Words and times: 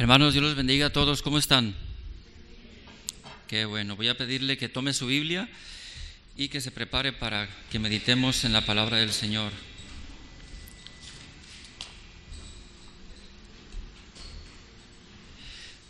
Hermanos, 0.00 0.32
Dios 0.32 0.42
los 0.42 0.54
bendiga 0.54 0.86
a 0.86 0.92
todos. 0.94 1.20
¿Cómo 1.20 1.36
están? 1.36 1.74
Qué 3.46 3.66
bueno. 3.66 3.96
Voy 3.96 4.08
a 4.08 4.16
pedirle 4.16 4.56
que 4.56 4.70
tome 4.70 4.94
su 4.94 5.06
Biblia 5.06 5.46
y 6.38 6.48
que 6.48 6.62
se 6.62 6.70
prepare 6.70 7.12
para 7.12 7.50
que 7.70 7.78
meditemos 7.78 8.44
en 8.44 8.54
la 8.54 8.64
palabra 8.64 8.96
del 8.96 9.12
Señor. 9.12 9.52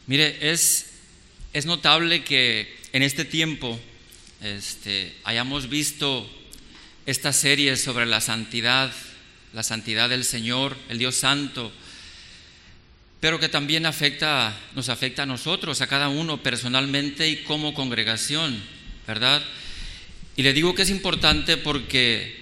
Mire, 0.08 0.50
es, 0.50 0.86
es 1.52 1.66
notable 1.66 2.24
que 2.24 2.76
en 2.92 3.04
este 3.04 3.24
tiempo 3.24 3.78
este, 4.42 5.14
hayamos 5.22 5.68
visto 5.68 6.28
esta 7.06 7.32
serie 7.32 7.76
sobre 7.76 8.06
la 8.06 8.20
santidad, 8.20 8.92
la 9.52 9.62
santidad 9.62 10.08
del 10.08 10.24
Señor, 10.24 10.76
el 10.88 10.98
Dios 10.98 11.14
Santo, 11.14 11.70
pero 13.20 13.38
que 13.38 13.50
también 13.50 13.84
afecta, 13.84 14.58
nos 14.74 14.88
afecta 14.88 15.24
a 15.24 15.26
nosotros, 15.26 15.82
a 15.82 15.86
cada 15.86 16.08
uno 16.08 16.42
personalmente 16.42 17.28
y 17.28 17.44
como 17.44 17.74
congregación, 17.74 18.60
¿verdad? 19.06 19.42
Y 20.36 20.42
le 20.42 20.54
digo 20.54 20.74
que 20.74 20.82
es 20.82 20.90
importante 20.90 21.58
porque 21.58 22.34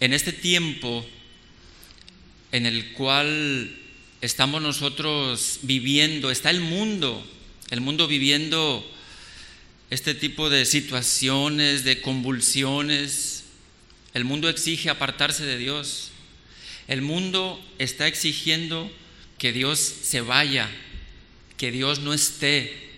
en 0.00 0.12
este 0.12 0.32
tiempo 0.32 1.06
en 2.52 2.66
el 2.66 2.92
cual 2.92 3.74
estamos 4.20 4.60
nosotros 4.60 5.60
viviendo, 5.62 6.30
está 6.30 6.50
el 6.50 6.60
mundo, 6.60 7.26
el 7.70 7.80
mundo 7.80 8.06
viviendo 8.06 8.86
este 9.88 10.14
tipo 10.14 10.50
de 10.50 10.66
situaciones, 10.66 11.84
de 11.84 12.00
convulsiones. 12.00 13.44
El 14.12 14.24
mundo 14.24 14.48
exige 14.50 14.90
apartarse 14.90 15.44
de 15.44 15.56
Dios. 15.56 16.10
El 16.88 17.00
mundo 17.00 17.62
está 17.78 18.06
exigiendo 18.06 18.90
que 19.42 19.52
Dios 19.52 19.80
se 19.80 20.20
vaya, 20.20 20.70
que 21.56 21.72
Dios 21.72 21.98
no 21.98 22.14
esté. 22.14 22.90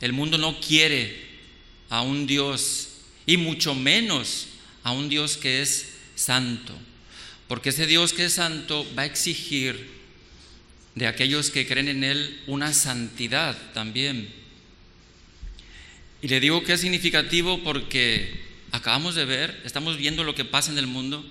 El 0.00 0.12
mundo 0.12 0.38
no 0.38 0.58
quiere 0.58 1.24
a 1.88 2.02
un 2.02 2.26
Dios 2.26 2.88
y 3.26 3.36
mucho 3.36 3.72
menos 3.72 4.48
a 4.82 4.90
un 4.90 5.08
Dios 5.08 5.36
que 5.36 5.62
es 5.62 5.90
santo, 6.16 6.76
porque 7.46 7.68
ese 7.68 7.86
Dios 7.86 8.12
que 8.12 8.24
es 8.24 8.32
santo 8.32 8.84
va 8.98 9.02
a 9.02 9.06
exigir 9.06 9.88
de 10.96 11.06
aquellos 11.06 11.52
que 11.52 11.64
creen 11.64 11.86
en 11.86 12.02
Él 12.02 12.42
una 12.48 12.74
santidad 12.74 13.56
también. 13.72 14.28
Y 16.22 16.26
le 16.26 16.40
digo 16.40 16.64
que 16.64 16.72
es 16.72 16.80
significativo 16.80 17.62
porque 17.62 18.36
acabamos 18.72 19.14
de 19.14 19.24
ver, 19.24 19.62
estamos 19.64 19.96
viendo 19.96 20.24
lo 20.24 20.34
que 20.34 20.44
pasa 20.44 20.72
en 20.72 20.78
el 20.78 20.88
mundo, 20.88 21.24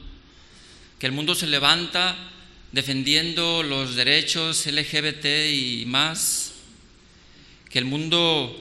que 1.00 1.06
el 1.06 1.12
mundo 1.12 1.36
se 1.36 1.48
levanta 1.48 2.32
defendiendo 2.76 3.64
los 3.64 3.96
derechos 3.96 4.66
LGBT 4.66 5.26
y 5.50 5.86
más, 5.88 6.52
que 7.70 7.80
el 7.80 7.86
mundo 7.86 8.54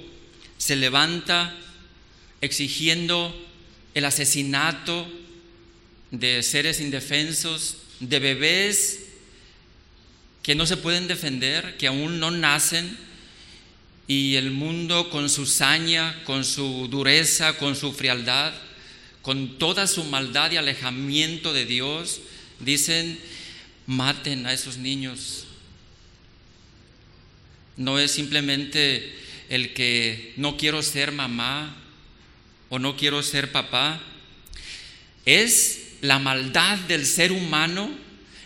se 0.56 0.76
levanta 0.76 1.52
exigiendo 2.40 3.34
el 3.92 4.04
asesinato 4.04 5.04
de 6.12 6.44
seres 6.44 6.80
indefensos, 6.80 7.78
de 7.98 8.20
bebés 8.20 9.00
que 10.44 10.54
no 10.54 10.64
se 10.64 10.76
pueden 10.76 11.08
defender, 11.08 11.76
que 11.76 11.88
aún 11.88 12.20
no 12.20 12.30
nacen, 12.30 12.96
y 14.06 14.36
el 14.36 14.52
mundo 14.52 15.10
con 15.10 15.28
su 15.28 15.44
saña, 15.44 16.22
con 16.22 16.44
su 16.44 16.86
dureza, 16.86 17.58
con 17.58 17.74
su 17.74 17.92
frialdad, 17.92 18.54
con 19.22 19.58
toda 19.58 19.88
su 19.88 20.04
maldad 20.04 20.52
y 20.52 20.56
alejamiento 20.56 21.52
de 21.52 21.66
Dios, 21.66 22.20
dicen, 22.60 23.18
maten 23.86 24.46
a 24.46 24.52
esos 24.52 24.76
niños. 24.76 25.46
No 27.76 27.98
es 27.98 28.12
simplemente 28.12 29.14
el 29.48 29.74
que 29.74 30.32
no 30.36 30.56
quiero 30.56 30.82
ser 30.82 31.12
mamá 31.12 31.76
o 32.68 32.78
no 32.78 32.96
quiero 32.96 33.22
ser 33.22 33.52
papá. 33.52 34.00
Es 35.24 35.94
la 36.00 36.18
maldad 36.18 36.78
del 36.80 37.06
ser 37.06 37.32
humano 37.32 37.90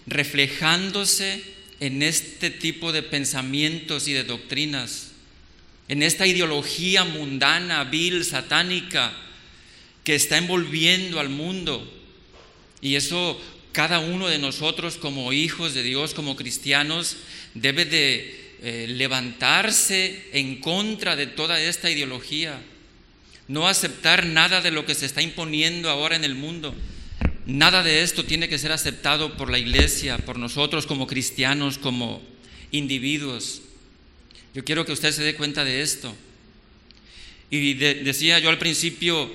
reflejándose 0.06 1.42
en 1.80 2.02
este 2.02 2.50
tipo 2.50 2.92
de 2.92 3.02
pensamientos 3.02 4.08
y 4.08 4.12
de 4.12 4.24
doctrinas, 4.24 5.12
en 5.88 6.02
esta 6.02 6.26
ideología 6.26 7.04
mundana, 7.04 7.84
vil, 7.84 8.24
satánica, 8.24 9.12
que 10.04 10.14
está 10.14 10.38
envolviendo 10.38 11.20
al 11.20 11.28
mundo. 11.28 11.86
Y 12.80 12.94
eso 12.96 13.40
cada 13.78 14.00
uno 14.00 14.26
de 14.26 14.40
nosotros 14.40 14.96
como 14.96 15.32
hijos 15.32 15.72
de 15.72 15.84
Dios, 15.84 16.12
como 16.12 16.34
cristianos, 16.34 17.18
debe 17.54 17.84
de 17.84 18.56
eh, 18.60 18.86
levantarse 18.88 20.30
en 20.32 20.56
contra 20.56 21.14
de 21.14 21.28
toda 21.28 21.60
esta 21.60 21.88
ideología, 21.88 22.60
no 23.46 23.68
aceptar 23.68 24.26
nada 24.26 24.60
de 24.62 24.72
lo 24.72 24.84
que 24.84 24.96
se 24.96 25.06
está 25.06 25.22
imponiendo 25.22 25.90
ahora 25.90 26.16
en 26.16 26.24
el 26.24 26.34
mundo. 26.34 26.74
Nada 27.46 27.84
de 27.84 28.02
esto 28.02 28.24
tiene 28.24 28.48
que 28.48 28.58
ser 28.58 28.72
aceptado 28.72 29.36
por 29.36 29.48
la 29.48 29.60
iglesia, 29.60 30.18
por 30.18 30.40
nosotros 30.40 30.84
como 30.84 31.06
cristianos, 31.06 31.78
como 31.78 32.20
individuos. 32.72 33.62
Yo 34.54 34.64
quiero 34.64 34.86
que 34.86 34.92
usted 34.92 35.12
se 35.12 35.22
dé 35.22 35.36
cuenta 35.36 35.64
de 35.64 35.82
esto. 35.82 36.12
Y 37.48 37.74
decía 37.74 38.40
yo 38.40 38.50
al 38.50 38.58
principio, 38.58 39.30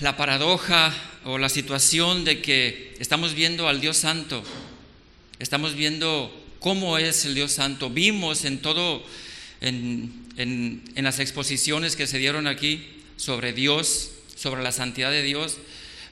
la 0.00 0.16
paradoja 0.16 0.94
o 1.24 1.38
la 1.38 1.48
situación 1.48 2.24
de 2.24 2.40
que 2.40 2.94
estamos 3.00 3.34
viendo 3.34 3.68
al 3.68 3.80
Dios 3.80 3.96
Santo, 3.96 4.44
estamos 5.40 5.74
viendo 5.74 6.32
cómo 6.60 6.98
es 6.98 7.24
el 7.24 7.34
Dios 7.34 7.52
Santo. 7.52 7.90
Vimos 7.90 8.44
en 8.44 8.58
todo, 8.58 9.04
en, 9.60 10.24
las 10.94 11.18
exposiciones 11.18 11.96
que 11.96 12.06
se 12.06 12.18
dieron 12.18 12.46
aquí 12.46 12.86
sobre 13.16 13.52
Dios, 13.52 14.12
sobre 14.36 14.62
la 14.62 14.70
santidad 14.70 15.10
de 15.10 15.22
Dios, 15.22 15.56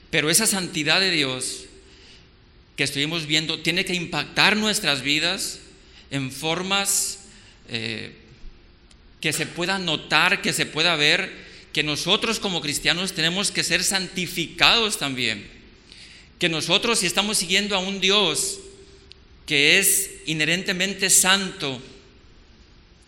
pero 0.09 0.29
esa 0.29 0.47
santidad 0.47 0.99
de 0.99 1.11
Dios 1.11 1.63
que 2.75 2.83
estuvimos 2.83 3.25
viendo 3.25 3.59
tiene 3.59 3.85
que 3.85 3.93
impactar 3.93 4.57
nuestras 4.57 5.01
vidas 5.01 5.59
en 6.11 6.31
formas 6.31 7.19
eh, 7.69 8.13
que 9.21 9.33
se 9.33 9.45
pueda 9.45 9.79
notar, 9.79 10.41
que 10.41 10.53
se 10.53 10.65
pueda 10.65 10.95
ver 10.95 11.46
que 11.73 11.83
nosotros 11.83 12.39
como 12.39 12.61
cristianos 12.61 13.13
tenemos 13.13 13.51
que 13.51 13.63
ser 13.63 13.83
santificados 13.83 14.97
también. 14.97 15.47
Que 16.39 16.49
nosotros 16.49 16.99
si 16.99 17.05
estamos 17.05 17.37
siguiendo 17.37 17.75
a 17.75 17.79
un 17.79 17.99
Dios 17.99 18.59
que 19.45 19.79
es 19.79 20.11
inherentemente 20.25 21.09
santo 21.09 21.81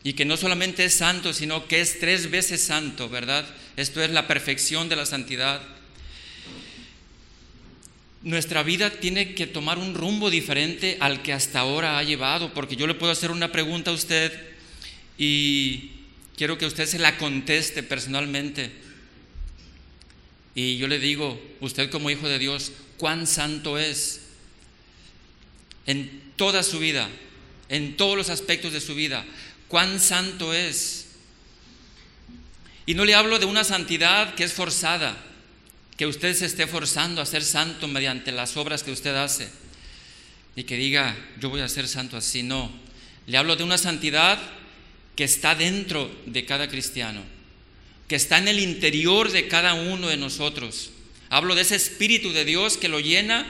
y 0.04 0.14
que 0.14 0.26
no 0.26 0.38
solamente 0.38 0.86
es 0.86 0.94
santo, 0.94 1.34
sino 1.34 1.68
que 1.68 1.82
es 1.82 2.00
tres 2.00 2.32
veces 2.32 2.64
santo, 2.64 3.10
¿verdad? 3.10 3.46
Esto 3.76 4.02
es 4.02 4.10
la 4.12 4.28
perfección 4.28 4.88
de 4.88 4.96
la 4.96 5.06
santidad. 5.06 5.62
Nuestra 8.22 8.64
vida 8.64 8.90
tiene 8.90 9.34
que 9.34 9.48
tomar 9.48 9.78
un 9.78 9.94
rumbo 9.94 10.30
diferente 10.30 10.98
al 11.00 11.22
que 11.22 11.34
hasta 11.34 11.60
ahora 11.60 11.98
ha 11.98 12.04
llevado, 12.04 12.54
porque 12.54 12.76
yo 12.76 12.88
le 12.88 12.94
puedo 12.94 13.12
hacer 13.12 13.32
una 13.32 13.52
pregunta 13.52 13.92
a 13.92 13.94
usted 13.94 14.32
y 15.18 15.92
quiero 16.40 16.58
que 16.58 16.66
usted 16.66 16.86
se 16.86 17.00
la 17.00 17.18
conteste 17.18 17.84
personalmente. 17.84 18.72
Y 20.56 20.78
yo 20.78 20.88
le 20.88 20.98
digo, 20.98 21.38
usted 21.60 21.90
como 21.90 22.10
hijo 22.10 22.30
de 22.30 22.40
Dios, 22.40 22.72
¿cuán 22.96 23.28
santo 23.28 23.78
es? 23.78 24.22
En 25.86 26.32
toda 26.38 26.64
su 26.64 26.80
vida, 26.80 27.10
en 27.68 27.98
todos 27.98 28.16
los 28.16 28.30
aspectos 28.30 28.72
de 28.72 28.80
su 28.80 28.96
vida, 28.96 29.26
¿cuán 29.68 30.00
santo 30.00 30.54
es? 30.54 31.08
Y 32.86 32.94
no 32.94 33.04
le 33.04 33.16
hablo 33.16 33.38
de 33.38 33.46
una 33.46 33.66
santidad 33.66 34.34
que 34.36 34.46
es 34.46 34.54
forzada, 34.54 35.18
que 35.98 36.08
usted 36.08 36.34
se 36.34 36.46
esté 36.46 36.68
forzando 36.68 37.22
a 37.22 37.26
ser 37.26 37.44
santo 37.44 37.90
mediante 37.90 38.32
las 38.32 38.56
obras 38.56 38.84
que 38.84 38.94
usted 38.94 39.14
hace 39.14 39.50
y 40.56 40.64
que 40.64 40.78
diga, 40.78 41.18
yo 41.38 41.50
voy 41.50 41.60
a 41.60 41.68
ser 41.68 41.86
santo 41.86 42.16
así, 42.16 42.44
no. 42.44 42.72
Le 43.28 43.38
hablo 43.38 43.58
de 43.58 43.66
una 43.66 43.78
santidad 43.78 44.40
que 45.20 45.26
está 45.26 45.54
dentro 45.54 46.10
de 46.28 46.46
cada 46.46 46.70
cristiano, 46.70 47.22
que 48.08 48.16
está 48.16 48.38
en 48.38 48.48
el 48.48 48.58
interior 48.58 49.30
de 49.34 49.50
cada 49.50 49.74
uno 49.74 50.08
de 50.08 50.16
nosotros. 50.16 50.92
Hablo 51.28 51.56
de 51.56 51.64
ese 51.64 51.76
Espíritu 51.76 52.32
de 52.32 52.46
Dios 52.46 52.78
que 52.78 52.88
lo 52.88 53.02
llena 53.02 53.46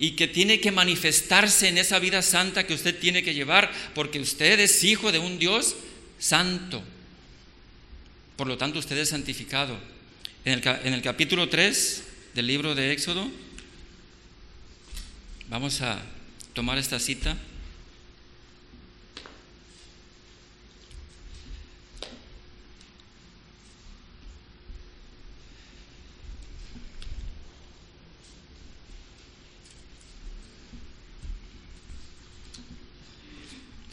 y 0.00 0.16
que 0.16 0.26
tiene 0.26 0.58
que 0.58 0.72
manifestarse 0.72 1.68
en 1.68 1.78
esa 1.78 2.00
vida 2.00 2.20
santa 2.20 2.66
que 2.66 2.74
usted 2.74 2.98
tiene 2.98 3.22
que 3.22 3.32
llevar, 3.32 3.70
porque 3.94 4.18
usted 4.18 4.58
es 4.58 4.82
hijo 4.82 5.12
de 5.12 5.20
un 5.20 5.38
Dios 5.38 5.76
santo. 6.18 6.82
Por 8.34 8.48
lo 8.48 8.58
tanto, 8.58 8.80
usted 8.80 8.98
es 8.98 9.10
santificado. 9.10 9.78
En 10.44 10.60
el, 10.92 11.02
capítulo 11.02 11.48
3 11.48 12.02
del 12.34 12.48
libro 12.48 12.74
de 12.74 12.90
Éxodo, 12.90 13.30
vamos 15.48 15.80
a 15.80 16.02
tomar 16.54 16.76
esta 16.76 16.98
cita. 16.98 17.36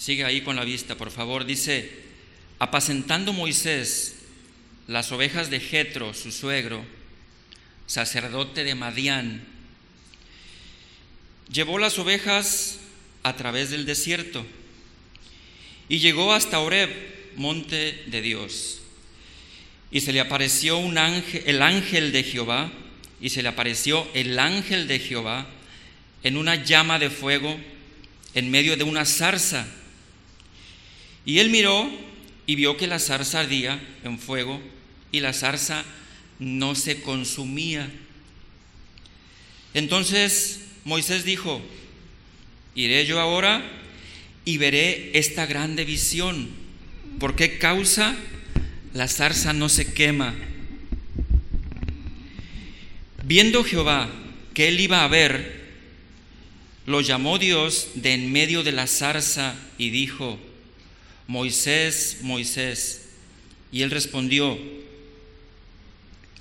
Sigue 0.03 0.25
ahí 0.25 0.41
con 0.41 0.57
la 0.57 0.65
vista, 0.65 0.97
por 0.97 1.11
favor. 1.11 1.45
Dice, 1.45 1.89
apacentando 2.59 3.31
Moisés 3.31 4.15
las 4.85 5.13
ovejas 5.13 5.49
de 5.49 5.61
Jetro, 5.61 6.13
su 6.13 6.33
suegro, 6.33 6.83
sacerdote 7.87 8.65
de 8.65 8.75
Madián, 8.75 9.45
llevó 11.49 11.79
las 11.79 11.97
ovejas 11.99 12.79
a 13.23 13.37
través 13.37 13.69
del 13.69 13.85
desierto 13.85 14.45
y 15.87 15.99
llegó 15.99 16.33
hasta 16.33 16.59
Oreb, 16.59 16.89
monte 17.37 18.03
de 18.07 18.21
Dios. 18.21 18.81
Y 19.89 20.01
se 20.01 20.11
le 20.11 20.19
apareció 20.19 20.79
un 20.79 20.97
ángel, 20.97 21.43
el 21.45 21.61
ángel 21.61 22.11
de 22.11 22.23
Jehová, 22.23 22.73
y 23.21 23.29
se 23.29 23.41
le 23.41 23.47
apareció 23.47 24.05
el 24.13 24.37
ángel 24.37 24.85
de 24.89 24.99
Jehová 24.99 25.47
en 26.23 26.35
una 26.35 26.55
llama 26.55 26.99
de 26.99 27.09
fuego 27.09 27.57
en 28.33 28.51
medio 28.51 28.75
de 28.75 28.83
una 28.83 29.05
zarza. 29.05 29.65
Y 31.25 31.39
él 31.39 31.49
miró 31.49 31.89
y 32.45 32.55
vio 32.55 32.77
que 32.77 32.87
la 32.87 32.99
zarza 32.99 33.41
ardía 33.41 33.79
en 34.03 34.19
fuego 34.19 34.59
y 35.11 35.19
la 35.19 35.33
zarza 35.33 35.83
no 36.39 36.75
se 36.75 37.01
consumía. 37.01 37.89
Entonces 39.73 40.61
Moisés 40.83 41.23
dijo, 41.23 41.61
iré 42.75 43.05
yo 43.05 43.19
ahora 43.19 43.63
y 44.45 44.57
veré 44.57 45.11
esta 45.17 45.45
grande 45.45 45.85
visión. 45.85 46.49
¿Por 47.19 47.35
qué 47.35 47.57
causa 47.57 48.15
la 48.93 49.07
zarza 49.07 49.53
no 49.53 49.69
se 49.69 49.93
quema? 49.93 50.33
Viendo 53.23 53.63
Jehová 53.63 54.09
que 54.53 54.67
él 54.67 54.79
iba 54.79 55.03
a 55.03 55.07
ver, 55.07 55.63
lo 56.85 56.99
llamó 56.99 57.39
Dios 57.39 57.89
de 57.95 58.13
en 58.13 58.31
medio 58.31 58.63
de 58.63 58.73
la 58.73 58.87
zarza 58.87 59.55
y 59.77 59.89
dijo, 59.89 60.37
Moisés, 61.27 62.19
Moisés. 62.21 63.09
Y 63.71 63.81
él 63.81 63.91
respondió, 63.91 64.57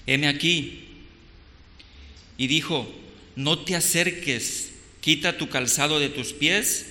heme 0.06 0.28
aquí. 0.28 0.84
Y 2.36 2.46
dijo, 2.46 2.92
no 3.36 3.58
te 3.58 3.74
acerques, 3.74 4.72
quita 5.00 5.38
tu 5.38 5.48
calzado 5.48 6.00
de 6.00 6.08
tus 6.08 6.32
pies, 6.32 6.86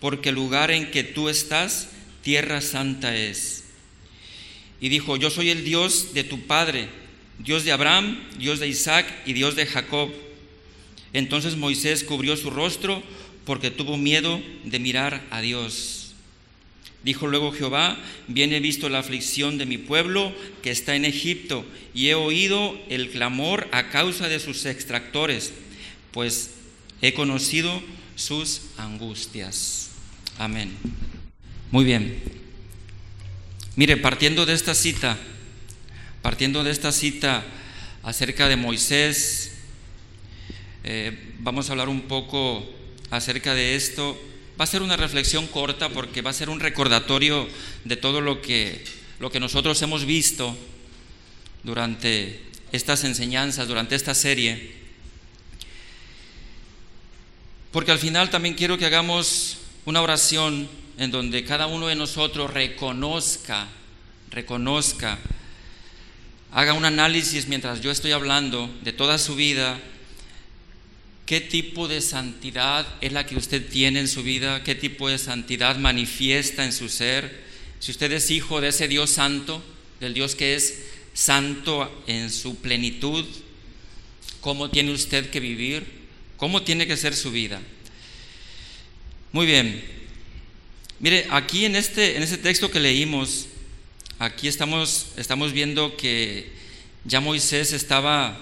porque 0.00 0.30
el 0.30 0.34
lugar 0.34 0.70
en 0.70 0.90
que 0.90 1.04
tú 1.04 1.28
estás, 1.28 1.88
tierra 2.22 2.60
santa 2.60 3.16
es. 3.16 3.64
Y 4.80 4.88
dijo, 4.88 5.16
yo 5.16 5.30
soy 5.30 5.50
el 5.50 5.64
Dios 5.64 6.14
de 6.14 6.24
tu 6.24 6.40
Padre, 6.46 6.88
Dios 7.38 7.64
de 7.64 7.72
Abraham, 7.72 8.18
Dios 8.38 8.60
de 8.60 8.68
Isaac 8.68 9.06
y 9.26 9.32
Dios 9.32 9.56
de 9.56 9.66
Jacob. 9.66 10.10
Entonces 11.12 11.56
Moisés 11.56 12.04
cubrió 12.04 12.36
su 12.36 12.50
rostro 12.50 13.02
porque 13.44 13.70
tuvo 13.70 13.96
miedo 13.96 14.40
de 14.64 14.78
mirar 14.78 15.24
a 15.30 15.40
Dios. 15.40 16.01
Dijo 17.04 17.26
luego 17.26 17.50
Jehová, 17.50 17.98
bien 18.28 18.52
he 18.52 18.60
visto 18.60 18.88
la 18.88 19.00
aflicción 19.00 19.58
de 19.58 19.66
mi 19.66 19.76
pueblo 19.76 20.32
que 20.62 20.70
está 20.70 20.94
en 20.94 21.04
Egipto 21.04 21.64
y 21.94 22.08
he 22.08 22.14
oído 22.14 22.78
el 22.88 23.10
clamor 23.10 23.68
a 23.72 23.88
causa 23.90 24.28
de 24.28 24.38
sus 24.38 24.66
extractores, 24.66 25.52
pues 26.12 26.52
he 27.00 27.12
conocido 27.12 27.82
sus 28.14 28.62
angustias. 28.76 29.90
Amén. 30.38 30.70
Muy 31.72 31.84
bien. 31.84 32.22
Mire, 33.74 33.96
partiendo 33.96 34.46
de 34.46 34.52
esta 34.52 34.74
cita, 34.74 35.18
partiendo 36.20 36.62
de 36.62 36.70
esta 36.70 36.92
cita 36.92 37.44
acerca 38.04 38.46
de 38.46 38.56
Moisés, 38.56 39.54
eh, 40.84 41.34
vamos 41.40 41.68
a 41.68 41.72
hablar 41.72 41.88
un 41.88 42.02
poco 42.02 42.64
acerca 43.10 43.54
de 43.54 43.74
esto 43.74 44.20
Va 44.62 44.64
a 44.64 44.68
ser 44.68 44.82
una 44.82 44.96
reflexión 44.96 45.48
corta 45.48 45.88
porque 45.88 46.22
va 46.22 46.30
a 46.30 46.32
ser 46.32 46.48
un 46.48 46.60
recordatorio 46.60 47.48
de 47.82 47.96
todo 47.96 48.20
lo 48.20 48.40
que, 48.40 48.84
lo 49.18 49.28
que 49.28 49.40
nosotros 49.40 49.82
hemos 49.82 50.04
visto 50.04 50.56
durante 51.64 52.40
estas 52.70 53.02
enseñanzas, 53.02 53.66
durante 53.66 53.96
esta 53.96 54.14
serie. 54.14 54.72
Porque 57.72 57.90
al 57.90 57.98
final 57.98 58.30
también 58.30 58.54
quiero 58.54 58.78
que 58.78 58.86
hagamos 58.86 59.58
una 59.84 60.00
oración 60.00 60.68
en 60.96 61.10
donde 61.10 61.42
cada 61.42 61.66
uno 61.66 61.88
de 61.88 61.96
nosotros 61.96 62.54
reconozca, 62.54 63.66
reconozca, 64.30 65.18
haga 66.52 66.74
un 66.74 66.84
análisis 66.84 67.48
mientras 67.48 67.80
yo 67.80 67.90
estoy 67.90 68.12
hablando 68.12 68.70
de 68.82 68.92
toda 68.92 69.18
su 69.18 69.34
vida, 69.34 69.80
qué 71.26 71.40
tipo 71.40 71.88
de 71.88 72.00
santidad 72.00 72.86
es 73.00 73.12
la 73.12 73.26
que 73.26 73.36
usted 73.36 73.68
tiene 73.68 74.00
en 74.00 74.08
su 74.08 74.22
vida, 74.22 74.62
qué 74.64 74.74
tipo 74.74 75.08
de 75.08 75.18
santidad 75.18 75.76
manifiesta 75.76 76.64
en 76.64 76.72
su 76.72 76.88
ser. 76.88 77.42
Si 77.78 77.90
usted 77.90 78.12
es 78.12 78.30
hijo 78.30 78.60
de 78.60 78.68
ese 78.68 78.88
Dios 78.88 79.10
santo, 79.10 79.62
del 80.00 80.14
Dios 80.14 80.34
que 80.34 80.54
es 80.54 80.82
santo 81.14 82.02
en 82.06 82.30
su 82.30 82.56
plenitud, 82.56 83.24
¿cómo 84.40 84.70
tiene 84.70 84.92
usted 84.92 85.30
que 85.30 85.40
vivir? 85.40 85.86
¿Cómo 86.36 86.62
tiene 86.62 86.86
que 86.86 86.96
ser 86.96 87.14
su 87.14 87.30
vida? 87.30 87.60
Muy 89.32 89.46
bien. 89.46 89.82
Mire, 90.98 91.26
aquí 91.30 91.64
en 91.64 91.76
este, 91.76 92.16
en 92.16 92.22
este 92.22 92.38
texto 92.38 92.70
que 92.70 92.78
leímos, 92.78 93.46
aquí 94.18 94.46
estamos, 94.48 95.08
estamos 95.16 95.52
viendo 95.52 95.96
que 95.96 96.52
ya 97.04 97.20
Moisés 97.20 97.72
estaba 97.72 98.38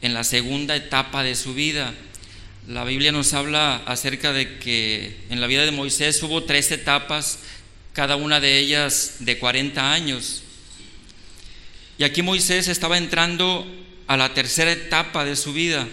en 0.00 0.14
la 0.14 0.24
segunda 0.24 0.76
etapa 0.76 1.22
de 1.22 1.34
su 1.34 1.54
vida. 1.54 1.94
La 2.68 2.84
Biblia 2.84 3.10
nos 3.10 3.32
habla 3.32 3.76
acerca 3.86 4.32
de 4.32 4.58
que 4.58 5.16
en 5.30 5.40
la 5.40 5.46
vida 5.46 5.64
de 5.64 5.70
Moisés 5.70 6.22
hubo 6.22 6.44
tres 6.44 6.70
etapas, 6.70 7.38
cada 7.94 8.16
una 8.16 8.38
de 8.38 8.58
ellas 8.58 9.16
de 9.20 9.38
40 9.38 9.92
años. 9.92 10.42
Y 11.98 12.04
aquí 12.04 12.22
Moisés 12.22 12.68
estaba 12.68 12.98
entrando 12.98 13.66
a 14.06 14.16
la 14.16 14.34
tercera 14.34 14.72
etapa 14.72 15.24
de 15.24 15.36
su 15.36 15.52
vida. 15.52 15.88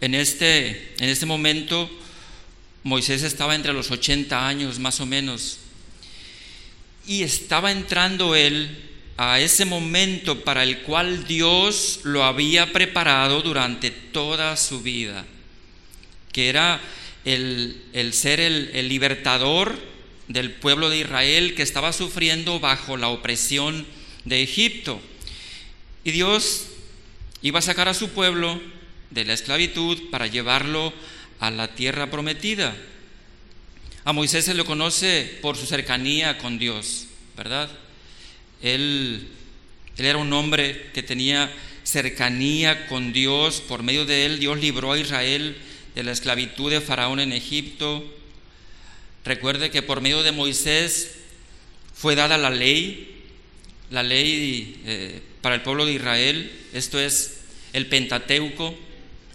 En 0.00 0.14
este, 0.14 0.94
en 0.98 1.08
este 1.10 1.26
momento 1.26 1.90
Moisés 2.82 3.22
estaba 3.22 3.54
entre 3.54 3.74
los 3.74 3.90
80 3.90 4.48
años 4.48 4.78
más 4.78 5.00
o 5.00 5.06
menos. 5.06 5.58
Y 7.06 7.22
estaba 7.22 7.70
entrando 7.70 8.34
él 8.34 8.89
a 9.22 9.38
ese 9.38 9.66
momento 9.66 10.44
para 10.44 10.62
el 10.62 10.78
cual 10.78 11.26
Dios 11.26 12.00
lo 12.04 12.24
había 12.24 12.72
preparado 12.72 13.42
durante 13.42 13.90
toda 13.90 14.56
su 14.56 14.80
vida, 14.80 15.26
que 16.32 16.48
era 16.48 16.80
el, 17.26 17.82
ser 18.14 18.40
el, 18.40 18.70
el 18.72 18.88
libertador 18.88 19.78
del 20.28 20.52
pueblo 20.52 20.88
de 20.88 21.00
Israel 21.00 21.54
que 21.54 21.62
estaba 21.62 21.92
sufriendo 21.92 22.60
bajo 22.60 22.96
la 22.96 23.08
opresión 23.08 23.86
de 24.24 24.42
Egipto. 24.42 25.02
Y 26.02 26.12
Dios 26.12 26.68
iba 27.42 27.58
a 27.58 27.62
sacar 27.62 27.88
a 27.88 27.94
su 27.94 28.08
pueblo 28.08 28.58
de 29.10 29.26
la 29.26 29.34
esclavitud 29.34 30.08
para 30.10 30.28
llevarlo 30.28 30.94
a 31.40 31.50
la 31.50 31.74
tierra 31.74 32.10
prometida. 32.10 32.74
A 34.06 34.14
Moisés 34.14 34.46
se 34.46 34.54
le 34.54 34.64
conoce 34.64 35.38
por 35.42 35.58
su 35.58 35.66
cercanía 35.66 36.38
con 36.38 36.58
Dios, 36.58 37.04
¿verdad? 37.36 37.68
Él, 38.62 39.28
era 39.96 40.18
un 40.18 40.32
hombre 40.32 40.90
que 40.92 41.02
tenía 41.02 41.52
cercanía 41.84 42.86
con 42.86 43.12
Dios. 43.12 43.60
Por 43.60 43.82
medio 43.82 44.06
de 44.06 44.26
él 44.26 44.38
Dios 44.38 44.58
libró 44.58 44.92
a 44.92 44.98
Israel 44.98 45.56
de 45.94 46.02
la 46.02 46.12
esclavitud 46.12 46.70
de 46.70 46.80
Faraón 46.80 47.20
en 47.20 47.32
Egipto. 47.32 48.04
Recuerde 49.24 49.70
que 49.70 49.82
por 49.82 50.00
medio 50.00 50.22
de 50.22 50.32
Moisés 50.32 51.16
fue 51.94 52.14
dada 52.14 52.38
la 52.38 52.50
ley, 52.50 53.24
la 53.90 54.02
ley 54.02 54.80
eh, 54.86 55.20
para 55.42 55.56
el 55.56 55.62
pueblo 55.62 55.84
de 55.84 55.92
Israel. 55.92 56.50
Esto 56.72 56.98
es 56.98 57.40
el 57.72 57.86
Pentateuco, 57.86 58.74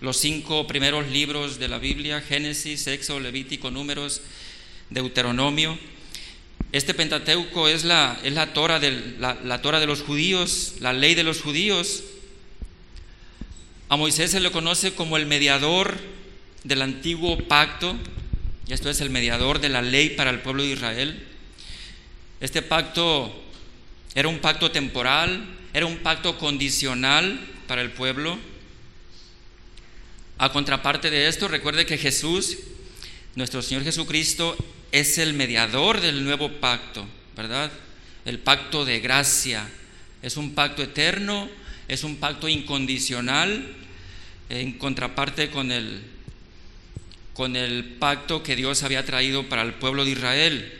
los 0.01 0.17
cinco 0.17 0.65
primeros 0.67 1.07
libros 1.09 1.59
de 1.59 1.67
la 1.67 1.77
Biblia, 1.77 2.21
Génesis, 2.21 2.87
Éxodo, 2.87 3.19
Levítico, 3.19 3.69
Números, 3.71 4.21
Deuteronomio. 4.89 5.77
Este 6.75 6.93
Pentateuco 6.93 7.69
es 7.69 7.85
la, 7.85 8.19
es 8.21 8.33
la, 8.33 8.51
Torah 8.51 8.81
de, 8.81 9.15
la, 9.17 9.61
Torah 9.61 9.79
de 9.79 9.85
los 9.85 10.01
judíos, 10.01 10.73
la 10.81 10.91
ley 10.91 11.15
de 11.15 11.23
los 11.23 11.41
judíos. 11.41 12.03
A 13.87 13.95
Moisés 13.95 14.31
se 14.31 14.41
le 14.41 14.51
conoce 14.51 14.93
como 14.93 15.15
el 15.15 15.25
mediador 15.25 15.97
del 16.65 16.81
antiguo 16.81 17.37
pacto, 17.47 17.95
y 18.67 18.73
esto 18.73 18.89
es 18.89 18.99
el 18.99 19.09
mediador 19.09 19.61
de 19.61 19.69
la 19.69 19.81
ley 19.81 20.09
para 20.09 20.31
el 20.31 20.41
pueblo 20.41 20.63
de 20.63 20.73
Israel. 20.73 21.25
Este 22.41 22.61
pacto 22.61 23.33
era 24.13 24.27
un 24.27 24.39
pacto 24.39 24.69
temporal, 24.69 25.45
era 25.73 25.85
un 25.85 25.99
pacto 25.99 26.37
condicional 26.37 27.39
para 27.67 27.83
el 27.83 27.91
pueblo. 27.91 28.37
A 30.39 30.51
contraparte 30.51 31.09
de 31.09 31.29
esto, 31.29 31.47
recuerde 31.47 31.85
que 31.85 31.97
Jesús, 31.97 32.57
nuestro 33.35 33.61
Señor 33.61 33.85
Jesucristo, 33.85 34.57
es 34.91 35.17
el 35.17 35.33
mediador 35.33 36.01
del 36.01 36.23
nuevo 36.23 36.51
pacto, 36.59 37.07
¿verdad? 37.35 37.71
El 38.25 38.39
pacto 38.39 38.85
de 38.85 38.99
gracia. 38.99 39.69
Es 40.21 40.37
un 40.37 40.55
pacto 40.55 40.81
eterno, 40.81 41.49
es 41.87 42.03
un 42.03 42.17
pacto 42.17 42.47
incondicional, 42.47 43.75
en 44.49 44.73
contraparte 44.73 45.49
con 45.49 45.71
el, 45.71 46.01
con 47.33 47.55
el 47.55 47.83
pacto 47.99 48.43
que 48.43 48.55
Dios 48.55 48.83
había 48.83 49.05
traído 49.05 49.49
para 49.49 49.61
el 49.61 49.73
pueblo 49.73 50.05
de 50.05 50.11
Israel. 50.11 50.73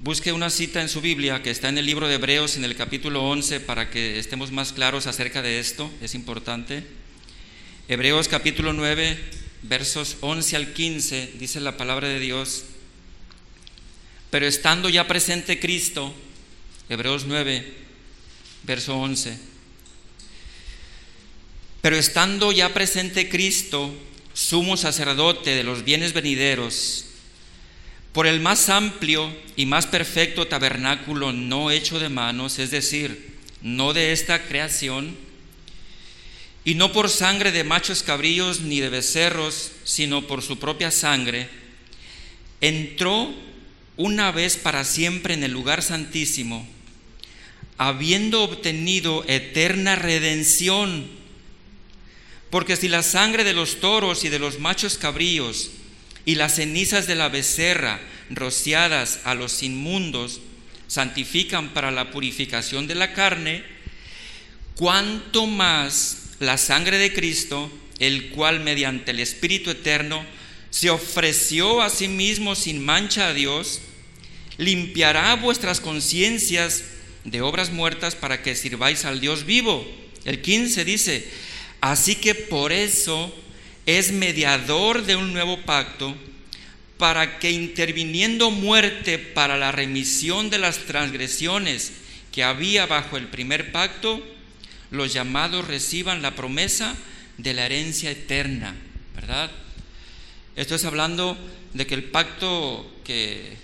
Busque 0.00 0.32
una 0.32 0.48
cita 0.48 0.80
en 0.80 0.88
su 0.88 1.00
Biblia 1.00 1.42
que 1.42 1.50
está 1.50 1.68
en 1.68 1.78
el 1.78 1.86
libro 1.86 2.06
de 2.06 2.14
Hebreos 2.14 2.56
en 2.56 2.64
el 2.64 2.76
capítulo 2.76 3.24
11 3.24 3.60
para 3.60 3.90
que 3.90 4.18
estemos 4.18 4.52
más 4.52 4.72
claros 4.72 5.08
acerca 5.08 5.42
de 5.42 5.58
esto, 5.58 5.90
es 6.00 6.14
importante. 6.14 6.84
Hebreos 7.88 8.28
capítulo 8.28 8.72
9, 8.72 9.18
versos 9.62 10.16
11 10.20 10.56
al 10.56 10.72
15, 10.72 11.32
dice 11.38 11.60
la 11.60 11.76
palabra 11.76 12.08
de 12.08 12.20
Dios. 12.20 12.64
Pero 14.30 14.46
estando 14.46 14.88
ya 14.88 15.08
presente 15.08 15.58
Cristo, 15.58 16.14
Hebreos 16.88 17.24
9, 17.26 17.72
verso 18.64 18.96
11. 18.98 19.38
Pero 21.80 21.96
estando 21.96 22.52
ya 22.52 22.74
presente 22.74 23.28
Cristo, 23.28 23.94
sumo 24.34 24.76
sacerdote 24.76 25.50
de 25.50 25.64
los 25.64 25.84
bienes 25.84 26.12
venideros, 26.12 27.06
por 28.12 28.26
el 28.26 28.40
más 28.40 28.68
amplio 28.68 29.32
y 29.56 29.66
más 29.66 29.86
perfecto 29.86 30.46
tabernáculo 30.48 31.32
no 31.32 31.70
hecho 31.70 31.98
de 31.98 32.08
manos, 32.08 32.58
es 32.58 32.70
decir, 32.70 33.36
no 33.62 33.92
de 33.92 34.12
esta 34.12 34.42
creación, 34.46 35.16
y 36.68 36.74
no 36.74 36.92
por 36.92 37.08
sangre 37.08 37.50
de 37.50 37.64
machos 37.64 38.02
cabríos 38.02 38.60
ni 38.60 38.78
de 38.78 38.90
becerros, 38.90 39.72
sino 39.84 40.26
por 40.26 40.42
su 40.42 40.58
propia 40.58 40.90
sangre, 40.90 41.48
entró 42.60 43.34
una 43.96 44.32
vez 44.32 44.58
para 44.58 44.84
siempre 44.84 45.32
en 45.32 45.44
el 45.44 45.50
lugar 45.50 45.82
santísimo, 45.82 46.68
habiendo 47.78 48.42
obtenido 48.42 49.24
eterna 49.28 49.96
redención. 49.96 51.08
Porque 52.50 52.76
si 52.76 52.88
la 52.88 53.02
sangre 53.02 53.44
de 53.44 53.54
los 53.54 53.80
toros 53.80 54.24
y 54.24 54.28
de 54.28 54.38
los 54.38 54.58
machos 54.58 54.98
cabríos 54.98 55.70
y 56.26 56.34
las 56.34 56.56
cenizas 56.56 57.06
de 57.06 57.14
la 57.14 57.30
becerra 57.30 57.98
rociadas 58.28 59.20
a 59.24 59.34
los 59.34 59.62
inmundos 59.62 60.42
santifican 60.86 61.70
para 61.70 61.90
la 61.90 62.10
purificación 62.10 62.86
de 62.86 62.94
la 62.94 63.14
carne, 63.14 63.64
cuanto 64.74 65.46
más 65.46 66.27
la 66.40 66.58
sangre 66.58 66.98
de 66.98 67.12
Cristo, 67.12 67.70
el 67.98 68.30
cual 68.30 68.60
mediante 68.60 69.10
el 69.10 69.20
Espíritu 69.20 69.70
Eterno 69.70 70.24
se 70.70 70.90
ofreció 70.90 71.80
a 71.80 71.90
sí 71.90 72.08
mismo 72.08 72.54
sin 72.54 72.84
mancha 72.84 73.28
a 73.28 73.34
Dios, 73.34 73.80
limpiará 74.56 75.34
vuestras 75.36 75.80
conciencias 75.80 76.84
de 77.24 77.40
obras 77.40 77.70
muertas 77.70 78.14
para 78.14 78.42
que 78.42 78.54
sirváis 78.54 79.04
al 79.04 79.20
Dios 79.20 79.44
vivo. 79.44 79.86
El 80.24 80.42
15 80.42 80.84
dice, 80.84 81.28
Así 81.80 82.16
que 82.16 82.34
por 82.34 82.72
eso 82.72 83.32
es 83.86 84.12
mediador 84.12 85.04
de 85.04 85.16
un 85.16 85.32
nuevo 85.32 85.60
pacto, 85.62 86.14
para 86.98 87.38
que 87.38 87.52
interviniendo 87.52 88.50
muerte 88.50 89.18
para 89.18 89.56
la 89.56 89.70
remisión 89.70 90.50
de 90.50 90.58
las 90.58 90.78
transgresiones 90.78 91.92
que 92.32 92.42
había 92.42 92.86
bajo 92.86 93.16
el 93.16 93.28
primer 93.28 93.70
pacto, 93.70 94.20
los 94.90 95.12
llamados 95.12 95.66
reciban 95.66 96.22
la 96.22 96.34
promesa 96.34 96.96
de 97.36 97.54
la 97.54 97.66
herencia 97.66 98.10
eterna, 98.10 98.74
¿verdad? 99.14 99.50
Esto 100.56 100.74
es 100.74 100.84
hablando 100.84 101.36
de 101.74 101.86
que 101.86 101.94
el 101.94 102.04
pacto 102.04 102.90
que, 103.04 103.56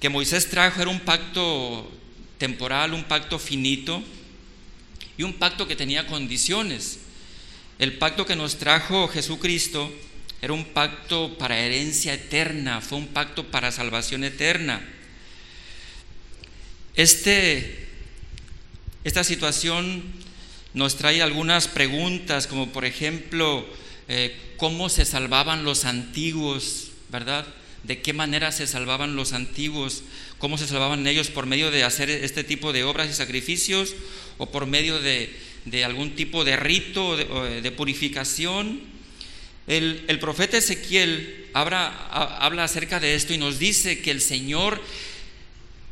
que 0.00 0.08
Moisés 0.08 0.50
trajo 0.50 0.82
era 0.82 0.90
un 0.90 1.00
pacto 1.00 1.90
temporal, 2.38 2.92
un 2.92 3.04
pacto 3.04 3.38
finito, 3.38 4.02
y 5.16 5.22
un 5.22 5.34
pacto 5.34 5.68
que 5.68 5.76
tenía 5.76 6.06
condiciones. 6.06 6.98
El 7.78 7.98
pacto 7.98 8.26
que 8.26 8.36
nos 8.36 8.58
trajo 8.58 9.08
Jesucristo 9.08 9.92
era 10.40 10.52
un 10.52 10.64
pacto 10.64 11.36
para 11.38 11.58
herencia 11.58 12.14
eterna, 12.14 12.80
fue 12.80 12.98
un 12.98 13.08
pacto 13.08 13.46
para 13.50 13.70
salvación 13.70 14.24
eterna. 14.24 14.82
Este, 16.94 17.81
esta 19.04 19.24
situación 19.24 20.02
nos 20.74 20.96
trae 20.96 21.22
algunas 21.22 21.68
preguntas, 21.68 22.46
como 22.46 22.72
por 22.72 22.84
ejemplo, 22.84 23.66
eh, 24.08 24.36
¿cómo 24.56 24.88
se 24.88 25.04
salvaban 25.04 25.64
los 25.64 25.84
antiguos? 25.84 26.90
¿Verdad? 27.10 27.46
¿De 27.84 28.00
qué 28.00 28.12
manera 28.12 28.52
se 28.52 28.66
salvaban 28.66 29.16
los 29.16 29.32
antiguos? 29.32 30.02
¿Cómo 30.38 30.56
se 30.56 30.66
salvaban 30.66 31.06
ellos? 31.06 31.30
¿Por 31.30 31.46
medio 31.46 31.70
de 31.70 31.84
hacer 31.84 32.10
este 32.10 32.44
tipo 32.44 32.72
de 32.72 32.84
obras 32.84 33.10
y 33.10 33.14
sacrificios? 33.14 33.94
o 34.38 34.46
por 34.50 34.66
medio 34.66 35.00
de, 35.00 35.30
algún 35.84 36.16
tipo 36.16 36.44
de 36.44 36.56
rito 36.56 37.16
de, 37.16 37.70
purificación. 37.70 38.80
El, 39.66 40.18
profeta 40.20 40.58
Ezequiel 40.58 41.46
habla, 41.54 41.86
habla 42.40 42.64
acerca 42.64 43.00
de 43.00 43.14
esto 43.14 43.32
y 43.32 43.38
nos 43.38 43.58
dice 43.58 44.00
que 44.00 44.10
el 44.10 44.20
Señor, 44.20 44.82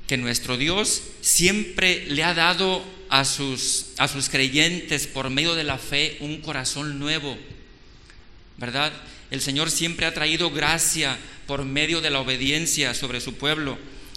que 0.09 0.17
nuestro 0.17 0.57
Dios 0.57 1.03
siempre 1.21 2.07
le 2.09 2.25
ha 2.25 2.35
dado 2.35 2.85
a 3.11 3.25
sus, 3.25 3.89
a 3.99 4.09
sus 4.09 4.29
creyentes 4.29 5.07
por 5.09 5.29
medio 5.29 5.55
de 5.55 5.65
la 5.65 5.79
fe 5.79 6.17
un 6.21 6.41
corazón 6.41 6.99
nuevo, 6.99 7.37
¿verdad? 8.57 8.93
El 9.31 9.41
Señor 9.41 9.71
siempre 9.71 10.07
ha 10.07 10.15
traído 10.15 10.51
gracia 10.51 11.19
por 11.47 11.65
medio 11.65 12.01
de 12.01 12.11
la 12.11 12.21
obediencia 12.21 12.95
sobre 12.95 13.21
su 13.21 13.35
pueblo. 13.35 13.77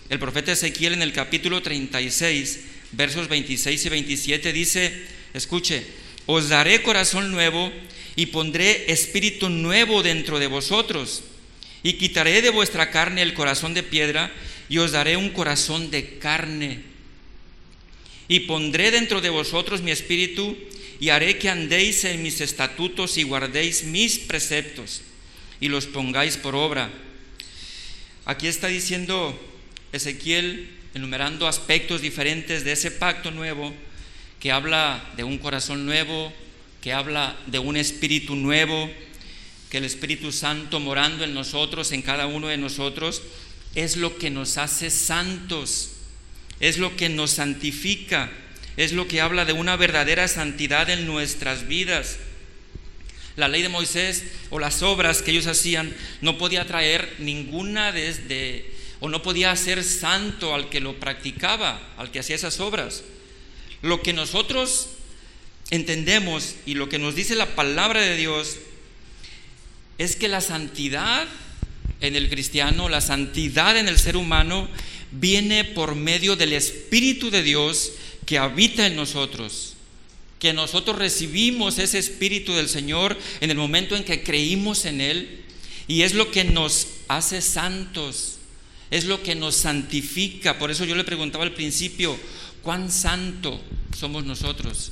El 0.09 0.19
profeta 0.19 0.51
Ezequiel 0.51 0.93
en 0.93 1.01
el 1.01 1.11
capítulo 1.11 1.61
36 1.61 2.59
versos 2.91 3.27
26 3.27 3.85
y 3.85 3.89
27 3.89 4.53
dice, 4.53 5.05
escuche, 5.33 5.83
os 6.27 6.49
daré 6.49 6.83
corazón 6.83 7.31
nuevo 7.31 7.71
y 8.15 8.27
pondré 8.27 8.91
espíritu 8.91 9.49
nuevo 9.49 10.03
dentro 10.03 10.37
de 10.37 10.47
vosotros 10.47 11.23
y 11.81 11.93
quitaré 11.93 12.41
de 12.41 12.51
vuestra 12.51 12.91
carne 12.91 13.23
el 13.23 13.33
corazón 13.33 13.73
de 13.73 13.81
piedra 13.81 14.31
y 14.69 14.77
os 14.77 14.91
daré 14.91 15.17
un 15.17 15.31
corazón 15.31 15.89
de 15.89 16.19
carne. 16.19 16.92
Y 18.27 18.41
pondré 18.41 18.91
dentro 18.91 19.21
de 19.21 19.29
vosotros 19.29 19.81
mi 19.81 19.91
espíritu 19.91 20.57
y 20.99 21.09
haré 21.09 21.37
que 21.37 21.49
andéis 21.49 22.03
en 22.05 22.23
mis 22.23 22.41
estatutos 22.41 23.17
y 23.17 23.23
guardéis 23.23 23.83
mis 23.83 24.19
preceptos 24.19 25.01
y 25.59 25.67
los 25.67 25.85
pongáis 25.85 26.37
por 26.37 26.55
obra. 26.55 26.89
Aquí 28.25 28.47
está 28.47 28.67
diciendo 28.67 29.37
Ezequiel 29.91 30.69
enumerando 30.93 31.47
aspectos 31.47 32.01
diferentes 32.01 32.63
de 32.63 32.73
ese 32.73 32.91
pacto 32.91 33.31
nuevo, 33.31 33.73
que 34.39 34.51
habla 34.51 35.03
de 35.15 35.23
un 35.23 35.37
corazón 35.37 35.85
nuevo, 35.85 36.31
que 36.81 36.93
habla 36.93 37.37
de 37.47 37.59
un 37.59 37.77
espíritu 37.77 38.35
nuevo, 38.35 38.89
que 39.69 39.77
el 39.77 39.85
Espíritu 39.85 40.31
Santo 40.31 40.79
morando 40.79 41.23
en 41.23 41.33
nosotros, 41.33 41.91
en 41.93 42.03
cada 42.03 42.27
uno 42.27 42.47
de 42.47 42.57
nosotros, 42.57 43.23
es 43.73 43.97
lo 43.97 44.17
que 44.17 44.29
nos 44.29 44.57
hace 44.57 44.91
santos, 44.91 45.92
es 46.63 46.77
lo 46.77 46.95
que 46.95 47.09
nos 47.09 47.31
santifica, 47.31 48.31
es 48.77 48.93
lo 48.93 49.05
que 49.05 49.19
habla 49.19 49.43
de 49.43 49.51
una 49.51 49.75
verdadera 49.75 50.29
santidad 50.29 50.89
en 50.89 51.05
nuestras 51.05 51.67
vidas. 51.67 52.19
La 53.35 53.49
ley 53.49 53.61
de 53.61 53.67
Moisés 53.67 54.23
o 54.49 54.59
las 54.59 54.81
obras 54.81 55.21
que 55.21 55.31
ellos 55.31 55.47
hacían 55.47 55.93
no 56.21 56.37
podía 56.37 56.65
traer 56.65 57.15
ninguna 57.19 57.91
de, 57.91 58.73
o 59.01 59.09
no 59.09 59.21
podía 59.21 59.53
ser 59.57 59.83
santo 59.83 60.55
al 60.55 60.69
que 60.69 60.79
lo 60.79 61.01
practicaba, 61.01 61.81
al 61.97 62.11
que 62.11 62.19
hacía 62.19 62.37
esas 62.37 62.61
obras. 62.61 63.03
Lo 63.81 64.01
que 64.01 64.13
nosotros 64.13 64.87
entendemos 65.69 66.55
y 66.65 66.75
lo 66.75 66.87
que 66.87 66.97
nos 66.97 67.13
dice 67.13 67.35
la 67.35 67.57
palabra 67.57 67.99
de 67.99 68.15
Dios 68.15 68.55
es 69.97 70.15
que 70.15 70.29
la 70.29 70.39
santidad 70.39 71.27
en 71.99 72.15
el 72.15 72.29
cristiano, 72.29 72.87
la 72.87 73.01
santidad 73.01 73.77
en 73.77 73.89
el 73.89 73.99
ser 73.99 74.15
humano, 74.15 74.69
viene 75.19 75.63
por 75.63 75.95
medio 75.95 76.35
del 76.35 76.53
Espíritu 76.53 77.29
de 77.29 77.43
Dios 77.43 77.91
que 78.25 78.37
habita 78.37 78.85
en 78.87 78.95
nosotros. 78.95 79.73
Que 80.39 80.53
nosotros 80.53 80.97
recibimos 80.97 81.79
ese 81.79 81.99
Espíritu 81.99 82.53
del 82.53 82.69
Señor 82.69 83.17
en 83.41 83.49
el 83.49 83.57
momento 83.57 83.95
en 83.95 84.03
que 84.03 84.23
creímos 84.23 84.85
en 84.85 85.01
Él 85.01 85.43
y 85.87 86.01
es 86.01 86.13
lo 86.13 86.31
que 86.31 86.43
nos 86.43 86.87
hace 87.07 87.41
santos 87.41 88.39
es 88.93 89.05
lo 89.05 89.23
que 89.23 89.33
nos 89.33 89.55
santifica. 89.55 90.59
Por 90.59 90.69
eso 90.69 90.85
yo 90.85 90.95
le 90.95 91.03
preguntaba 91.03 91.43
al 91.43 91.53
principio, 91.53 92.15
¿cuán 92.61 92.91
santo 92.91 93.59
somos 93.97 94.23
nosotros? 94.23 94.91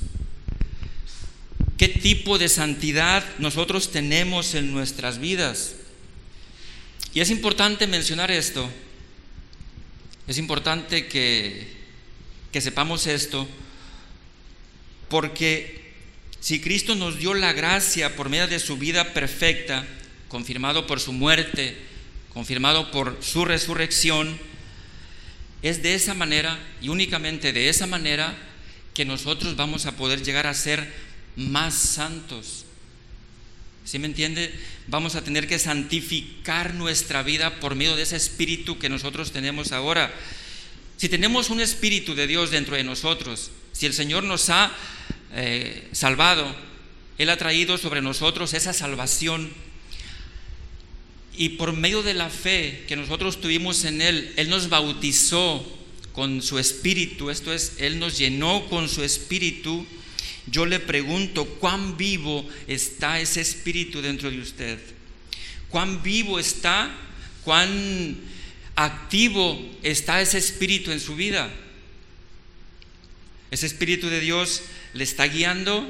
¿Qué 1.78 1.86
tipo 1.86 2.36
de 2.36 2.48
santidad 2.48 3.24
nosotros 3.38 3.92
tenemos 3.92 4.56
en 4.56 4.72
nuestras 4.72 5.18
vidas? 5.18 5.76
Y 7.14 7.20
es 7.20 7.30
importante 7.30 7.86
mencionar 7.86 8.32
esto, 8.32 8.68
es 10.26 10.38
importante 10.38 11.06
que, 11.08 11.66
que 12.52 12.60
sepamos 12.60 13.06
esto, 13.06 13.48
porque 15.08 15.92
si 16.40 16.60
Cristo 16.60 16.94
nos 16.94 17.18
dio 17.18 17.34
la 17.34 17.52
gracia 17.52 18.16
por 18.16 18.28
medio 18.28 18.48
de 18.48 18.58
su 18.58 18.76
vida 18.76 19.12
perfecta, 19.12 19.86
confirmado 20.28 20.86
por 20.86 21.00
su 21.00 21.12
muerte, 21.12 21.76
confirmado 22.32 22.90
por 22.90 23.18
su 23.20 23.44
resurrección, 23.44 24.38
es 25.62 25.82
de 25.82 25.94
esa 25.94 26.14
manera 26.14 26.58
y 26.80 26.88
únicamente 26.88 27.52
de 27.52 27.68
esa 27.68 27.86
manera 27.86 28.36
que 28.94 29.04
nosotros 29.04 29.56
vamos 29.56 29.86
a 29.86 29.96
poder 29.96 30.22
llegar 30.22 30.46
a 30.46 30.54
ser 30.54 30.92
más 31.36 31.74
santos. 31.74 32.61
¿Sí 33.84 33.98
me 33.98 34.06
entiende? 34.06 34.52
Vamos 34.86 35.16
a 35.16 35.24
tener 35.24 35.48
que 35.48 35.58
santificar 35.58 36.74
nuestra 36.74 37.22
vida 37.22 37.58
por 37.60 37.74
medio 37.74 37.96
de 37.96 38.02
ese 38.02 38.16
espíritu 38.16 38.78
que 38.78 38.88
nosotros 38.88 39.32
tenemos 39.32 39.72
ahora. 39.72 40.14
Si 40.96 41.08
tenemos 41.08 41.50
un 41.50 41.60
espíritu 41.60 42.14
de 42.14 42.26
Dios 42.26 42.50
dentro 42.50 42.76
de 42.76 42.84
nosotros, 42.84 43.50
si 43.72 43.86
el 43.86 43.92
Señor 43.92 44.22
nos 44.22 44.50
ha 44.50 44.72
eh, 45.34 45.88
salvado, 45.92 46.54
Él 47.18 47.28
ha 47.30 47.36
traído 47.36 47.76
sobre 47.76 48.02
nosotros 48.02 48.54
esa 48.54 48.72
salvación 48.72 49.52
y 51.36 51.50
por 51.50 51.72
medio 51.72 52.02
de 52.02 52.14
la 52.14 52.30
fe 52.30 52.84
que 52.86 52.96
nosotros 52.96 53.40
tuvimos 53.40 53.84
en 53.84 54.00
Él, 54.02 54.32
Él 54.36 54.48
nos 54.48 54.68
bautizó 54.68 55.66
con 56.12 56.42
su 56.42 56.58
espíritu, 56.58 57.30
esto 57.30 57.52
es, 57.52 57.74
Él 57.78 57.98
nos 57.98 58.18
llenó 58.18 58.66
con 58.68 58.88
su 58.88 59.02
espíritu. 59.02 59.86
Yo 60.46 60.66
le 60.66 60.80
pregunto, 60.80 61.46
¿cuán 61.46 61.96
vivo 61.96 62.48
está 62.66 63.20
ese 63.20 63.40
espíritu 63.40 64.02
dentro 64.02 64.30
de 64.30 64.40
usted? 64.40 64.78
¿Cuán 65.68 66.02
vivo 66.02 66.38
está? 66.38 66.94
¿Cuán 67.44 68.16
activo 68.74 69.60
está 69.82 70.20
ese 70.20 70.38
espíritu 70.38 70.90
en 70.90 71.00
su 71.00 71.14
vida? 71.14 71.50
Ese 73.50 73.66
espíritu 73.66 74.08
de 74.08 74.20
Dios 74.20 74.62
le 74.94 75.04
está 75.04 75.24
guiando. 75.24 75.88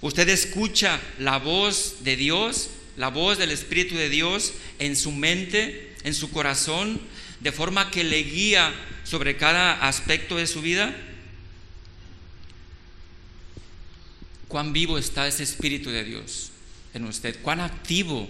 Usted 0.00 0.28
escucha 0.28 1.00
la 1.18 1.38
voz 1.38 2.04
de 2.04 2.16
Dios 2.16 2.70
la 2.96 3.08
voz 3.08 3.38
del 3.38 3.50
Espíritu 3.50 3.94
de 3.96 4.08
Dios 4.08 4.54
en 4.78 4.96
su 4.96 5.12
mente, 5.12 5.94
en 6.04 6.14
su 6.14 6.30
corazón, 6.30 7.00
de 7.40 7.52
forma 7.52 7.90
que 7.90 8.04
le 8.04 8.22
guía 8.22 8.74
sobre 9.04 9.36
cada 9.36 9.86
aspecto 9.86 10.36
de 10.36 10.46
su 10.46 10.62
vida? 10.62 10.96
¿Cuán 14.56 14.72
vivo 14.72 14.96
está 14.96 15.28
ese 15.28 15.42
Espíritu 15.42 15.90
de 15.90 16.02
Dios 16.02 16.50
en 16.94 17.04
usted? 17.04 17.36
¿Cuán 17.42 17.60
activo 17.60 18.26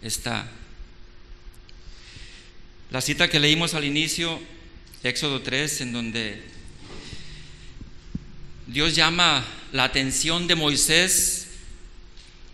está? 0.00 0.48
La 2.92 3.00
cita 3.00 3.28
que 3.28 3.40
leímos 3.40 3.74
al 3.74 3.82
inicio, 3.82 4.40
Éxodo 5.02 5.42
3, 5.42 5.80
en 5.80 5.92
donde 5.92 6.44
Dios 8.68 8.94
llama 8.94 9.44
la 9.72 9.82
atención 9.82 10.46
de 10.46 10.54
Moisés 10.54 11.48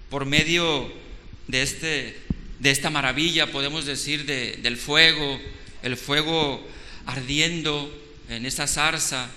por 0.08 0.24
medio 0.24 0.90
de, 1.46 1.60
este, 1.60 2.18
de 2.58 2.70
esta 2.70 2.88
maravilla, 2.88 3.52
podemos 3.52 3.84
decir, 3.84 4.24
del 4.24 4.78
fuego, 4.78 5.38
el 5.82 5.94
fuego 5.94 6.66
ardiendo 7.04 7.94
en 8.30 8.46
esa 8.46 8.66
zarza. 8.66 9.28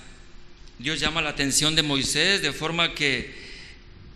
Dios 0.84 1.00
llama 1.00 1.22
la 1.22 1.30
atención 1.30 1.76
de 1.76 1.82
Moisés 1.82 2.42
de 2.42 2.52
forma 2.52 2.94
que, 2.94 3.34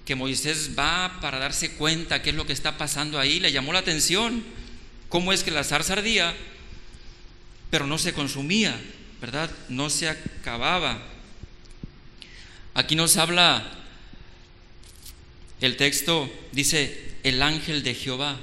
que 0.04 0.16
Moisés 0.16 0.72
va 0.78 1.18
para 1.22 1.40
darse 1.40 1.72
cuenta 1.72 2.22
qué 2.22 2.32
es 2.32 2.36
lo 2.36 2.46
que 2.46 2.52
está 2.52 2.78
pasando 2.78 3.18
ahí. 3.18 3.40
Le 3.40 3.54
llamó 3.54 3.72
la 3.72 3.80
atención 3.80 4.44
cómo 5.08 5.32
es 5.32 5.46
que 5.46 5.52
la 5.52 5.64
zarza 5.64 5.94
ardía, 5.94 6.36
pero 7.70 7.88
no 7.88 7.98
se 7.98 8.12
consumía, 8.12 8.78
¿verdad? 9.22 9.50
No 9.70 9.90
se 9.90 10.10
acababa. 10.10 11.02
Aquí 12.74 12.98
nos 12.98 13.16
habla 13.16 13.72
el 15.62 15.78
texto 15.78 16.30
dice 16.52 17.16
el 17.24 17.42
ángel 17.42 17.82
de 17.82 17.96
Jehová, 17.96 18.42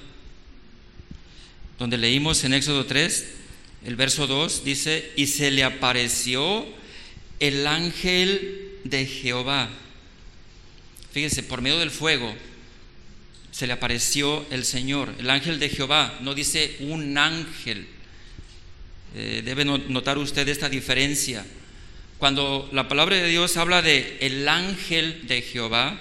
donde 1.78 1.98
leímos 1.98 2.42
en 2.44 2.54
Éxodo 2.54 2.86
3, 2.86 3.26
el 3.84 3.96
verso 3.96 4.26
2 4.26 4.64
dice, 4.64 5.12
y 5.14 5.26
se 5.26 5.50
le 5.50 5.62
apareció 5.62 6.82
el 7.40 7.66
ángel 7.66 8.78
de 8.84 9.06
Jehová. 9.06 9.68
Fíjese, 11.12 11.42
por 11.42 11.60
medio 11.60 11.78
del 11.78 11.90
fuego 11.90 12.34
se 13.50 13.66
le 13.66 13.72
apareció 13.72 14.44
el 14.50 14.64
Señor, 14.64 15.14
el 15.18 15.30
ángel 15.30 15.60
de 15.60 15.68
Jehová, 15.68 16.18
no 16.20 16.34
dice 16.34 16.76
un 16.80 17.16
ángel. 17.16 17.86
Eh, 19.14 19.42
debe 19.44 19.64
notar 19.64 20.18
usted 20.18 20.48
esta 20.48 20.68
diferencia. 20.68 21.46
Cuando 22.18 22.68
la 22.72 22.88
palabra 22.88 23.16
de 23.16 23.28
Dios 23.28 23.56
habla 23.56 23.80
de 23.80 24.18
el 24.20 24.48
ángel 24.48 25.28
de 25.28 25.42
Jehová, 25.42 26.00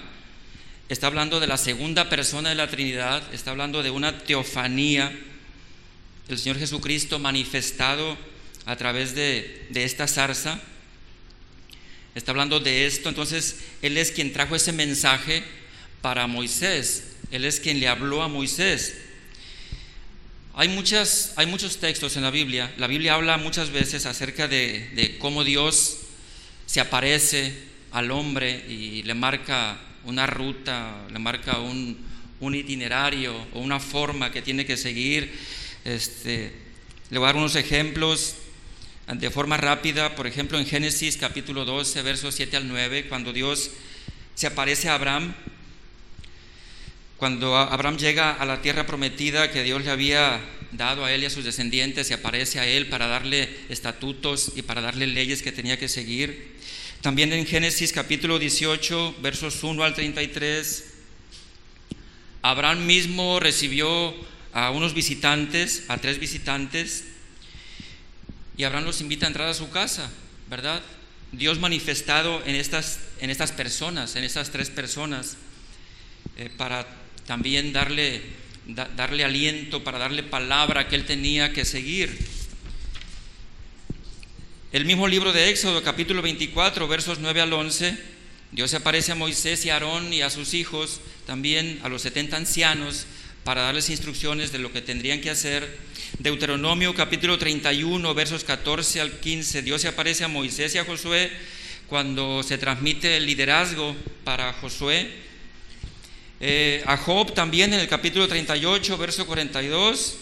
está 0.88 1.06
hablando 1.06 1.38
de 1.40 1.46
la 1.46 1.56
segunda 1.56 2.08
persona 2.08 2.48
de 2.48 2.54
la 2.56 2.68
Trinidad, 2.68 3.22
está 3.32 3.52
hablando 3.52 3.82
de 3.82 3.90
una 3.90 4.18
teofanía, 4.18 5.12
el 6.28 6.38
Señor 6.38 6.58
Jesucristo 6.58 7.18
manifestado 7.18 8.16
a 8.66 8.76
través 8.76 9.14
de, 9.14 9.68
esta 9.74 10.06
zarza. 10.06 10.60
Está 12.14 12.30
hablando 12.30 12.60
de 12.60 12.86
esto, 12.86 13.08
entonces 13.08 13.56
Él 13.82 13.98
es 13.98 14.12
quien 14.12 14.32
trajo 14.32 14.54
ese 14.54 14.72
mensaje 14.72 15.42
para 16.00 16.28
Moisés, 16.28 17.16
Él 17.32 17.44
es 17.44 17.58
quien 17.58 17.80
le 17.80 17.88
habló 17.88 18.22
a 18.22 18.28
Moisés. 18.28 18.94
Hay, 20.54 20.68
muchas, 20.68 21.32
hay 21.34 21.46
muchos 21.46 21.78
textos 21.78 22.16
en 22.16 22.22
la 22.22 22.30
Biblia, 22.30 22.72
la 22.78 22.86
Biblia 22.86 23.14
habla 23.14 23.36
muchas 23.36 23.70
veces 23.70 24.06
acerca 24.06 24.46
de, 24.46 25.16
cómo 25.18 25.42
Dios 25.42 25.98
se 26.66 26.80
aparece 26.80 27.52
al 27.90 28.12
hombre 28.12 28.64
y 28.68 29.02
le 29.02 29.14
marca 29.14 29.80
una 30.04 30.28
ruta, 30.28 31.06
le 31.12 31.18
marca 31.18 31.58
un, 31.58 32.14
itinerario 32.54 33.34
o 33.54 33.58
una 33.58 33.80
forma 33.80 34.30
que 34.30 34.42
tiene 34.42 34.66
que 34.66 34.76
seguir. 34.76 35.32
Este, 35.84 36.52
le 37.10 37.18
voy 37.18 37.24
a 37.24 37.28
dar 37.28 37.36
unos 37.36 37.56
ejemplos 37.56 38.36
de 39.12 39.30
forma 39.30 39.58
rápida, 39.58 40.16
por 40.16 40.26
ejemplo 40.26 40.58
en 40.58 40.66
Génesis 40.66 41.18
capítulo 41.18 41.66
12, 41.66 42.00
versos 42.00 42.34
7 42.34 42.56
al 42.56 42.68
9, 42.68 43.06
cuando 43.08 43.34
Dios 43.34 43.70
se 44.34 44.46
aparece 44.46 44.88
a 44.88 44.94
Abraham, 44.94 45.34
cuando 47.18 47.54
Abraham 47.54 47.98
llega 47.98 48.32
a 48.32 48.46
la 48.46 48.62
tierra 48.62 48.86
prometida 48.86 49.50
que 49.50 49.62
Dios 49.62 49.84
le 49.84 49.90
había 49.90 50.40
dado 50.72 51.04
a 51.04 51.12
él 51.12 51.22
y 51.22 51.26
a 51.26 51.30
sus 51.30 51.44
descendientes, 51.44 52.06
se 52.06 52.14
aparece 52.14 52.58
a 52.60 52.66
él 52.66 52.88
para 52.88 53.06
darle 53.06 53.48
estatutos 53.68 54.52
y 54.56 54.62
para 54.62 54.80
darle 54.80 55.06
leyes 55.06 55.42
que 55.42 55.52
tenía 55.52 55.78
que 55.78 55.88
seguir. 55.88 56.54
También 57.02 57.30
en 57.34 57.46
Génesis 57.46 57.92
capítulo 57.92 58.38
18, 58.38 59.16
versos 59.20 59.62
1 59.62 59.84
al 59.84 59.94
33, 59.94 60.84
Abraham 62.40 62.86
mismo 62.86 63.38
recibió 63.38 64.14
a 64.54 64.70
unos 64.70 64.94
visitantes, 64.94 65.84
a 65.88 65.98
tres 65.98 66.18
visitantes, 66.18 67.04
y 68.56 68.64
Abraham 68.64 68.84
los 68.84 69.00
invita 69.00 69.26
a 69.26 69.28
entrar 69.28 69.48
a 69.48 69.54
su 69.54 69.70
casa, 69.70 70.10
¿verdad? 70.48 70.82
Dios 71.32 71.58
manifestado 71.58 72.42
en 72.46 72.54
estas, 72.54 73.00
en 73.20 73.30
estas 73.30 73.52
personas, 73.52 74.14
en 74.16 74.24
estas 74.24 74.50
tres 74.50 74.70
personas, 74.70 75.36
eh, 76.36 76.50
para 76.56 76.86
también 77.26 77.72
darle, 77.72 78.22
darle 78.96 79.24
aliento, 79.24 79.82
para 79.82 79.98
darle 79.98 80.22
palabra 80.22 80.88
que 80.88 80.96
él 80.96 81.04
tenía 81.04 81.52
que 81.52 81.64
seguir. 81.64 82.16
El 84.72 84.84
mismo 84.84 85.08
libro 85.08 85.32
de 85.32 85.50
Éxodo, 85.50 85.82
capítulo 85.82 86.22
24, 86.22 86.86
versos 86.88 87.18
9 87.18 87.40
al 87.40 87.52
11, 87.52 87.96
Dios 88.52 88.74
aparece 88.74 89.12
a 89.12 89.16
Moisés 89.16 89.64
y 89.64 89.70
a 89.70 89.74
Aarón 89.74 90.12
y 90.12 90.22
a 90.22 90.30
sus 90.30 90.54
hijos, 90.54 91.00
también 91.26 91.80
a 91.82 91.88
los 91.88 92.02
70 92.02 92.36
ancianos, 92.36 93.06
para 93.44 93.62
darles 93.62 93.90
instrucciones 93.90 94.50
de 94.50 94.58
lo 94.58 94.72
que 94.72 94.82
tendrían 94.82 95.20
que 95.20 95.30
hacer. 95.30 95.78
Deuteronomio 96.18 96.94
capítulo 96.94 97.38
31, 97.38 98.14
versos 98.14 98.42
14 98.42 99.00
al 99.00 99.20
15, 99.20 99.62
Dios 99.62 99.82
se 99.82 99.88
aparece 99.88 100.24
a 100.24 100.28
Moisés 100.28 100.74
y 100.74 100.78
a 100.78 100.84
Josué 100.84 101.30
cuando 101.88 102.42
se 102.42 102.56
transmite 102.56 103.18
el 103.18 103.26
liderazgo 103.26 103.94
para 104.24 104.52
Josué. 104.54 105.10
Eh, 106.40 106.82
a 106.86 106.96
Job 106.96 107.34
también 107.34 107.72
en 107.74 107.80
el 107.80 107.88
capítulo 107.88 108.26
38, 108.26 108.96
verso 108.96 109.26
42, 109.26 110.16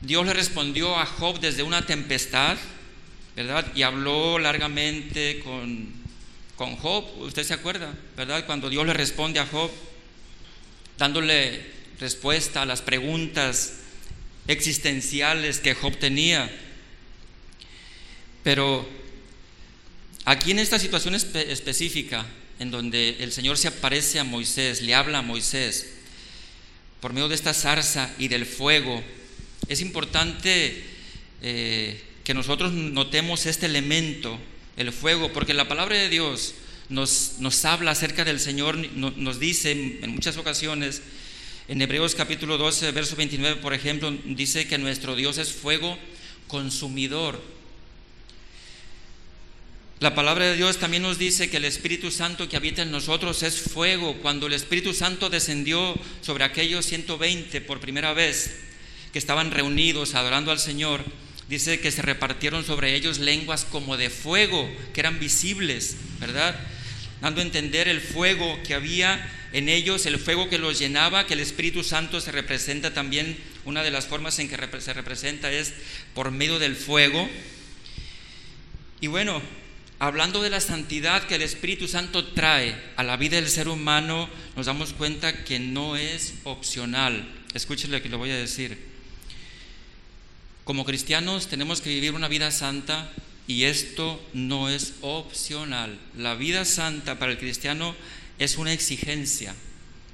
Dios 0.00 0.24
le 0.24 0.32
respondió 0.32 0.96
a 0.96 1.06
Job 1.06 1.40
desde 1.40 1.62
una 1.62 1.84
tempestad. 1.84 2.56
¿verdad? 3.36 3.66
Y 3.74 3.82
habló 3.82 4.38
largamente 4.38 5.40
con, 5.40 5.92
con 6.56 6.76
Job, 6.76 7.04
usted 7.18 7.42
se 7.42 7.54
acuerda, 7.54 7.92
¿verdad? 8.16 8.46
Cuando 8.46 8.70
Dios 8.70 8.86
le 8.86 8.94
responde 8.94 9.40
a 9.40 9.46
Job, 9.46 9.70
dándole 10.96 11.60
respuesta 12.00 12.62
a 12.62 12.66
las 12.66 12.82
preguntas 12.82 13.74
existenciales 14.46 15.58
que 15.58 15.74
Job 15.74 15.96
tenía. 15.96 16.50
Pero 18.42 18.86
aquí 20.24 20.50
en 20.50 20.58
esta 20.58 20.78
situación 20.78 21.14
específica, 21.14 22.26
en 22.58 22.70
donde 22.70 23.16
el 23.20 23.32
Señor 23.32 23.58
se 23.58 23.68
aparece 23.68 24.18
a 24.18 24.24
Moisés, 24.24 24.82
le 24.82 24.94
habla 24.94 25.18
a 25.18 25.22
Moisés, 25.22 25.90
por 27.00 27.12
medio 27.12 27.28
de 27.28 27.34
esta 27.34 27.54
zarza 27.54 28.14
y 28.18 28.28
del 28.28 28.46
fuego, 28.46 29.02
es 29.68 29.80
importante 29.80 30.84
eh, 31.42 32.00
que 32.22 32.34
nosotros 32.34 32.72
notemos 32.72 33.46
este 33.46 33.66
elemento, 33.66 34.38
el 34.76 34.92
fuego, 34.92 35.32
porque 35.32 35.54
la 35.54 35.68
palabra 35.68 35.96
de 35.96 36.08
Dios 36.08 36.54
nos, 36.88 37.36
nos 37.38 37.64
habla 37.64 37.92
acerca 37.92 38.24
del 38.24 38.40
Señor, 38.40 38.76
nos 38.76 39.40
dice 39.40 39.72
en 39.72 40.10
muchas 40.10 40.36
ocasiones, 40.36 41.02
en 41.66 41.80
Hebreos 41.80 42.14
capítulo 42.14 42.58
12, 42.58 42.92
verso 42.92 43.16
29, 43.16 43.60
por 43.60 43.72
ejemplo, 43.72 44.10
dice 44.26 44.66
que 44.66 44.76
nuestro 44.76 45.16
Dios 45.16 45.38
es 45.38 45.52
fuego 45.52 45.98
consumidor. 46.46 47.40
La 50.00 50.14
palabra 50.14 50.44
de 50.44 50.56
Dios 50.56 50.78
también 50.78 51.02
nos 51.02 51.18
dice 51.18 51.48
que 51.48 51.56
el 51.56 51.64
Espíritu 51.64 52.10
Santo 52.10 52.48
que 52.48 52.56
habita 52.56 52.82
en 52.82 52.90
nosotros 52.90 53.42
es 53.42 53.62
fuego. 53.62 54.14
Cuando 54.20 54.46
el 54.46 54.52
Espíritu 54.52 54.92
Santo 54.92 55.30
descendió 55.30 55.94
sobre 56.20 56.44
aquellos 56.44 56.84
120 56.84 57.62
por 57.62 57.80
primera 57.80 58.12
vez 58.12 58.56
que 59.12 59.18
estaban 59.18 59.50
reunidos 59.50 60.14
adorando 60.14 60.50
al 60.50 60.58
Señor, 60.58 61.02
dice 61.48 61.80
que 61.80 61.90
se 61.90 62.02
repartieron 62.02 62.64
sobre 62.66 62.94
ellos 62.94 63.18
lenguas 63.20 63.64
como 63.64 63.96
de 63.96 64.10
fuego, 64.10 64.68
que 64.92 65.00
eran 65.00 65.18
visibles, 65.18 65.96
¿verdad? 66.20 66.60
Dando 67.22 67.40
a 67.40 67.44
entender 67.44 67.88
el 67.88 68.02
fuego 68.02 68.58
que 68.66 68.74
había 68.74 69.30
en 69.54 69.68
ellos, 69.68 70.04
el 70.06 70.18
fuego 70.18 70.48
que 70.48 70.58
los 70.58 70.80
llenaba, 70.80 71.28
que 71.28 71.34
el 71.34 71.40
Espíritu 71.40 71.84
Santo 71.84 72.20
se 72.20 72.32
representa 72.32 72.92
también, 72.92 73.38
una 73.64 73.84
de 73.84 73.92
las 73.92 74.06
formas 74.06 74.40
en 74.40 74.48
que 74.48 74.56
se 74.80 74.92
representa 74.92 75.52
es 75.52 75.74
por 76.12 76.32
medio 76.32 76.58
del 76.58 76.74
fuego. 76.74 77.30
Y 79.00 79.06
bueno, 79.06 79.40
hablando 80.00 80.42
de 80.42 80.50
la 80.50 80.60
santidad 80.60 81.28
que 81.28 81.36
el 81.36 81.42
Espíritu 81.42 81.86
Santo 81.86 82.24
trae 82.32 82.74
a 82.96 83.04
la 83.04 83.16
vida 83.16 83.36
del 83.36 83.48
ser 83.48 83.68
humano, 83.68 84.28
nos 84.56 84.66
damos 84.66 84.92
cuenta 84.92 85.44
que 85.44 85.60
no 85.60 85.96
es 85.96 86.34
opcional. 86.42 87.24
Escúchele 87.54 88.02
que 88.02 88.08
lo 88.08 88.18
voy 88.18 88.32
a 88.32 88.36
decir. 88.36 88.76
Como 90.64 90.84
cristianos 90.84 91.46
tenemos 91.46 91.80
que 91.80 91.90
vivir 91.90 92.14
una 92.14 92.26
vida 92.26 92.50
santa 92.50 93.08
y 93.46 93.64
esto 93.64 94.20
no 94.32 94.68
es 94.68 94.94
opcional. 95.00 95.96
La 96.18 96.34
vida 96.34 96.64
santa 96.64 97.20
para 97.20 97.30
el 97.30 97.38
cristiano 97.38 97.94
es 97.94 98.23
una 98.56 98.72
exigencia, 98.72 99.54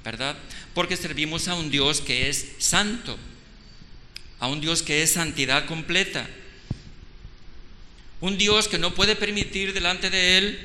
¿verdad? 0.03 0.37
Porque 0.73 0.97
servimos 0.97 1.47
a 1.47 1.55
un 1.55 1.69
Dios 1.69 2.01
que 2.01 2.29
es 2.29 2.45
santo, 2.59 3.17
a 4.39 4.47
un 4.47 4.61
Dios 4.61 4.81
que 4.83 5.03
es 5.03 5.13
santidad 5.13 5.65
completa. 5.65 6.27
Un 8.21 8.37
Dios 8.37 8.67
que 8.67 8.77
no 8.77 8.93
puede 8.93 9.15
permitir 9.15 9.73
delante 9.73 10.09
de 10.09 10.37
Él 10.37 10.59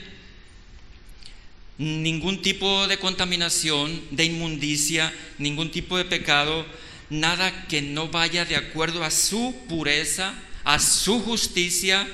ningún 1.78 2.40
tipo 2.40 2.86
de 2.86 2.98
contaminación, 2.98 4.02
de 4.10 4.24
inmundicia, 4.24 5.12
ningún 5.38 5.70
tipo 5.70 5.98
de 5.98 6.04
pecado, 6.04 6.66
nada 7.10 7.66
que 7.66 7.82
no 7.82 8.08
vaya 8.08 8.44
de 8.44 8.56
acuerdo 8.56 9.04
a 9.04 9.10
su 9.10 9.54
pureza, 9.68 10.34
a 10.64 10.78
su 10.78 11.20
justicia, 11.20 12.08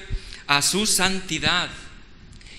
a 0.46 0.62
su 0.62 0.86
santidad. 0.86 1.70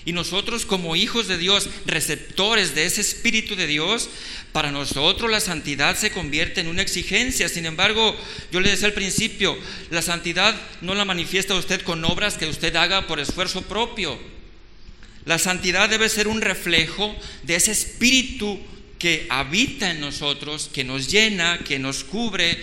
Y 0.04 0.12
nosotros 0.12 0.66
como 0.66 0.96
hijos 0.96 1.28
de 1.28 1.38
Dios, 1.38 1.68
receptores 1.86 2.74
de 2.74 2.84
ese 2.84 3.00
Espíritu 3.00 3.56
de 3.56 3.66
Dios, 3.66 4.10
para 4.52 4.70
nosotros 4.70 5.30
la 5.30 5.40
santidad 5.40 5.96
se 5.96 6.10
convierte 6.10 6.60
en 6.60 6.68
una 6.68 6.82
exigencia. 6.82 7.48
Sin 7.48 7.64
embargo, 7.64 8.14
yo 8.52 8.60
le 8.60 8.70
decía 8.70 8.86
al 8.86 8.92
principio, 8.92 9.58
la 9.90 10.02
santidad 10.02 10.54
no 10.82 10.94
la 10.94 11.04
manifiesta 11.04 11.54
usted 11.54 11.80
con 11.82 12.04
obras 12.04 12.36
que 12.36 12.46
usted 12.46 12.76
haga 12.76 13.06
por 13.06 13.18
esfuerzo 13.18 13.62
propio. 13.62 14.18
La 15.24 15.38
santidad 15.38 15.88
debe 15.88 16.08
ser 16.10 16.28
un 16.28 16.42
reflejo 16.42 17.16
de 17.42 17.56
ese 17.56 17.72
Espíritu 17.72 18.60
que 18.98 19.26
habita 19.30 19.90
en 19.90 20.00
nosotros, 20.00 20.70
que 20.72 20.84
nos 20.84 21.10
llena, 21.10 21.58
que 21.58 21.78
nos 21.78 22.04
cubre, 22.04 22.58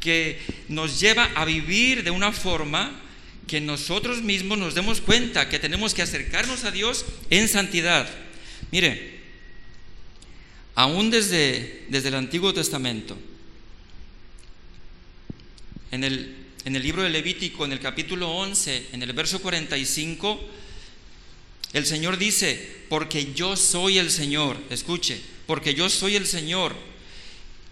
que 0.00 0.38
nos 0.68 1.00
lleva 1.00 1.30
a 1.34 1.44
vivir 1.44 2.04
de 2.04 2.10
una 2.10 2.30
forma 2.30 3.00
que 3.46 3.60
nosotros 3.60 4.22
mismos 4.22 4.58
nos 4.58 4.74
demos 4.74 5.00
cuenta 5.00 5.48
que 5.48 5.58
tenemos 5.58 5.94
que 5.94 6.02
acercarnos 6.02 6.64
a 6.64 6.70
Dios 6.70 7.04
en 7.30 7.48
santidad. 7.48 8.08
Mire, 8.70 9.20
aún 10.74 11.10
desde, 11.10 11.84
desde 11.88 12.08
el 12.08 12.14
Antiguo 12.14 12.54
Testamento, 12.54 13.16
en 15.90 16.04
el, 16.04 16.36
en 16.64 16.76
el 16.76 16.82
libro 16.82 17.02
de 17.02 17.10
Levítico, 17.10 17.64
en 17.64 17.72
el 17.72 17.80
capítulo 17.80 18.30
11, 18.30 18.88
en 18.92 19.02
el 19.02 19.12
verso 19.12 19.40
45, 19.40 20.40
el 21.72 21.86
Señor 21.86 22.18
dice, 22.18 22.84
porque 22.88 23.32
yo 23.34 23.56
soy 23.56 23.98
el 23.98 24.10
Señor, 24.10 24.56
escuche, 24.70 25.20
porque 25.46 25.74
yo 25.74 25.90
soy 25.90 26.16
el 26.16 26.26
Señor 26.26 26.74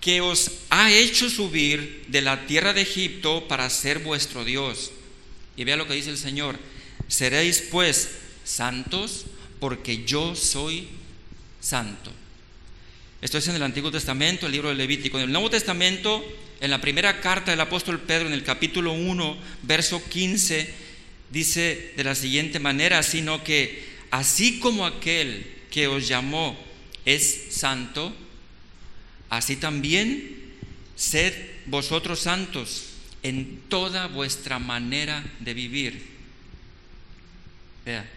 que 0.03 0.21
os 0.21 0.51
ha 0.69 0.91
hecho 0.91 1.31
subir 1.31 2.05
de 2.09 2.23
la 2.23 2.47
tierra 2.47 2.73
de 2.73 2.83
Egipto 2.83 3.47
para 3.47 3.71
ser 3.71 4.01
vuestro 4.01 4.45
Dios. 4.45 4.91
Y 5.57 5.65
vea 5.65 5.77
lo 5.77 5.87
que 5.87 5.95
dice 5.95 6.11
el 6.11 6.19
Señor. 6.19 6.59
Seréis 7.09 7.61
pues 7.71 8.11
santos 8.45 9.27
porque 9.61 10.05
yo 10.05 10.35
soy 10.35 10.89
santo. 11.61 12.13
Esto 13.21 13.39
es 13.39 13.47
en 13.49 13.57
el 13.57 13.63
Antiguo 13.63 13.91
Testamento, 13.91 14.47
el 14.47 14.53
libro 14.53 14.71
de 14.71 14.75
Levítico. 14.75 15.19
En 15.19 15.25
el 15.25 15.33
Nuevo 15.33 15.51
Testamento, 15.51 16.25
en 16.61 16.71
la 16.71 16.81
primera 16.81 17.21
carta 17.21 17.51
del 17.51 17.61
apóstol 17.61 18.01
Pedro, 18.01 18.27
en 18.27 18.33
el 18.33 18.43
capítulo 18.43 18.93
1, 18.93 19.37
verso 19.63 20.03
15, 20.09 20.75
dice 21.31 21.93
de 21.97 22.05
la 22.05 22.15
siguiente 22.15 22.59
manera, 22.59 23.03
sino 23.03 23.45
que 23.45 23.85
así 24.11 24.59
como 24.59 24.85
aquel 24.85 25.47
que 25.71 25.87
os 25.87 26.09
llamó 26.09 26.59
es 27.05 27.47
santo, 27.51 28.13
así 29.31 29.57
también 29.57 30.53
sed 30.97 31.33
vosotros 31.67 32.21
santos 32.21 32.92
en 33.23 33.61
toda 33.69 34.09
vuestra 34.09 34.59
manera 34.59 35.25
de 35.41 35.55
vivir. 35.55 36.03
Vea. 37.85 38.09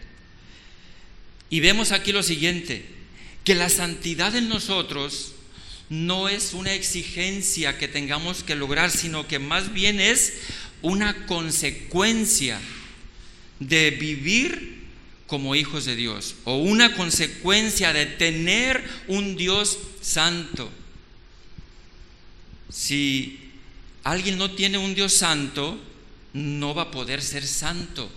Y 1.49 1.59
vemos 1.59 1.91
aquí 1.91 2.11
lo 2.11 2.23
siguiente, 2.23 2.85
que 3.43 3.55
la 3.55 3.69
santidad 3.69 4.35
en 4.35 4.49
nosotros 4.49 5.33
no 5.89 6.27
es 6.27 6.53
una 6.53 6.73
exigencia 6.73 7.77
que 7.77 7.87
tengamos 7.87 8.43
que 8.43 8.55
lograr, 8.55 8.89
sino 8.89 9.27
que 9.27 9.39
más 9.39 9.73
bien 9.73 9.99
es 9.99 10.33
una 10.81 11.25
consecuencia 11.27 12.59
de 13.59 13.91
vivir 13.91 14.75
como 15.27 15.55
hijos 15.55 15.85
de 15.85 15.95
Dios 15.95 16.35
o 16.43 16.57
una 16.57 16.95
consecuencia 16.95 17.93
de 17.93 18.05
tener 18.05 18.83
un 19.07 19.35
Dios 19.35 19.77
santo. 20.01 20.71
Si 22.69 23.44
alguien 24.05 24.37
no 24.37 24.51
tiene 24.51 24.77
un 24.77 24.95
Dios 24.95 25.13
santo, 25.13 25.77
no 26.31 26.73
va 26.75 26.83
a 26.83 26.91
poder 26.91 27.21
ser 27.21 27.45
santo. 27.45 28.09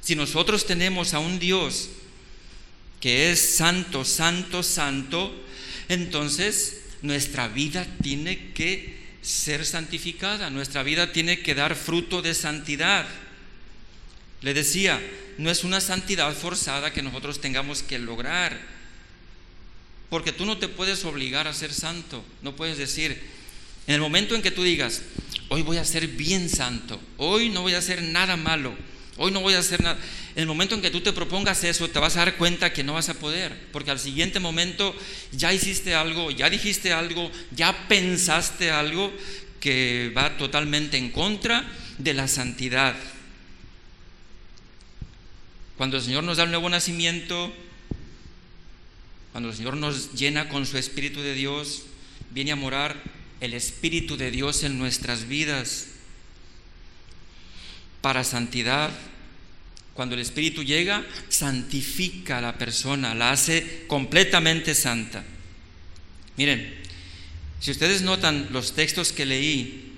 Si 0.00 0.16
nosotros 0.16 0.66
tenemos 0.66 1.12
a 1.12 1.18
un 1.18 1.38
Dios 1.38 1.90
que 2.98 3.30
es 3.30 3.56
santo, 3.56 4.04
santo, 4.04 4.62
santo, 4.62 5.32
entonces 5.88 6.80
nuestra 7.02 7.46
vida 7.46 7.86
tiene 8.02 8.52
que 8.54 8.96
ser 9.20 9.66
santificada, 9.66 10.48
nuestra 10.48 10.82
vida 10.82 11.12
tiene 11.12 11.40
que 11.40 11.54
dar 11.54 11.76
fruto 11.76 12.22
de 12.22 12.34
santidad. 12.34 13.06
Le 14.40 14.54
decía, 14.54 14.98
no 15.36 15.50
es 15.50 15.62
una 15.62 15.82
santidad 15.82 16.34
forzada 16.34 16.92
que 16.92 17.02
nosotros 17.02 17.38
tengamos 17.38 17.82
que 17.82 17.98
lograr, 17.98 18.58
porque 20.08 20.32
tú 20.32 20.46
no 20.46 20.56
te 20.56 20.68
puedes 20.68 21.04
obligar 21.04 21.46
a 21.46 21.52
ser 21.52 21.74
santo, 21.74 22.24
no 22.40 22.56
puedes 22.56 22.78
decir, 22.78 23.20
en 23.88 23.94
el 23.94 24.00
momento 24.02 24.34
en 24.34 24.42
que 24.42 24.50
tú 24.50 24.62
digas, 24.62 25.00
hoy 25.48 25.62
voy 25.62 25.78
a 25.78 25.84
ser 25.84 26.06
bien 26.08 26.50
santo, 26.50 27.00
hoy 27.16 27.48
no 27.48 27.62
voy 27.62 27.72
a 27.72 27.78
hacer 27.78 28.02
nada 28.02 28.36
malo, 28.36 28.76
hoy 29.16 29.32
no 29.32 29.40
voy 29.40 29.54
a 29.54 29.60
hacer 29.60 29.82
nada, 29.82 29.98
en 30.34 30.42
el 30.42 30.46
momento 30.46 30.74
en 30.74 30.82
que 30.82 30.90
tú 30.90 31.00
te 31.00 31.14
propongas 31.14 31.64
eso, 31.64 31.88
te 31.88 31.98
vas 31.98 32.16
a 32.16 32.18
dar 32.18 32.36
cuenta 32.36 32.70
que 32.70 32.84
no 32.84 32.92
vas 32.92 33.08
a 33.08 33.14
poder, 33.14 33.58
porque 33.72 33.90
al 33.90 33.98
siguiente 33.98 34.40
momento 34.40 34.94
ya 35.32 35.54
hiciste 35.54 35.94
algo, 35.94 36.30
ya 36.30 36.50
dijiste 36.50 36.92
algo, 36.92 37.32
ya 37.50 37.88
pensaste 37.88 38.70
algo 38.70 39.10
que 39.58 40.12
va 40.14 40.36
totalmente 40.36 40.98
en 40.98 41.10
contra 41.10 41.64
de 41.96 42.12
la 42.12 42.28
santidad. 42.28 42.94
Cuando 45.78 45.96
el 45.96 46.02
Señor 46.02 46.24
nos 46.24 46.36
da 46.36 46.44
el 46.44 46.50
nuevo 46.50 46.68
nacimiento, 46.68 47.50
cuando 49.32 49.48
el 49.48 49.56
Señor 49.56 49.78
nos 49.78 50.12
llena 50.12 50.50
con 50.50 50.66
su 50.66 50.76
Espíritu 50.76 51.22
de 51.22 51.32
Dios, 51.32 51.84
viene 52.32 52.52
a 52.52 52.56
morar 52.56 53.17
el 53.40 53.54
Espíritu 53.54 54.16
de 54.16 54.30
Dios 54.30 54.64
en 54.64 54.78
nuestras 54.78 55.28
vidas 55.28 55.86
para 58.00 58.24
santidad. 58.24 58.90
Cuando 59.94 60.14
el 60.14 60.20
Espíritu 60.20 60.62
llega, 60.62 61.04
santifica 61.28 62.38
a 62.38 62.40
la 62.40 62.58
persona, 62.58 63.14
la 63.14 63.32
hace 63.32 63.84
completamente 63.88 64.74
santa. 64.74 65.24
Miren, 66.36 66.74
si 67.60 67.72
ustedes 67.72 68.02
notan 68.02 68.48
los 68.52 68.74
textos 68.74 69.12
que 69.12 69.26
leí 69.26 69.92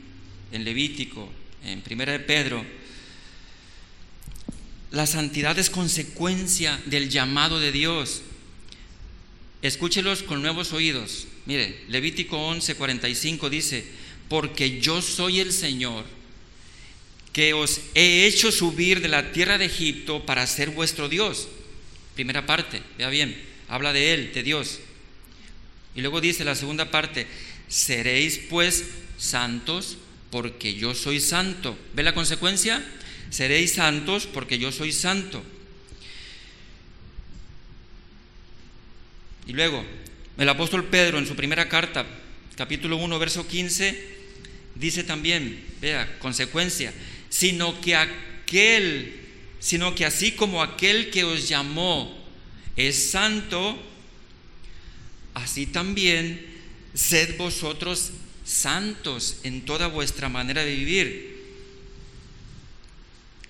en 0.53 0.65
Levítico, 0.65 1.31
en 1.65 1.83
Primera 1.83 2.13
de 2.13 2.21
Pedro, 2.21 2.65
la 4.91 5.07
santidad 5.07 5.59
es 5.59 5.71
consecuencia 5.71 6.81
del 6.87 7.11
llamado 7.11 7.61
de 7.61 7.71
Dios. 7.71 8.23
Escúchelos 9.63 10.23
con 10.23 10.43
nuevos 10.43 10.73
oídos. 10.73 11.27
Mire, 11.47 11.85
Levítico 11.89 12.37
11:45 12.37 13.49
dice, 13.49 13.85
porque 14.29 14.81
yo 14.81 15.03
soy 15.03 15.41
el 15.41 15.53
Señor 15.53 16.05
que 17.33 17.53
os 17.53 17.81
he 17.95 18.27
hecho 18.27 18.51
subir 18.51 19.01
de 19.01 19.09
la 19.09 19.33
tierra 19.33 19.59
de 19.59 19.67
Egipto 19.67 20.27
para 20.27 20.47
ser 20.47 20.71
vuestro 20.71 21.09
Dios. 21.09 21.49
Primera 22.15 22.47
parte, 22.47 22.83
vea 22.99 23.09
bien, 23.09 23.41
habla 23.69 23.93
de 23.93 24.15
Él, 24.15 24.33
de 24.33 24.43
Dios. 24.43 24.81
Y 25.95 26.01
luego 26.01 26.21
dice 26.21 26.45
la 26.45 26.55
segunda 26.55 26.91
parte, 26.91 27.27
seréis 27.69 28.39
pues 28.51 28.85
santos 29.17 29.97
porque 30.31 30.75
yo 30.75 30.95
soy 30.95 31.21
santo. 31.21 31.79
¿Ve 31.95 32.03
la 32.03 32.15
consecuencia? 32.15 32.85
Seréis 33.31 33.75
santos 33.75 34.27
porque 34.27 34.59
yo 34.59 34.73
soy 34.73 34.93
santo. 34.93 35.43
Y 39.47 39.53
luego, 39.53 39.85
el 40.41 40.49
apóstol 40.49 40.87
Pedro 40.87 41.19
en 41.19 41.27
su 41.27 41.37
primera 41.37 41.69
carta, 41.69 42.07
capítulo 42.57 42.97
1, 42.97 43.19
verso 43.19 43.47
15, 43.47 44.09
dice 44.75 45.05
también, 45.05 45.63
vea, 45.83 46.19
consecuencia, 46.19 46.95
sino 47.29 47.79
que 47.83 47.95
aquel, 47.95 49.21
sino 49.59 49.95
que 49.95 50.07
así 50.07 50.33
como 50.33 50.63
aquel 50.63 51.11
que 51.11 51.25
os 51.25 51.47
llamó 51.47 52.25
es 52.75 53.11
santo, 53.11 53.79
así 55.35 55.67
también 55.67 56.43
sed 56.95 57.37
vosotros 57.37 58.13
santos 58.43 59.41
en 59.43 59.67
toda 59.67 59.89
vuestra 59.89 60.31
manera 60.31 60.65
de 60.65 60.75
vivir. 60.75 61.45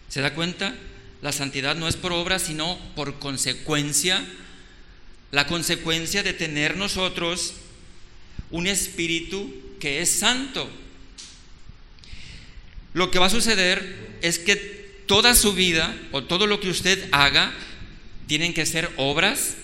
¿Se 0.08 0.20
da 0.20 0.34
cuenta? 0.34 0.74
La 1.22 1.30
santidad 1.30 1.76
no 1.76 1.86
es 1.86 1.94
por 1.94 2.12
obra, 2.12 2.40
sino 2.40 2.76
por 2.96 3.20
consecuencia. 3.20 4.26
La 5.30 5.46
consecuencia 5.46 6.22
de 6.22 6.32
tener 6.32 6.76
nosotros 6.76 7.54
un 8.50 8.66
espíritu 8.66 9.52
que 9.78 10.00
es 10.00 10.10
santo. 10.10 10.68
Lo 12.92 13.10
que 13.10 13.18
va 13.18 13.26
a 13.26 13.30
suceder 13.30 14.18
es 14.22 14.38
que 14.38 14.56
toda 15.06 15.34
su 15.34 15.52
vida 15.54 15.96
o 16.12 16.24
todo 16.24 16.46
lo 16.46 16.60
que 16.60 16.70
usted 16.70 17.08
haga 17.12 17.52
tienen 18.26 18.54
que 18.54 18.66
ser 18.66 18.90
obras 18.96 19.56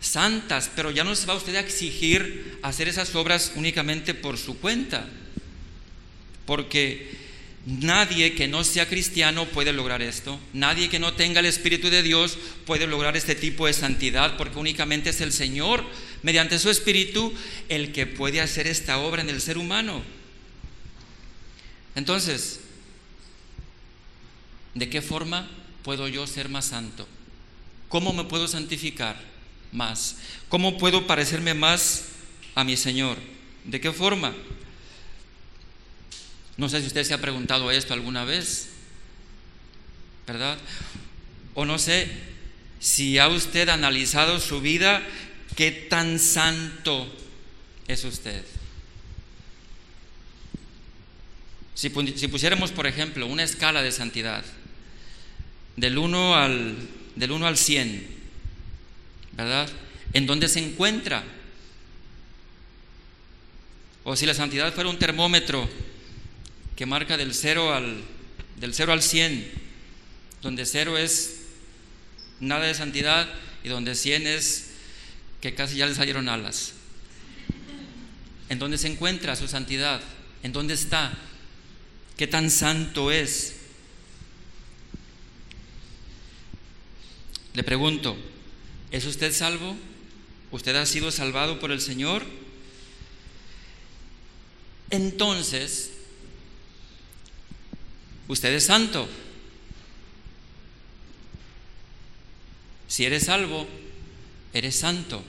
santas, 0.00 0.70
pero 0.74 0.90
ya 0.90 1.04
no 1.04 1.14
se 1.14 1.26
va 1.26 1.34
usted 1.34 1.54
a 1.54 1.60
exigir 1.60 2.58
hacer 2.62 2.88
esas 2.88 3.14
obras 3.14 3.52
únicamente 3.54 4.14
por 4.14 4.36
su 4.36 4.58
cuenta, 4.58 5.06
porque 6.44 7.21
nadie 7.64 8.34
que 8.34 8.48
no 8.48 8.64
sea 8.64 8.88
cristiano 8.88 9.46
puede 9.46 9.72
lograr 9.72 10.02
esto, 10.02 10.38
nadie 10.52 10.88
que 10.88 10.98
no 10.98 11.14
tenga 11.14 11.40
el 11.40 11.46
Espíritu 11.46 11.90
de 11.90 12.02
Dios 12.02 12.36
puede 12.66 12.86
lograr 12.86 13.16
este 13.16 13.34
tipo 13.34 13.66
de 13.66 13.72
santidad, 13.72 14.36
porque 14.36 14.58
únicamente 14.58 15.10
es 15.10 15.20
el 15.20 15.32
Señor, 15.32 15.84
mediante 16.22 16.58
su 16.58 16.70
Espíritu, 16.70 17.32
el 17.68 17.92
que 17.92 18.06
puede 18.06 18.40
hacer 18.40 18.66
esta 18.66 18.98
obra 18.98 19.22
en 19.22 19.30
el 19.30 19.40
ser 19.40 19.58
humano. 19.58 20.02
Entonces, 21.94 22.60
¿de 24.74 24.88
qué 24.88 25.02
forma 25.02 25.48
puedo 25.82 26.08
yo 26.08 26.26
ser 26.26 26.48
más 26.48 26.66
santo? 26.66 27.06
¿Cómo 27.88 28.12
me 28.12 28.24
puedo 28.24 28.48
santificar 28.48 29.20
más? 29.70 30.16
¿Cómo 30.48 30.78
puedo 30.78 31.06
parecerme 31.06 31.54
más 31.54 32.06
a 32.54 32.64
mi 32.64 32.76
Señor? 32.76 33.18
¿De 33.64 33.80
qué 33.80 33.92
forma? 33.92 34.34
No 36.56 36.68
sé 36.68 36.80
si 36.80 36.86
usted 36.86 37.04
se 37.04 37.14
ha 37.14 37.20
preguntado 37.20 37.70
esto 37.70 37.94
alguna 37.94 38.24
vez, 38.24 38.68
¿verdad? 40.26 40.58
O 41.54 41.64
no 41.64 41.78
sé 41.78 42.08
si 42.78 43.18
ha 43.18 43.28
usted 43.28 43.68
analizado 43.68 44.40
su 44.40 44.60
vida, 44.60 45.02
qué 45.56 45.70
tan 45.70 46.18
santo 46.18 47.10
es 47.88 48.04
usted. 48.04 48.44
Si, 51.74 51.88
pusiéramos, 51.90 52.70
por 52.70 52.86
ejemplo, 52.86 53.26
una 53.26 53.42
escala 53.42 53.82
de 53.82 53.92
santidad 53.92 54.44
del 55.76 55.98
1 55.98 56.36
al, 56.36 56.76
del 57.16 57.32
1 57.32 57.46
al 57.46 57.56
100, 57.56 58.06
¿verdad? 59.32 59.68
¿En 60.12 60.26
dónde 60.26 60.48
se 60.48 60.60
encuentra? 60.60 61.24
O 64.04 64.14
si 64.16 64.26
la 64.26 64.34
santidad 64.34 64.72
fuera 64.74 64.90
un 64.90 64.98
termómetro 64.98 65.68
que 66.82 66.86
marca 66.86 67.16
del 67.16 67.32
0 67.32 67.72
al, 67.72 68.02
del 68.56 68.74
0 68.74 68.92
al 68.92 69.02
100, 69.02 69.52
donde 70.42 70.66
0 70.66 70.98
es 70.98 71.42
nada 72.40 72.66
de 72.66 72.74
santidad 72.74 73.28
y 73.62 73.68
donde 73.68 73.94
100 73.94 74.26
es 74.26 74.70
que 75.40 75.54
casi 75.54 75.76
ya 75.76 75.86
le 75.86 75.94
salieron 75.94 76.28
alas. 76.28 76.72
¿En 78.48 78.58
dónde 78.58 78.78
se 78.78 78.88
encuentra 78.88 79.36
su 79.36 79.46
santidad? 79.46 80.00
¿En 80.42 80.52
dónde 80.52 80.74
está? 80.74 81.12
¿Qué 82.16 82.26
tan 82.26 82.50
santo 82.50 83.12
es? 83.12 83.58
Le 87.54 87.62
pregunto, 87.62 88.16
¿es 88.90 89.04
usted 89.04 89.32
salvo? 89.32 89.76
¿Usted 90.50 90.74
ha 90.74 90.86
sido 90.86 91.12
salvado 91.12 91.60
por 91.60 91.70
el 91.70 91.80
Señor? 91.80 92.24
Entonces, 94.90 95.91
usted 98.28 98.52
es 98.52 98.64
santo. 98.64 99.08
Si 102.88 103.04
eres 103.04 103.24
salvo, 103.24 103.66
eres 104.52 104.76
santo. 104.76 105.22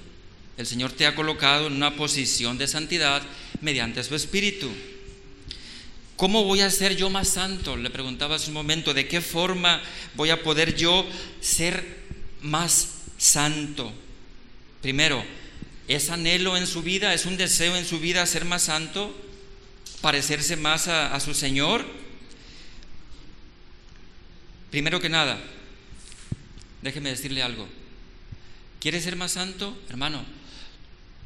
El 0.57 0.67
Señor 0.67 0.91
te 0.91 1.05
ha 1.05 1.15
colocado 1.15 1.67
en 1.67 1.73
una 1.73 1.95
posición 1.95 2.57
de 2.57 2.67
santidad 2.67 3.23
mediante 3.61 4.03
su 4.03 4.15
Espíritu. 4.15 4.69
¿Cómo 6.15 6.43
voy 6.43 6.61
a 6.61 6.69
ser 6.69 6.95
yo 6.95 7.09
más 7.09 7.29
santo? 7.29 7.75
Le 7.75 7.89
preguntaba 7.89 8.35
hace 8.35 8.49
un 8.49 8.53
momento, 8.53 8.93
¿de 8.93 9.07
qué 9.07 9.21
forma 9.21 9.81
voy 10.15 10.29
a 10.29 10.43
poder 10.43 10.75
yo 10.75 11.05
ser 11.41 12.03
más 12.41 12.89
santo? 13.17 13.91
Primero, 14.81 15.23
¿es 15.87 16.09
anhelo 16.09 16.55
en 16.55 16.67
su 16.67 16.83
vida, 16.83 17.13
es 17.13 17.25
un 17.25 17.37
deseo 17.37 17.75
en 17.75 17.85
su 17.85 17.99
vida 17.99 18.25
ser 18.25 18.45
más 18.45 18.63
santo? 18.63 19.15
¿Parecerse 20.01 20.55
más 20.55 20.87
a, 20.87 21.15
a 21.15 21.19
su 21.19 21.33
Señor? 21.33 22.02
Primero 24.73 24.99
que 24.99 25.07
nada, 25.07 25.37
déjeme 26.81 27.11
decirle 27.11 27.43
algo. 27.43 27.67
¿Quieres 28.79 29.03
ser 29.03 29.15
más 29.15 29.33
santo? 29.33 29.77
Hermano, 29.87 30.25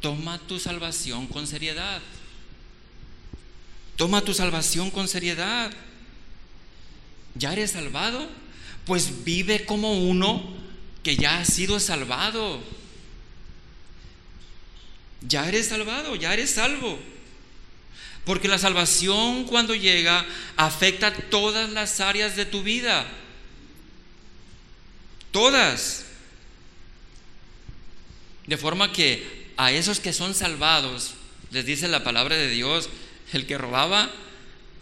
toma 0.01 0.37
tu 0.37 0.59
salvación 0.59 1.27
con 1.27 1.47
seriedad. 1.47 2.01
Toma 3.95 4.19
tu 4.19 4.33
salvación 4.33 4.91
con 4.91 5.07
seriedad. 5.07 5.71
¿Ya 7.35 7.53
eres 7.53 7.71
salvado? 7.71 8.27
Pues 8.85 9.23
vive 9.23 9.63
como 9.63 9.93
uno 9.93 10.53
que 11.01 11.15
ya 11.15 11.39
ha 11.39 11.45
sido 11.45 11.79
salvado. 11.79 12.61
Ya 15.21 15.47
eres 15.47 15.67
salvado, 15.67 16.17
ya 16.17 16.33
eres 16.33 16.49
salvo. 16.49 16.99
Porque 18.25 18.49
la 18.49 18.57
salvación 18.57 19.45
cuando 19.45 19.73
llega 19.73 20.25
afecta 20.57 21.15
todas 21.29 21.69
las 21.69 22.01
áreas 22.01 22.35
de 22.35 22.45
tu 22.45 22.61
vida. 22.61 23.07
Todas. 25.37 26.03
De 28.47 28.57
forma 28.57 28.91
que 28.91 29.51
a 29.55 29.71
esos 29.71 29.99
que 29.99 30.11
son 30.11 30.33
salvados, 30.33 31.13
les 31.51 31.63
dice 31.63 31.87
la 31.87 32.03
palabra 32.03 32.35
de 32.35 32.49
Dios, 32.49 32.89
el 33.33 33.45
que 33.45 33.55
robaba, 33.55 34.09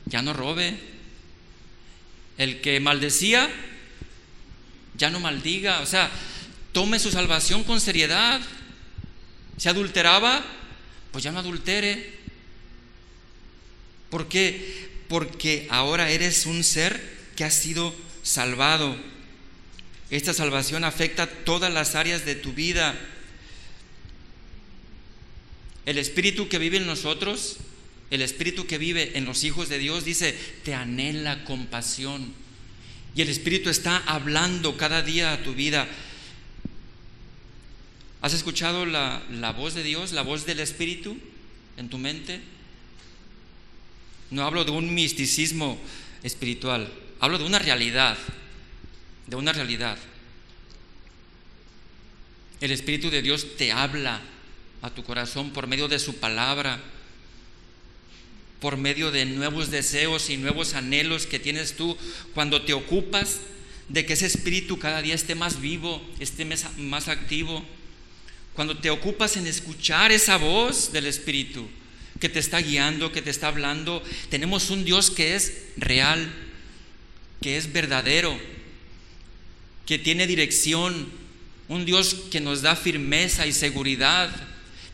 ya 0.05 0.21
no 0.21 0.31
robe. 0.31 0.79
El 2.37 2.61
que 2.61 2.79
maldecía, 2.79 3.49
ya 4.95 5.09
no 5.09 5.19
maldiga. 5.19 5.81
O 5.81 5.85
sea, 5.85 6.09
tome 6.71 6.99
su 6.99 7.11
salvación 7.11 7.65
con 7.65 7.81
seriedad. 7.81 8.39
Si 9.57 9.67
adulteraba, 9.67 10.41
pues 11.11 11.21
ya 11.25 11.33
no 11.33 11.39
adultere. 11.39 12.17
¿Por 14.09 14.29
qué? 14.29 14.87
Porque 15.09 15.67
ahora 15.69 16.11
eres 16.11 16.45
un 16.45 16.63
ser 16.63 17.27
que 17.35 17.43
ha 17.43 17.51
sido 17.51 17.93
salvado. 18.23 18.95
Esta 20.09 20.33
salvación 20.33 20.83
afecta 20.83 21.27
todas 21.27 21.73
las 21.73 21.95
áreas 21.95 22.25
de 22.25 22.35
tu 22.35 22.53
vida. 22.53 22.95
El 25.85 25.97
espíritu 25.97 26.47
que 26.47 26.59
vive 26.59 26.77
en 26.77 26.87
nosotros 26.87 27.57
el 28.11 28.21
Espíritu 28.21 28.67
que 28.67 28.77
vive 28.77 29.17
en 29.17 29.25
los 29.25 29.43
hijos 29.43 29.67
de 29.67 29.79
Dios 29.79 30.05
dice, 30.05 30.37
te 30.63 30.73
anhela 30.73 31.43
compasión. 31.43 32.33
Y 33.15 33.21
el 33.21 33.29
Espíritu 33.29 33.69
está 33.69 33.97
hablando 34.05 34.77
cada 34.77 35.01
día 35.01 35.33
a 35.33 35.43
tu 35.43 35.53
vida. 35.53 35.87
¿Has 38.21 38.33
escuchado 38.33 38.85
la, 38.85 39.23
la 39.31 39.51
voz 39.51 39.73
de 39.73 39.83
Dios, 39.83 40.11
la 40.11 40.21
voz 40.21 40.45
del 40.45 40.59
Espíritu 40.59 41.17
en 41.77 41.89
tu 41.89 41.97
mente? 41.97 42.41
No 44.29 44.43
hablo 44.43 44.65
de 44.65 44.71
un 44.71 44.93
misticismo 44.93 45.79
espiritual, 46.23 46.91
hablo 47.19 47.37
de 47.37 47.45
una 47.45 47.59
realidad, 47.59 48.17
de 49.27 49.35
una 49.35 49.53
realidad. 49.53 49.97
El 52.61 52.71
Espíritu 52.71 53.09
de 53.09 53.21
Dios 53.21 53.57
te 53.57 53.71
habla 53.71 54.21
a 54.81 54.89
tu 54.89 55.03
corazón 55.03 55.51
por 55.51 55.67
medio 55.67 55.87
de 55.87 55.99
su 55.99 56.15
palabra 56.17 56.79
por 58.59 58.77
medio 58.77 59.11
de 59.11 59.25
nuevos 59.25 59.69
deseos 59.69 60.31
y 60.31 60.37
nuevos 60.37 60.73
anhelos 60.73 61.27
que 61.27 61.37
tienes 61.37 61.75
tú 61.75 61.95
cuando 62.33 62.63
te 62.63 62.73
ocupas 62.73 63.41
de 63.89 64.07
que 64.07 64.13
ese 64.13 64.25
espíritu 64.25 64.79
cada 64.79 65.03
día 65.03 65.13
esté 65.13 65.35
más 65.35 65.61
vivo, 65.61 66.01
esté 66.19 66.45
más 66.45 67.07
activo. 67.07 67.63
Cuando 68.55 68.77
te 68.77 68.89
ocupas 68.89 69.37
en 69.37 69.45
escuchar 69.45 70.11
esa 70.11 70.37
voz 70.37 70.91
del 70.91 71.05
espíritu 71.05 71.67
que 72.19 72.27
te 72.27 72.39
está 72.39 72.59
guiando, 72.59 73.11
que 73.11 73.21
te 73.21 73.29
está 73.29 73.49
hablando, 73.49 74.01
tenemos 74.29 74.71
un 74.71 74.83
Dios 74.83 75.11
que 75.11 75.35
es 75.35 75.65
real, 75.77 76.27
que 77.43 77.57
es 77.57 77.71
verdadero, 77.71 78.35
que 79.85 79.99
tiene 79.99 80.27
dirección, 80.27 81.09
un 81.67 81.85
Dios 81.85 82.15
que 82.31 82.41
nos 82.41 82.61
da 82.61 82.75
firmeza 82.75 83.45
y 83.47 83.53
seguridad. 83.53 84.29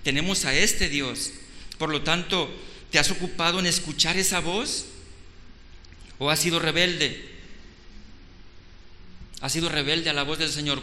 Tenemos 0.03 0.45
a 0.45 0.53
este 0.53 0.89
Dios. 0.89 1.31
Por 1.77 1.89
lo 1.89 2.01
tanto, 2.01 2.49
¿te 2.89 2.99
has 2.99 3.11
ocupado 3.11 3.59
en 3.59 3.65
escuchar 3.65 4.17
esa 4.17 4.39
voz? 4.39 4.85
¿O 6.19 6.29
has 6.29 6.39
sido 6.39 6.59
rebelde? 6.59 7.29
¿Has 9.41 9.53
sido 9.53 9.69
rebelde 9.69 10.09
a 10.09 10.13
la 10.13 10.23
voz 10.23 10.37
del 10.39 10.51
Señor? 10.51 10.81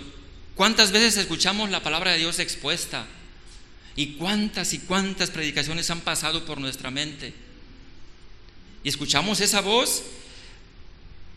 ¿Cuántas 0.56 0.90
veces 0.90 1.16
escuchamos 1.16 1.70
la 1.70 1.82
palabra 1.82 2.12
de 2.12 2.18
Dios 2.18 2.40
expuesta? 2.40 3.06
¿Y 3.94 4.14
cuántas 4.14 4.72
y 4.72 4.80
cuántas 4.80 5.30
predicaciones 5.30 5.90
han 5.90 6.00
pasado 6.00 6.44
por 6.44 6.58
nuestra 6.58 6.90
mente? 6.90 7.32
Y 8.82 8.88
escuchamos 8.88 9.40
esa 9.40 9.60
voz 9.60 10.02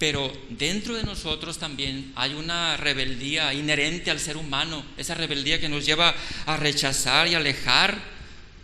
pero 0.01 0.33
dentro 0.49 0.95
de 0.95 1.03
nosotros 1.03 1.59
también 1.59 2.11
hay 2.15 2.33
una 2.33 2.75
rebeldía 2.75 3.53
inherente 3.53 4.09
al 4.09 4.19
ser 4.19 4.35
humano, 4.35 4.83
esa 4.97 5.13
rebeldía 5.13 5.59
que 5.59 5.69
nos 5.69 5.85
lleva 5.85 6.15
a 6.47 6.57
rechazar 6.57 7.27
y 7.27 7.35
alejar 7.35 8.01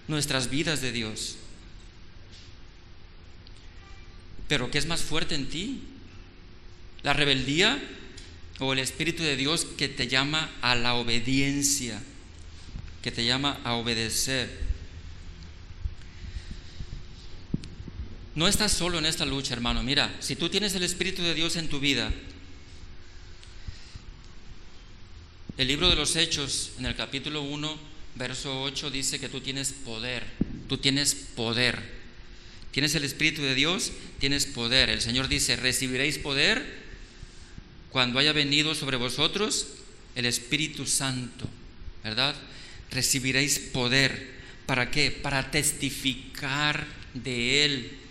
nuestras 0.07 0.49
vidas 0.49 0.81
de 0.81 0.91
Dios. 0.91 1.35
Pero 4.47 4.71
¿qué 4.71 4.79
es 4.79 4.87
más 4.87 5.03
fuerte 5.03 5.35
en 5.35 5.47
ti? 5.47 5.83
¿La 7.03 7.13
rebeldía 7.13 7.79
o 8.57 8.73
el 8.73 8.79
Espíritu 8.79 9.21
de 9.21 9.35
Dios 9.35 9.67
que 9.77 9.89
te 9.89 10.07
llama 10.07 10.49
a 10.61 10.73
la 10.73 10.95
obediencia, 10.95 12.01
que 13.03 13.11
te 13.11 13.25
llama 13.25 13.59
a 13.63 13.75
obedecer? 13.75 14.66
No 18.37 18.47
estás 18.47 18.71
solo 18.71 18.99
en 18.99 19.07
esta 19.07 19.25
lucha, 19.25 19.55
hermano. 19.55 19.81
Mira, 19.81 20.15
si 20.19 20.35
tú 20.35 20.47
tienes 20.47 20.75
el 20.75 20.83
Espíritu 20.83 21.23
de 21.23 21.33
Dios 21.33 21.55
en 21.55 21.69
tu 21.69 21.79
vida, 21.79 22.13
el 25.57 25.67
libro 25.67 25.89
de 25.89 25.95
los 25.95 26.15
Hechos, 26.15 26.73
en 26.77 26.85
el 26.85 26.95
capítulo 26.95 27.41
1, 27.41 27.79
verso 28.13 28.61
8, 28.61 28.91
dice 28.91 29.19
que 29.19 29.27
tú 29.27 29.41
tienes 29.41 29.71
poder. 29.73 30.23
Tú 30.69 30.77
tienes 30.77 31.15
poder. 31.15 31.81
Tienes 32.69 32.93
el 32.93 33.05
Espíritu 33.05 33.41
de 33.41 33.55
Dios, 33.55 33.91
tienes 34.19 34.45
poder. 34.45 34.91
El 34.91 35.01
Señor 35.01 35.29
dice, 35.29 35.55
recibiréis 35.55 36.19
poder 36.19 36.63
cuando 37.89 38.19
haya 38.19 38.33
venido 38.33 38.75
sobre 38.75 38.97
vosotros 38.97 39.65
el 40.13 40.27
Espíritu 40.27 40.85
Santo, 40.85 41.49
¿verdad? 42.03 42.35
Recibiréis 42.91 43.57
poder. 43.57 44.35
¿Para 44.67 44.91
qué? 44.91 45.09
Para 45.09 45.49
testificar 45.49 46.85
de 47.15 47.65
Él 47.65 48.06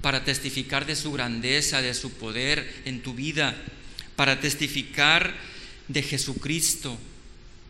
para 0.00 0.24
testificar 0.24 0.86
de 0.86 0.96
su 0.96 1.12
grandeza, 1.12 1.82
de 1.82 1.94
su 1.94 2.12
poder 2.12 2.82
en 2.84 3.02
tu 3.02 3.14
vida, 3.14 3.56
para 4.16 4.40
testificar 4.40 5.34
de 5.88 6.02
Jesucristo, 6.02 6.98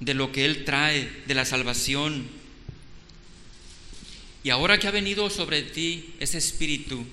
de 0.00 0.14
lo 0.14 0.32
que 0.32 0.44
Él 0.44 0.64
trae, 0.64 1.10
de 1.26 1.34
la 1.34 1.44
salvación. 1.44 2.26
Y 4.42 4.50
ahora 4.50 4.78
que 4.78 4.88
ha 4.88 4.92
venido 4.92 5.30
sobre 5.30 5.62
ti 5.62 6.14
ese 6.20 6.38
espíritu, 6.38 7.04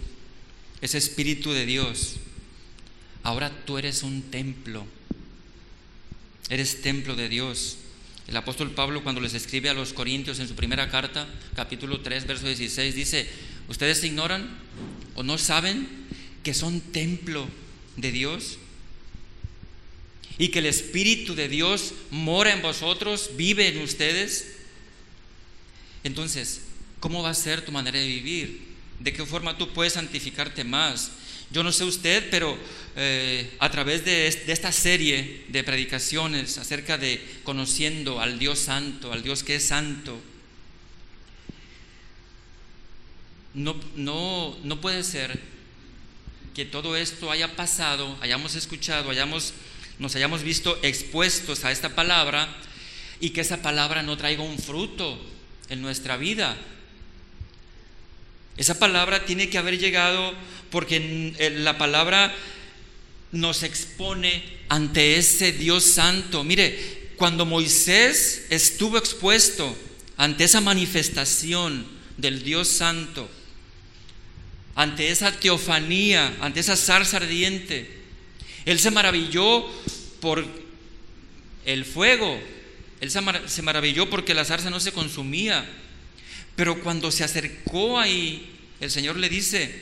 ese 0.82 0.98
espíritu 0.98 1.54
de 1.54 1.66
Dios, 1.66 2.18
ahora 3.24 3.52
tú 3.66 3.78
eres 3.78 4.04
un 4.04 4.24
templo, 4.24 4.86
eres 6.50 6.82
templo 6.82 7.16
de 7.16 7.30
Dios. 7.30 7.78
El 8.28 8.38
apóstol 8.38 8.72
Pablo 8.72 9.04
cuando 9.04 9.22
les 9.22 9.34
escribe 9.34 9.70
a 9.70 9.74
los 9.74 9.94
Corintios 9.94 10.40
en 10.40 10.48
su 10.48 10.56
primera 10.56 10.90
carta, 10.90 11.28
capítulo 11.56 12.02
3, 12.02 12.26
verso 12.26 12.48
16, 12.48 12.96
dice, 12.96 13.30
¿ustedes 13.68 14.04
ignoran 14.04 14.58
o 15.16 15.24
no 15.24 15.38
saben 15.38 15.88
que 16.44 16.54
son 16.54 16.82
templo 16.82 17.48
de 17.98 18.12
Dios? 18.12 18.58
Y 20.38 20.50
que 20.50 20.60
el 20.60 20.66
Espíritu 20.66 21.34
de 21.34 21.48
Dios 21.48 21.94
mora 22.12 22.54
en 22.54 22.62
vosotros, 22.62 23.32
vive 23.38 23.70
en 23.70 23.82
ustedes. 23.82 24.58
Entonces, 26.04 26.62
¿cómo 27.00 27.24
va 27.24 27.30
a 27.30 27.34
ser 27.34 27.64
tu 27.64 27.72
manera 27.72 28.00
de 28.00 28.08
vivir? 28.08 28.66
¿De 29.00 29.14
qué 29.14 29.26
forma 29.26 29.58
tú 29.58 29.72
puedes 29.74 29.94
santificarte 29.94 30.64
más? 30.64 31.12
Yo 31.52 31.64
no 31.64 31.72
sé 31.72 31.84
usted, 31.84 32.28
pero 32.30 32.58
eh, 32.96 33.56
a 33.60 33.70
través 33.72 34.04
de, 34.04 34.30
de, 34.46 34.52
esta 34.52 34.72
serie 34.72 35.46
de 35.48 35.64
predicaciones 35.64 36.58
acerca 36.58 36.98
de 36.98 37.22
conociendo 37.44 38.20
al 38.20 38.40
Dios 38.40 38.60
santo, 38.60 39.14
al 39.14 39.24
Dios 39.24 39.44
que 39.44 39.56
es 39.56 39.68
santo, 39.68 40.20
no, 43.56 43.76
no, 43.96 44.56
no 44.64 44.82
puede 44.82 45.04
ser 45.04 45.40
que 46.54 46.66
todo 46.66 46.96
esto 46.96 47.32
haya 47.32 47.56
pasado, 47.56 48.18
hayamos 48.22 48.56
escuchado, 48.56 49.10
hayamos, 49.10 49.54
nos 49.98 50.16
hayamos 50.16 50.44
visto 50.44 50.78
expuestos 50.84 51.66
a 51.66 51.72
esta 51.72 51.96
palabra 51.96 52.48
y 53.20 53.32
que 53.32 53.42
esa 53.42 53.62
palabra 53.62 54.04
no 54.04 54.18
traiga 54.18 54.44
un 54.44 54.60
fruto 54.60 55.20
en 55.70 55.82
nuestra 55.82 56.18
vida. 56.18 56.56
Esa 58.58 58.78
palabra 58.78 59.26
tiene 59.26 59.50
que 59.50 59.58
haber 59.58 59.80
llegado 59.80 60.34
porque 60.70 61.34
la 61.56 61.78
palabra 61.78 62.34
nos 63.32 63.64
expone 63.64 64.44
ante 64.70 65.18
ese 65.18 65.52
Dios 65.52 65.84
santo. 65.86 66.44
Mire, 66.44 67.12
cuando 67.18 67.46
Moisés 67.46 68.46
estuvo 68.50 68.98
expuesto 68.98 69.76
ante 70.18 70.46
esa 70.46 70.62
manifestación 70.62 71.86
del 72.18 72.44
Dios 72.44 72.70
santo, 72.70 73.30
ante 74.76 75.10
esa 75.10 75.32
teofanía, 75.32 76.36
ante 76.42 76.60
esa 76.60 76.76
zarza 76.76 77.18
ardiente. 77.18 77.90
Él 78.66 78.80
se 78.80 78.92
maravilló 78.92 79.66
por 80.20 80.46
el 81.66 81.86
fuego, 81.86 82.40
él 83.02 83.12
se 83.12 83.62
maravilló 83.62 84.10
porque 84.10 84.34
la 84.34 84.46
zarza 84.46 84.70
no 84.70 84.80
se 84.80 84.92
consumía. 84.92 85.66
Pero 86.56 86.82
cuando 86.82 87.12
se 87.12 87.24
acercó 87.24 88.00
ahí, 88.00 88.50
el 88.80 88.92
Señor 88.92 89.18
le 89.18 89.30
dice, 89.30 89.74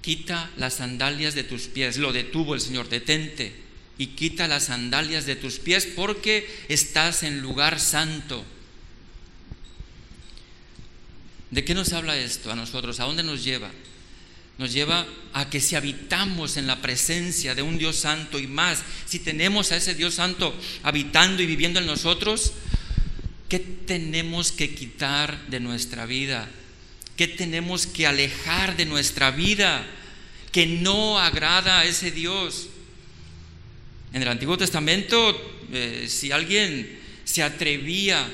quita 0.00 0.50
las 0.56 0.74
sandalias 0.74 1.34
de 1.34 1.44
tus 1.44 1.62
pies. 1.62 1.96
Lo 1.96 2.12
detuvo 2.12 2.54
el 2.54 2.60
Señor, 2.60 2.88
detente 2.88 3.64
y 3.96 4.08
quita 4.08 4.48
las 4.48 4.64
sandalias 4.64 5.24
de 5.24 5.36
tus 5.36 5.58
pies 5.58 5.86
porque 5.86 6.46
estás 6.68 7.22
en 7.22 7.40
lugar 7.40 7.80
santo. 7.80 8.44
¿De 11.54 11.64
qué 11.64 11.72
nos 11.72 11.92
habla 11.92 12.18
esto 12.18 12.50
a 12.50 12.56
nosotros? 12.56 12.98
¿A 12.98 13.04
dónde 13.04 13.22
nos 13.22 13.44
lleva? 13.44 13.70
Nos 14.58 14.72
lleva 14.72 15.06
a 15.32 15.50
que 15.50 15.60
si 15.60 15.76
habitamos 15.76 16.56
en 16.56 16.66
la 16.66 16.82
presencia 16.82 17.54
de 17.54 17.62
un 17.62 17.78
Dios 17.78 17.94
santo 17.94 18.40
y 18.40 18.48
más, 18.48 18.82
si 19.06 19.20
tenemos 19.20 19.70
a 19.70 19.76
ese 19.76 19.94
Dios 19.94 20.14
santo 20.14 20.52
habitando 20.82 21.44
y 21.44 21.46
viviendo 21.46 21.78
en 21.78 21.86
nosotros, 21.86 22.54
¿qué 23.48 23.60
tenemos 23.60 24.50
que 24.50 24.74
quitar 24.74 25.46
de 25.46 25.60
nuestra 25.60 26.06
vida? 26.06 26.50
¿Qué 27.16 27.28
tenemos 27.28 27.86
que 27.86 28.08
alejar 28.08 28.76
de 28.76 28.86
nuestra 28.86 29.30
vida 29.30 29.86
que 30.50 30.66
no 30.66 31.20
agrada 31.20 31.78
a 31.78 31.84
ese 31.84 32.10
Dios? 32.10 32.66
En 34.12 34.22
el 34.22 34.28
Antiguo 34.28 34.58
Testamento, 34.58 35.40
eh, 35.72 36.06
si 36.08 36.32
alguien 36.32 36.98
se 37.24 37.44
atrevía 37.44 38.28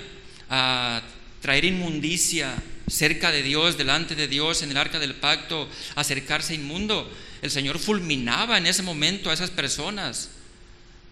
a 0.49 1.03
traer 1.43 1.67
inmundicia, 1.67 2.57
cerca 2.91 3.31
de 3.31 3.43
Dios, 3.43 3.79
delante 3.79 4.15
de 4.15 4.29
Dios, 4.29 4.63
en 4.63 4.71
el 4.71 4.77
arca 4.77 4.99
del 4.99 5.15
pacto, 5.15 5.69
acercarse 5.95 6.55
inmundo. 6.55 7.11
El 7.41 7.51
Señor 7.51 7.79
fulminaba 7.79 8.59
en 8.59 8.67
ese 8.67 8.83
momento 8.83 9.31
a 9.31 9.35
esas 9.35 9.51
personas. 9.51 10.31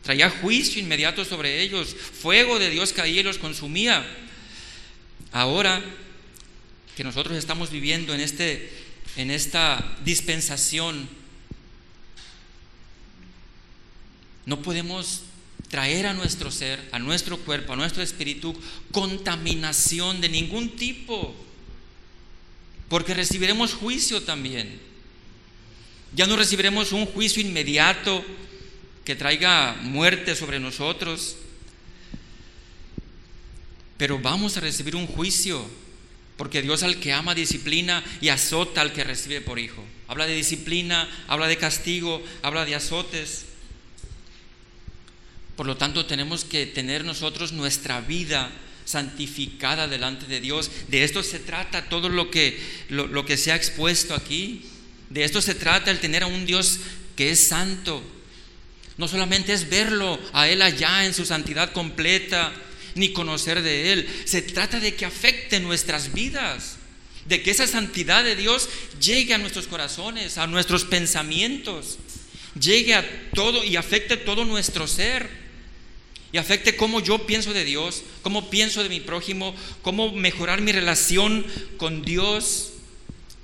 Traía 0.02 0.30
juicio 0.30 0.80
inmediato 0.80 1.24
sobre 1.24 1.62
ellos. 1.62 1.94
Fuego 1.94 2.58
de 2.58 2.70
Dios 2.70 2.92
caía 2.92 3.20
y 3.20 3.24
los 3.24 3.38
consumía. 3.38 4.06
Ahora 5.32 5.82
que 6.96 7.04
nosotros 7.04 7.36
estamos 7.36 7.70
viviendo 7.70 8.12
en, 8.12 8.20
este, 8.20 8.70
en 9.16 9.30
esta 9.30 9.96
dispensación, 10.04 11.08
no 14.46 14.62
podemos 14.62 15.22
traer 15.68 16.06
a 16.06 16.14
nuestro 16.14 16.50
ser, 16.50 16.88
a 16.92 16.98
nuestro 16.98 17.38
cuerpo, 17.38 17.74
a 17.74 17.76
nuestro 17.76 18.02
espíritu, 18.02 18.58
contaminación 18.90 20.20
de 20.20 20.28
ningún 20.28 20.70
tipo 20.70 21.34
porque 22.88 23.14
recibiremos 23.14 23.74
juicio 23.74 24.22
también. 24.22 24.80
Ya 26.14 26.26
no 26.26 26.36
recibiremos 26.36 26.92
un 26.92 27.06
juicio 27.06 27.42
inmediato 27.42 28.24
que 29.04 29.14
traiga 29.14 29.74
muerte 29.82 30.34
sobre 30.34 30.58
nosotros, 30.58 31.36
pero 33.96 34.18
vamos 34.18 34.56
a 34.56 34.60
recibir 34.60 34.96
un 34.96 35.06
juicio, 35.06 35.64
porque 36.36 36.62
Dios 36.62 36.82
al 36.82 37.00
que 37.00 37.12
ama 37.12 37.34
disciplina 37.34 38.02
y 38.20 38.28
azota 38.28 38.80
al 38.80 38.92
que 38.92 39.04
recibe 39.04 39.40
por 39.40 39.58
hijo. 39.58 39.84
Habla 40.06 40.26
de 40.26 40.34
disciplina, 40.34 41.08
habla 41.26 41.46
de 41.46 41.58
castigo, 41.58 42.22
habla 42.42 42.64
de 42.64 42.74
azotes. 42.74 43.44
Por 45.56 45.66
lo 45.66 45.76
tanto, 45.76 46.06
tenemos 46.06 46.44
que 46.44 46.66
tener 46.66 47.04
nosotros 47.04 47.52
nuestra 47.52 48.00
vida 48.00 48.50
santificada 48.88 49.86
delante 49.86 50.26
de 50.26 50.40
Dios. 50.40 50.70
De 50.88 51.04
esto 51.04 51.22
se 51.22 51.38
trata 51.38 51.90
todo 51.90 52.08
lo 52.08 52.30
que, 52.30 52.58
lo, 52.88 53.26
que 53.26 53.36
se 53.36 53.52
ha 53.52 53.56
expuesto 53.56 54.14
aquí. 54.14 54.62
De 55.10 55.24
esto 55.24 55.42
se 55.42 55.54
trata 55.54 55.90
el 55.90 56.00
tener 56.00 56.22
a 56.22 56.26
un 56.26 56.46
Dios 56.46 56.80
que 57.14 57.30
es 57.30 57.48
santo. 57.48 58.02
No 58.96 59.06
solamente 59.06 59.52
es 59.52 59.68
verlo 59.68 60.18
a 60.32 60.48
Él 60.48 60.62
allá 60.62 61.04
en 61.04 61.12
su 61.12 61.26
santidad 61.26 61.72
completa, 61.72 62.52
ni 62.94 63.12
conocer 63.12 63.60
de 63.60 63.92
Él. 63.92 64.08
Se 64.24 64.40
trata 64.40 64.80
de 64.80 64.94
que 64.94 65.04
afecte 65.04 65.60
nuestras 65.60 66.14
vidas, 66.14 66.76
de 67.26 67.42
que 67.42 67.50
esa 67.50 67.66
santidad 67.66 68.24
de 68.24 68.36
Dios 68.36 68.70
llegue 69.00 69.34
a 69.34 69.38
nuestros 69.38 69.66
corazones, 69.66 70.38
a 70.38 70.46
nuestros 70.46 70.84
pensamientos, 70.84 71.98
llegue 72.58 72.94
a 72.94 73.30
todo 73.34 73.62
y 73.62 73.76
afecte 73.76 74.16
todo 74.16 74.46
nuestro 74.46 74.88
ser. 74.88 75.47
Y 76.32 76.38
afecte 76.38 76.76
cómo 76.76 77.00
yo 77.00 77.26
pienso 77.26 77.54
de 77.54 77.64
Dios, 77.64 78.02
cómo 78.22 78.50
pienso 78.50 78.82
de 78.82 78.88
mi 78.88 79.00
prójimo, 79.00 79.54
cómo 79.82 80.12
mejorar 80.12 80.60
mi 80.60 80.72
relación 80.72 81.46
con 81.78 82.02
Dios, 82.02 82.72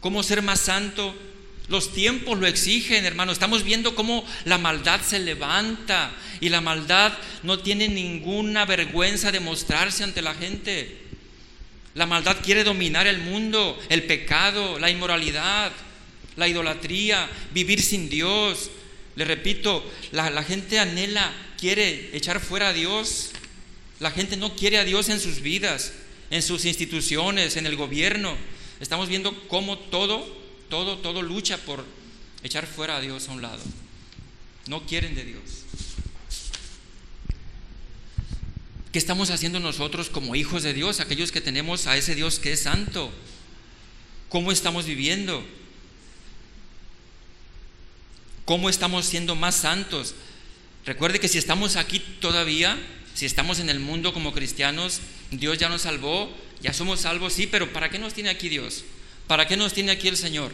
cómo 0.01 0.23
ser 0.23 0.43
más 0.43 0.61
santo, 0.61 1.15
los 1.69 1.93
tiempos 1.93 2.39
lo 2.39 2.47
exigen, 2.47 3.07
hermano. 3.07 3.33
Estamos 3.33 3.65
viendo 3.65 3.95
cómo 3.95 4.25
la 4.45 4.59
maldad 4.59 5.01
se 5.01 5.19
levanta 5.19 6.13
y 6.41 6.51
la 6.51 6.61
maldad 6.61 7.15
no 7.43 7.59
tiene 7.59 7.89
ninguna 7.89 8.67
vergüenza 8.67 9.33
de 9.33 9.41
mostrarse 9.41 10.05
ante 10.05 10.21
la 10.21 10.35
gente. 10.35 10.99
La 11.95 12.07
maldad 12.07 12.37
quiere 12.43 12.65
dominar 12.65 13.07
el 13.07 13.19
mundo, 13.19 13.81
el 13.89 14.03
pecado, 14.03 14.79
la 14.79 14.91
inmoralidad, 14.91 15.73
la 16.37 16.49
idolatría, 16.49 17.31
vivir 17.55 17.81
sin 17.81 18.11
Dios. 18.11 18.71
Le 19.17 19.25
repito, 19.25 19.91
la, 20.13 20.29
la 20.29 20.43
gente 20.43 20.79
anhela, 20.79 21.33
quiere 21.59 22.17
echar 22.17 22.41
fuera 22.41 22.69
a 22.69 22.73
Dios. 22.73 23.31
La 24.01 24.11
gente 24.11 24.37
no 24.37 24.57
quiere 24.57 24.79
a 24.79 24.85
Dios 24.85 25.09
en 25.09 25.21
sus 25.21 25.41
vidas, 25.41 25.93
en 26.31 26.43
sus 26.43 26.65
instituciones, 26.65 27.57
en 27.57 27.67
el 27.67 27.77
gobierno. 27.77 28.37
Estamos 28.81 29.09
viendo 29.09 29.49
cómo 29.49 29.79
todo 29.79 30.45
todo, 30.69 30.99
todo 30.99 31.23
lucha 31.23 31.57
por 31.59 31.85
echar 32.43 32.67
fuera 32.67 32.97
a 32.97 33.01
Dios 33.01 33.29
a 33.29 33.33
un 33.33 33.43
lado. 33.43 33.63
No 34.67 34.87
quieren 34.87 35.15
de 35.15 35.25
Dios. 35.25 35.43
¿Qué 38.93 38.99
estamos 38.99 39.31
haciendo 39.31 39.61
nosotros 39.61 40.09
como 40.09 40.35
hijos 40.35 40.63
de 40.63 40.73
Dios, 40.73 41.01
aquellos 41.01 41.33
que 41.33 41.41
tenemos 41.41 41.87
a 41.87 41.97
ese 41.97 42.15
Dios 42.15 42.39
que 42.39 42.53
es 42.53 42.63
santo? 42.63 43.13
¿Cómo 44.29 44.53
estamos 44.53 44.87
viviendo? 44.87 45.45
¿Cómo 48.45 48.69
estamos 48.69 49.07
siendo 49.07 49.35
más 49.35 49.55
santos? 49.55 50.15
Recuerde 50.87 51.19
que 51.19 51.29
si 51.29 51.39
estamos 51.39 51.77
aquí 51.77 51.99
todavía, 52.21 52.79
si 53.15 53.25
estamos 53.27 53.59
en 53.59 53.71
el 53.71 53.81
mundo 53.81 54.13
como 54.13 54.33
cristianos, 54.33 55.01
Dios 55.31 55.59
ya 55.59 55.69
nos 55.69 55.83
salvó, 55.83 56.31
ya 56.61 56.73
somos 56.73 57.01
salvos, 57.01 57.33
sí, 57.33 57.47
pero 57.47 57.73
¿para 57.73 57.89
qué 57.89 57.99
nos 57.99 58.15
tiene 58.15 58.31
aquí 58.31 58.49
Dios? 58.49 58.85
¿Para 59.27 59.47
qué 59.47 59.57
nos 59.57 59.73
tiene 59.73 59.93
aquí 59.93 60.09
el 60.09 60.17
Señor? 60.17 60.53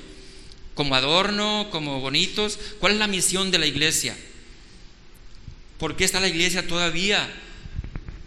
¿Como 0.74 0.94
adorno? 0.94 1.68
¿Como 1.70 2.00
bonitos? 2.00 2.58
¿Cuál 2.78 2.92
es 2.92 2.98
la 2.98 3.06
misión 3.06 3.50
de 3.50 3.58
la 3.58 3.66
iglesia? 3.66 4.16
¿Por 5.78 5.96
qué 5.96 6.04
está 6.04 6.20
la 6.20 6.28
iglesia 6.28 6.66
todavía 6.66 7.28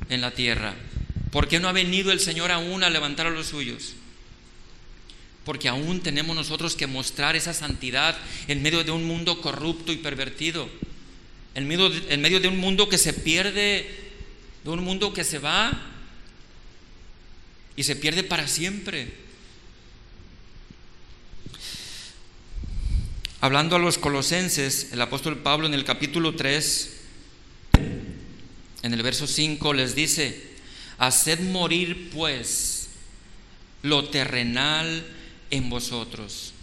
en 0.09 0.21
la 0.21 0.31
tierra? 0.31 0.75
¿Por 1.31 1.47
qué 1.47 1.59
no 1.59 1.69
ha 1.69 1.73
venido 1.73 2.11
el 2.11 2.19
Señor 2.19 2.51
aún 2.51 2.83
a 2.83 2.89
levantar 2.89 3.27
a 3.27 3.31
los 3.31 3.47
suyos? 3.47 3.93
Porque 5.45 5.69
aún 5.69 6.01
tenemos 6.01 6.35
nosotros 6.35 6.75
que 6.75 6.87
mostrar 6.87 7.35
esa 7.35 7.53
santidad 7.53 8.17
en 8.47 8.61
medio 8.61 8.83
de 8.83 8.91
un 8.91 9.03
mundo 9.05 9.41
corrupto 9.41 9.91
y 9.91 9.97
pervertido, 9.97 10.69
en 11.55 11.67
medio, 11.67 12.39
de 12.39 12.47
un 12.47 12.57
mundo 12.57 12.89
que 12.89 12.97
se 12.97 13.13
pierde, 13.13 13.89
de 14.63 14.69
un 14.69 14.83
mundo 14.83 15.13
que 15.13 15.23
se 15.23 15.39
va 15.39 15.71
y 17.75 17.83
se 17.83 17.95
pierde 17.95 18.23
para 18.23 18.47
siempre. 18.47 19.13
Hablando 23.39 23.75
a 23.75 23.79
los 23.79 23.97
colosenses, 23.97 24.93
el 24.93 25.01
apóstol 25.01 25.37
Pablo 25.39 25.67
en 25.67 25.73
el 25.73 25.83
capítulo 25.83 26.33
3, 26.33 27.01
en 28.83 28.93
el 28.93 29.03
verso 29.03 29.27
5, 29.27 29.73
les 29.73 29.95
dice, 29.95 30.53
haced 30.97 31.39
morir 31.41 32.09
pues 32.13 32.87
lo 33.81 34.09
terrenal 34.09 35.05
en 35.51 35.69
vosotros. 35.69 36.53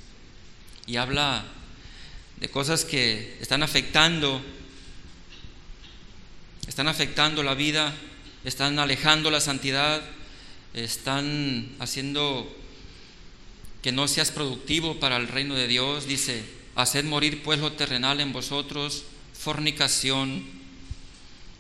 Y 0.86 0.97
habla 0.97 1.45
de 2.41 2.49
cosas 2.49 2.84
que 2.84 3.36
están 3.41 3.62
afectando, 3.62 4.43
están 6.71 6.87
afectando 6.87 7.43
la 7.43 7.55
vida, 7.55 7.93
están 8.45 8.79
alejando 8.79 9.29
la 9.33 9.41
santidad, 9.41 10.01
están 10.73 11.68
haciendo 11.81 12.49
que 13.83 13.91
no 13.91 14.07
seas 14.07 14.31
productivo 14.31 15.01
para 15.01 15.16
el 15.16 15.27
reino 15.27 15.57
de 15.57 15.66
Dios, 15.66 16.07
dice, 16.07 16.45
haced 16.77 17.05
morir 17.07 17.43
pues 17.43 17.59
lo 17.59 17.73
terrenal 17.73 18.21
en 18.21 18.33
vosotros, 18.33 19.03
fornicación. 19.35 20.45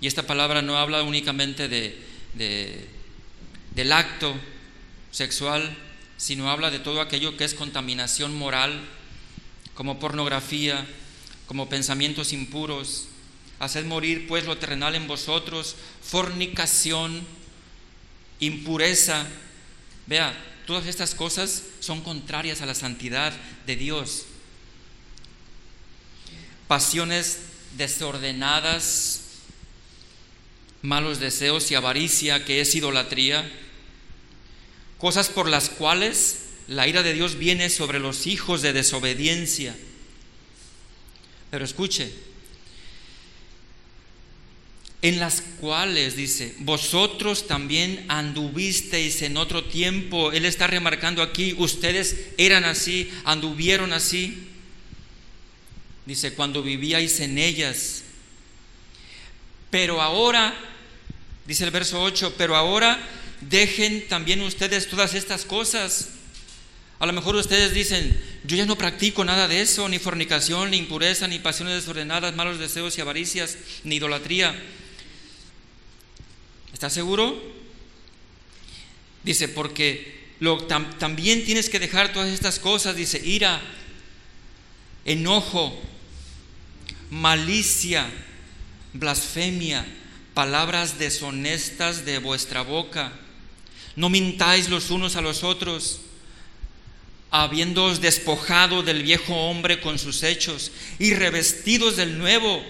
Y 0.00 0.06
esta 0.06 0.28
palabra 0.28 0.62
no 0.62 0.78
habla 0.78 1.02
únicamente 1.02 1.66
de, 1.66 1.98
del 3.74 3.92
acto 3.92 4.32
sexual, 5.10 5.76
sino 6.18 6.48
habla 6.48 6.70
de 6.70 6.78
todo 6.78 7.00
aquello 7.00 7.36
que 7.36 7.42
es 7.42 7.54
contaminación 7.54 8.38
moral, 8.38 8.80
como 9.74 9.98
pornografía, 9.98 10.86
como 11.48 11.68
pensamientos 11.68 12.32
impuros. 12.32 13.08
Haced 13.60 13.84
morir 13.84 14.26
pues 14.26 14.46
lo 14.46 14.58
terrenal 14.58 14.96
en 14.96 15.06
vosotros, 15.06 15.76
fornicación, 16.02 17.24
impureza. 18.40 19.26
Vea, 20.06 20.34
todas 20.66 20.86
estas 20.86 21.14
cosas 21.14 21.62
son 21.78 22.00
contrarias 22.00 22.60
a 22.62 22.66
la 22.66 22.74
santidad 22.74 23.32
de 23.66 23.76
Dios 23.76 24.26
pasiones 26.70 27.40
desordenadas, 27.76 29.22
malos 30.82 31.18
deseos 31.18 31.68
y 31.72 31.74
avaricia, 31.74 32.44
que 32.44 32.60
es 32.60 32.72
idolatría, 32.76 33.50
cosas 34.96 35.30
por 35.30 35.48
las 35.48 35.68
cuales 35.68 36.42
la 36.68 36.86
ira 36.86 37.02
de 37.02 37.12
Dios 37.12 37.36
viene 37.38 37.70
sobre 37.70 37.98
los 37.98 38.28
hijos 38.28 38.62
de 38.62 38.72
desobediencia. 38.72 39.76
Pero 41.50 41.64
escuche, 41.64 42.12
en 45.02 45.18
las 45.18 45.40
cuales, 45.40 46.14
dice, 46.14 46.54
vosotros 46.58 47.46
también 47.46 48.04
anduvisteis 48.08 49.22
en 49.22 49.38
otro 49.38 49.64
tiempo. 49.64 50.30
Él 50.32 50.44
está 50.44 50.66
remarcando 50.66 51.22
aquí, 51.22 51.54
ustedes 51.56 52.16
eran 52.36 52.64
así, 52.64 53.10
anduvieron 53.24 53.94
así. 53.94 54.46
Dice, 56.04 56.34
cuando 56.34 56.62
vivíais 56.62 57.20
en 57.20 57.38
ellas. 57.38 58.02
Pero 59.70 60.02
ahora, 60.02 60.54
dice 61.46 61.64
el 61.64 61.70
verso 61.70 62.02
8, 62.02 62.34
pero 62.36 62.54
ahora 62.56 62.98
dejen 63.40 64.06
también 64.06 64.42
ustedes 64.42 64.88
todas 64.88 65.14
estas 65.14 65.46
cosas. 65.46 66.10
A 66.98 67.06
lo 67.06 67.14
mejor 67.14 67.36
ustedes 67.36 67.72
dicen, 67.72 68.20
yo 68.44 68.56
ya 68.56 68.66
no 68.66 68.76
practico 68.76 69.24
nada 69.24 69.48
de 69.48 69.62
eso, 69.62 69.88
ni 69.88 69.98
fornicación, 69.98 70.72
ni 70.72 70.76
impureza, 70.76 71.26
ni 71.26 71.38
pasiones 71.38 71.76
desordenadas, 71.76 72.34
malos 72.34 72.58
deseos 72.58 72.98
y 72.98 73.00
avaricias, 73.00 73.56
ni 73.84 73.96
idolatría. 73.96 74.54
¿Estás 76.72 76.92
seguro? 76.92 77.40
Dice, 79.22 79.48
porque 79.48 80.20
lo, 80.40 80.64
también 80.64 81.44
tienes 81.44 81.68
que 81.68 81.78
dejar 81.78 82.12
todas 82.12 82.30
estas 82.30 82.58
cosas, 82.58 82.96
dice, 82.96 83.20
ira, 83.24 83.60
enojo, 85.04 85.78
malicia, 87.10 88.10
blasfemia, 88.92 89.86
palabras 90.34 90.98
deshonestas 90.98 92.04
de 92.04 92.18
vuestra 92.18 92.62
boca. 92.62 93.12
No 93.96 94.08
mintáis 94.08 94.68
los 94.68 94.90
unos 94.90 95.16
a 95.16 95.20
los 95.20 95.44
otros, 95.44 96.00
habiéndoos 97.30 98.00
despojado 98.00 98.82
del 98.82 99.02
viejo 99.02 99.34
hombre 99.34 99.80
con 99.80 99.98
sus 99.98 100.22
hechos 100.22 100.72
y 100.98 101.14
revestidos 101.14 101.96
del 101.96 102.18
nuevo, 102.18 102.64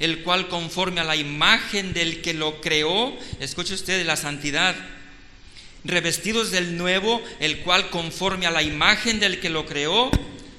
el 0.00 0.22
cual 0.22 0.48
conforme 0.48 1.00
a 1.00 1.04
la 1.04 1.16
imagen 1.16 1.92
del 1.92 2.22
que 2.22 2.34
lo 2.34 2.60
creó, 2.60 3.16
escuche 3.40 3.74
usted 3.74 4.04
la 4.04 4.16
santidad, 4.16 4.74
revestidos 5.84 6.50
del 6.50 6.76
nuevo, 6.76 7.22
el 7.40 7.60
cual 7.60 7.90
conforme 7.90 8.46
a 8.46 8.50
la 8.50 8.62
imagen 8.62 9.20
del 9.20 9.40
que 9.40 9.50
lo 9.50 9.66
creó, 9.66 10.10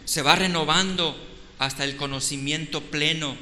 se 0.05 0.21
va 0.21 0.35
renovando 0.35 1.15
hasta 1.59 1.83
el 1.83 1.95
conocimiento 1.97 2.81
pleno. 2.81 3.35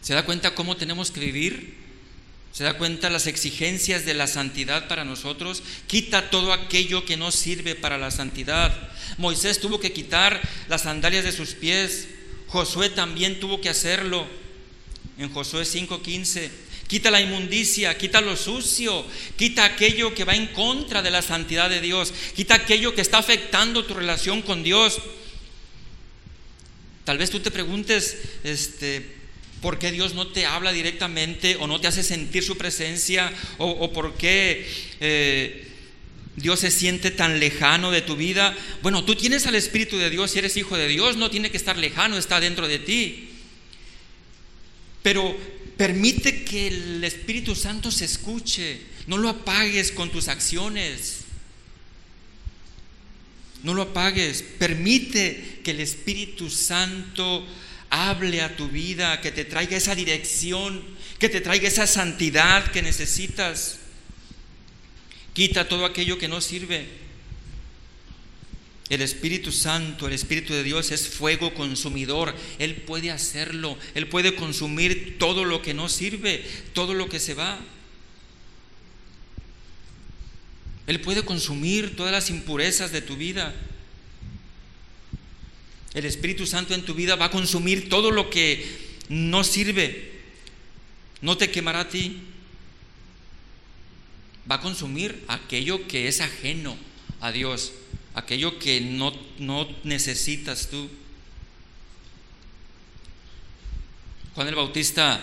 ¿Se 0.00 0.14
da 0.14 0.24
cuenta 0.24 0.54
cómo 0.54 0.76
tenemos 0.76 1.10
que 1.10 1.20
vivir? 1.20 1.79
¿Se 2.52 2.64
da 2.64 2.76
cuenta 2.78 3.10
las 3.10 3.26
exigencias 3.26 4.04
de 4.04 4.14
la 4.14 4.26
santidad 4.26 4.88
para 4.88 5.04
nosotros? 5.04 5.62
Quita 5.86 6.30
todo 6.30 6.52
aquello 6.52 7.04
que 7.04 7.16
no 7.16 7.30
sirve 7.30 7.74
para 7.74 7.96
la 7.96 8.10
santidad. 8.10 8.90
Moisés 9.18 9.60
tuvo 9.60 9.78
que 9.78 9.92
quitar 9.92 10.40
las 10.68 10.82
sandalias 10.82 11.24
de 11.24 11.32
sus 11.32 11.54
pies. 11.54 12.08
Josué 12.48 12.90
también 12.90 13.38
tuvo 13.38 13.60
que 13.60 13.68
hacerlo. 13.68 14.26
En 15.18 15.32
Josué 15.32 15.64
5:15 15.64 16.50
Quita 16.90 17.12
la 17.12 17.20
inmundicia, 17.20 17.96
quita 17.96 18.20
lo 18.20 18.36
sucio, 18.36 19.06
quita 19.36 19.64
aquello 19.64 20.12
que 20.12 20.24
va 20.24 20.34
en 20.34 20.48
contra 20.48 21.02
de 21.02 21.12
la 21.12 21.22
santidad 21.22 21.70
de 21.70 21.80
Dios, 21.80 22.12
quita 22.34 22.56
aquello 22.56 22.96
que 22.96 23.00
está 23.00 23.18
afectando 23.18 23.84
tu 23.84 23.94
relación 23.94 24.42
con 24.42 24.64
Dios. 24.64 24.98
Tal 27.04 27.16
vez 27.16 27.30
tú 27.30 27.38
te 27.38 27.52
preguntes, 27.52 28.18
este, 28.42 29.19
¿por 29.60 29.78
qué 29.78 29.92
Dios 29.92 30.14
no 30.14 30.28
te 30.28 30.46
habla 30.46 30.72
directamente 30.72 31.56
o 31.56 31.66
no 31.66 31.80
te 31.80 31.88
hace 31.88 32.02
sentir 32.02 32.42
su 32.42 32.56
presencia? 32.56 33.32
¿O, 33.58 33.92
por 33.92 34.14
qué 34.16 34.66
eh, 35.00 35.68
Dios 36.36 36.60
se 36.60 36.70
siente 36.70 37.10
tan 37.10 37.40
lejano 37.40 37.90
de 37.90 38.02
tu 38.02 38.16
vida? 38.16 38.56
Bueno, 38.82 39.04
tú 39.04 39.14
tienes 39.14 39.46
al 39.46 39.54
Espíritu 39.54 39.96
de 39.98 40.10
Dios, 40.10 40.30
si 40.30 40.38
eres 40.38 40.56
hijo 40.56 40.76
de 40.76 40.88
Dios, 40.88 41.16
no 41.16 41.30
tiene 41.30 41.50
que 41.50 41.56
estar 41.56 41.76
lejano, 41.76 42.16
está 42.16 42.40
dentro 42.40 42.68
de 42.68 42.78
ti. 42.78 43.28
Pero 45.02 45.36
permite 45.76 46.44
que 46.44 46.68
el 46.68 47.04
Espíritu 47.04 47.54
Santo 47.54 47.90
se 47.90 48.04
escuche, 48.04 48.80
no 49.06 49.18
lo 49.18 49.28
apagues 49.28 49.92
con 49.92 50.10
tus 50.10 50.28
acciones. 50.28 51.20
No 53.62 53.74
lo 53.74 53.82
apagues. 53.82 54.42
Permite 54.58 55.60
que 55.62 55.72
el 55.72 55.80
Espíritu 55.80 56.48
Santo 56.48 57.46
hable 57.90 58.40
a 58.40 58.56
tu 58.56 58.68
vida, 58.68 59.20
que 59.20 59.32
te 59.32 59.44
traiga 59.44 59.76
esa 59.76 59.94
dirección, 59.94 60.82
que 61.18 61.28
te 61.28 61.40
traiga 61.40 61.68
esa 61.68 61.86
santidad 61.86 62.70
que 62.70 62.82
necesitas. 62.82 63.80
Quita 65.34 65.68
todo 65.68 65.84
aquello 65.84 66.18
que 66.18 66.28
no 66.28 66.40
sirve. 66.40 66.86
El 68.88 69.02
Espíritu 69.02 69.52
Santo, 69.52 70.08
el 70.08 70.12
Espíritu 70.12 70.52
de 70.52 70.64
Dios 70.64 70.90
es 70.90 71.08
fuego 71.08 71.54
consumidor. 71.54 72.34
Él 72.58 72.74
puede 72.74 73.10
hacerlo. 73.10 73.78
Él 73.94 74.08
puede 74.08 74.34
consumir 74.34 75.16
todo 75.18 75.44
lo 75.44 75.62
que 75.62 75.74
no 75.74 75.88
sirve, 75.88 76.44
todo 76.72 76.94
lo 76.94 77.08
que 77.08 77.20
se 77.20 77.34
va. 77.34 77.60
Él 80.88 81.00
puede 81.00 81.24
consumir 81.24 81.94
todas 81.94 82.10
las 82.10 82.30
impurezas 82.30 82.90
de 82.90 83.00
tu 83.00 83.16
vida. 83.16 83.54
El 85.94 86.04
Espíritu 86.04 86.46
Santo 86.46 86.74
en 86.74 86.84
tu 86.84 86.94
vida 86.94 87.16
va 87.16 87.26
a 87.26 87.30
consumir 87.30 87.88
todo 87.88 88.10
lo 88.10 88.30
que 88.30 88.64
no 89.08 89.42
sirve. 89.42 90.10
No 91.20 91.36
te 91.36 91.50
quemará 91.50 91.80
a 91.80 91.88
ti. 91.88 92.18
Va 94.50 94.56
a 94.56 94.60
consumir 94.60 95.24
aquello 95.28 95.86
que 95.86 96.08
es 96.08 96.20
ajeno 96.20 96.76
a 97.20 97.32
Dios, 97.32 97.72
aquello 98.14 98.58
que 98.58 98.80
no, 98.80 99.12
no 99.38 99.68
necesitas 99.84 100.68
tú. 100.68 100.88
Juan 104.34 104.48
el 104.48 104.54
Bautista 104.54 105.22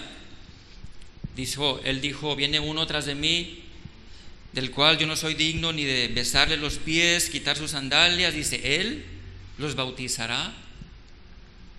dijo, 1.35 1.79
él 1.83 2.01
dijo, 2.01 2.35
viene 2.35 2.59
uno 2.59 2.85
tras 2.85 3.05
de 3.05 3.15
mí 3.15 3.63
del 4.53 4.71
cual 4.71 4.97
yo 4.97 5.07
no 5.07 5.15
soy 5.15 5.33
digno 5.33 5.71
ni 5.71 5.85
de 5.85 6.07
besarle 6.07 6.57
los 6.57 6.77
pies, 6.77 7.29
quitar 7.29 7.57
sus 7.57 7.71
sandalias, 7.71 8.33
dice, 8.33 8.79
Él 8.79 9.05
los 9.57 9.75
bautizará 9.75 10.53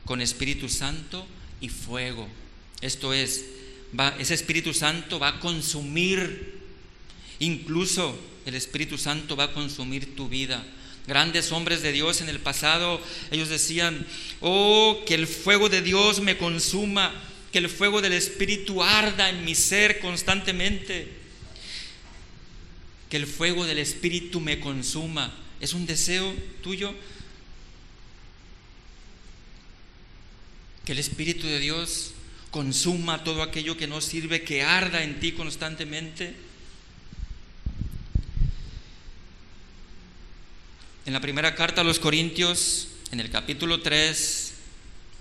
con 0.04 0.20
Espíritu 0.20 0.68
Santo 0.68 1.26
y 1.60 1.68
fuego. 1.68 2.28
Esto 2.80 3.12
es, 3.12 3.44
va, 3.98 4.14
ese 4.18 4.34
Espíritu 4.34 4.72
Santo 4.74 5.18
va 5.18 5.28
a 5.28 5.40
consumir, 5.40 6.60
incluso 7.38 8.18
el 8.46 8.54
Espíritu 8.54 8.98
Santo 8.98 9.36
va 9.36 9.44
a 9.44 9.52
consumir 9.52 10.16
tu 10.16 10.28
vida. 10.28 10.64
Grandes 11.06 11.52
hombres 11.52 11.82
de 11.82 11.92
Dios 11.92 12.20
en 12.20 12.28
el 12.28 12.38
pasado, 12.38 13.00
ellos 13.30 13.48
decían, 13.48 14.06
oh, 14.40 15.02
que 15.06 15.14
el 15.14 15.26
fuego 15.26 15.68
de 15.68 15.82
Dios 15.82 16.20
me 16.20 16.36
consuma, 16.36 17.12
que 17.52 17.58
el 17.58 17.68
fuego 17.68 18.02
del 18.02 18.12
Espíritu 18.12 18.82
arda 18.82 19.30
en 19.30 19.44
mi 19.44 19.54
ser 19.54 20.00
constantemente 20.00 21.18
que 23.08 23.16
el 23.16 23.26
fuego 23.26 23.64
del 23.66 23.78
Espíritu 23.78 24.40
me 24.40 24.60
consuma. 24.60 25.32
¿Es 25.60 25.72
un 25.72 25.86
deseo 25.86 26.32
tuyo? 26.62 26.94
Que 30.88 30.92
el 30.92 31.00
Espíritu 31.00 31.46
de 31.46 31.58
Dios 31.58 32.12
consuma 32.50 33.22
todo 33.22 33.42
aquello 33.42 33.76
que 33.76 33.86
no 33.86 34.00
sirve, 34.00 34.42
que 34.42 34.62
arda 34.62 35.02
en 35.02 35.20
ti 35.20 35.32
constantemente. 35.32 36.34
En 41.04 41.12
la 41.12 41.20
primera 41.20 41.54
carta 41.54 41.82
a 41.82 41.84
los 41.84 41.98
Corintios, 41.98 42.88
en 43.12 43.20
el 43.20 43.28
capítulo 43.28 43.82
3, 43.82 44.54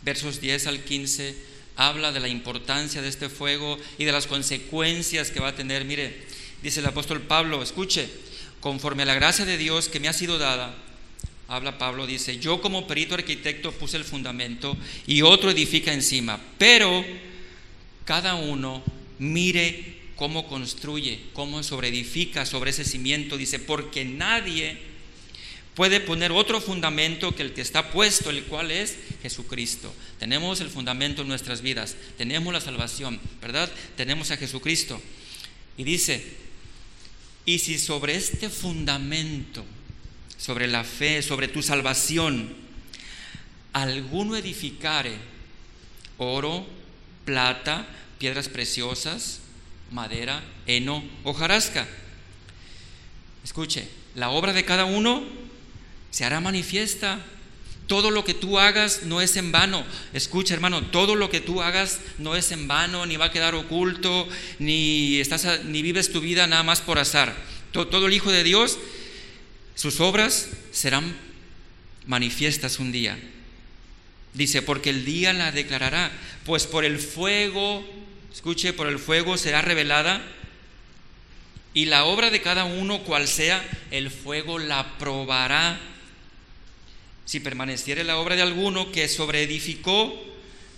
versos 0.03 0.39
10 0.39 0.67
al 0.67 0.85
15, 0.85 1.35
habla 1.75 2.13
de 2.13 2.21
la 2.21 2.29
importancia 2.29 3.01
de 3.01 3.09
este 3.09 3.27
fuego 3.27 3.77
y 3.97 4.05
de 4.05 4.13
las 4.13 4.25
consecuencias 4.25 5.31
que 5.31 5.41
va 5.41 5.49
a 5.49 5.55
tener. 5.57 5.83
Mire, 5.83 6.25
Dice 6.63 6.79
el 6.79 6.85
apóstol 6.85 7.23
Pablo, 7.23 7.61
escuche, 7.61 8.09
conforme 8.61 9.03
a 9.03 9.05
la 9.05 9.15
gracia 9.15 9.43
de 9.43 9.57
Dios 9.57 9.89
que 9.89 9.99
me 9.99 10.07
ha 10.07 10.13
sido 10.13 10.37
dada, 10.37 10.75
habla 11.47 11.77
Pablo, 11.77 12.05
dice, 12.05 12.37
yo 12.39 12.61
como 12.61 12.87
perito 12.87 13.15
arquitecto 13.15 13.71
puse 13.71 13.97
el 13.97 14.03
fundamento 14.03 14.75
y 15.05 15.21
otro 15.21 15.51
edifica 15.51 15.93
encima, 15.93 16.39
pero 16.57 17.05
cada 18.05 18.35
uno 18.35 18.83
mire 19.19 19.97
cómo 20.15 20.47
construye, 20.47 21.21
cómo 21.33 21.63
sobreedifica 21.63 22.45
sobre 22.45 22.71
ese 22.71 22.83
cimiento, 22.83 23.37
dice, 23.37 23.59
porque 23.59 24.03
nadie 24.03 24.77
puede 25.75 25.99
poner 25.99 26.31
otro 26.31 26.59
fundamento 26.59 27.35
que 27.35 27.43
el 27.43 27.53
que 27.53 27.61
está 27.61 27.91
puesto, 27.91 28.31
el 28.31 28.43
cual 28.45 28.71
es 28.71 28.97
Jesucristo. 29.21 29.93
Tenemos 30.17 30.59
el 30.59 30.69
fundamento 30.69 31.21
en 31.21 31.27
nuestras 31.27 31.61
vidas, 31.61 31.95
tenemos 32.17 32.51
la 32.51 32.61
salvación, 32.61 33.19
¿verdad? 33.41 33.71
Tenemos 33.95 34.31
a 34.31 34.37
Jesucristo. 34.37 34.99
Y 35.77 35.83
dice, 35.83 36.23
y 37.45 37.59
si 37.59 37.77
sobre 37.77 38.15
este 38.15 38.49
fundamento, 38.49 39.63
sobre 40.37 40.67
la 40.67 40.83
fe, 40.83 41.21
sobre 41.21 41.47
tu 41.47 41.61
salvación, 41.61 42.53
alguno 43.73 44.35
edificare 44.35 45.17
oro, 46.17 46.65
plata, 47.25 47.85
piedras 48.17 48.49
preciosas, 48.49 49.39
madera, 49.91 50.43
heno, 50.65 51.03
hojarasca. 51.23 51.87
Escuche, 53.43 53.87
la 54.15 54.29
obra 54.29 54.53
de 54.53 54.65
cada 54.65 54.85
uno 54.85 55.23
se 56.11 56.25
hará 56.25 56.39
manifiesta 56.39 57.19
todo 57.87 58.11
lo 58.11 58.25
que 58.25 58.33
tú 58.33 58.59
hagas 58.59 59.03
no 59.03 59.21
es 59.21 59.37
en 59.37 59.53
vano. 59.53 59.85
Escucha, 60.13 60.53
hermano, 60.53 60.87
todo 60.87 61.15
lo 61.15 61.29
que 61.29 61.39
tú 61.39 61.61
hagas 61.61 62.01
no 62.17 62.35
es 62.35 62.51
en 62.51 62.67
vano, 62.67 63.05
ni 63.05 63.15
va 63.15 63.25
a 63.25 63.31
quedar 63.31 63.55
oculto, 63.55 64.27
ni, 64.59 65.19
estás 65.21 65.63
ni 65.63 65.81
vives 65.81 66.11
tu 66.11 66.19
vida 66.19 66.47
nada 66.47 66.63
más 66.63 66.81
por 66.81 66.99
azar. 66.99 67.33
Todo, 67.71 67.87
todo 67.87 68.07
el 68.07 68.13
Hijo 68.13 68.29
de 68.29 68.43
Dios, 68.43 68.77
sus 69.77 69.99
obras 69.99 70.49
serán 70.71 71.15
manifiestas 72.07 72.79
un 72.79 72.91
día. 72.91 73.15
Dice, 74.33 74.63
porque 74.63 74.89
el 74.89 75.05
día 75.05 75.33
la 75.33 75.51
declarará, 75.51 76.11
pues 76.45 76.65
por 76.65 76.83
el 76.83 76.97
fuego, 76.97 77.85
escuche, 78.33 78.73
por 78.73 78.87
el 78.87 78.97
fuego 78.97 79.37
será 79.37 79.61
revelada 79.61 80.21
y 81.75 81.85
la 81.85 82.05
obra 82.05 82.31
de 82.31 82.41
cada 82.41 82.65
uno, 82.65 83.03
cual 83.03 83.27
sea, 83.27 83.63
el 83.91 84.09
fuego 84.09 84.57
la 84.57 84.97
probará 84.97 85.79
si 87.25 87.39
permaneciere 87.39 88.03
la 88.03 88.17
obra 88.17 88.35
de 88.35 88.41
alguno 88.41 88.91
que 88.91 89.07
sobreedificó, 89.07 90.19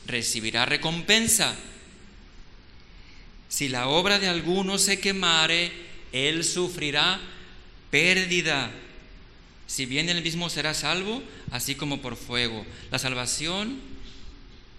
recibirá 0.08 0.66
recompensa. 0.66 1.56
Si 3.48 3.70
la 3.70 3.88
obra 3.88 4.20
de 4.20 4.28
alguno 4.28 4.78
se 4.78 5.00
quemare, 5.00 5.72
él 6.12 6.44
sufrirá 6.44 7.22
pérdida. 7.92 8.72
Si 9.70 9.86
bien 9.86 10.10
él 10.10 10.24
mismo 10.24 10.50
será 10.50 10.74
salvo, 10.74 11.22
así 11.52 11.76
como 11.76 12.02
por 12.02 12.16
fuego. 12.16 12.66
La 12.90 12.98
salvación 12.98 13.80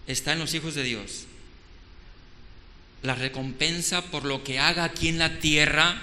está 0.08 0.32
en 0.32 0.40
los 0.40 0.52
hijos 0.52 0.74
de 0.74 0.82
Dios. 0.82 1.26
La 3.04 3.14
recompensa 3.14 4.02
por 4.02 4.24
lo 4.24 4.42
que 4.42 4.58
haga 4.58 4.82
aquí 4.82 5.06
en 5.06 5.20
la 5.20 5.38
tierra, 5.38 6.02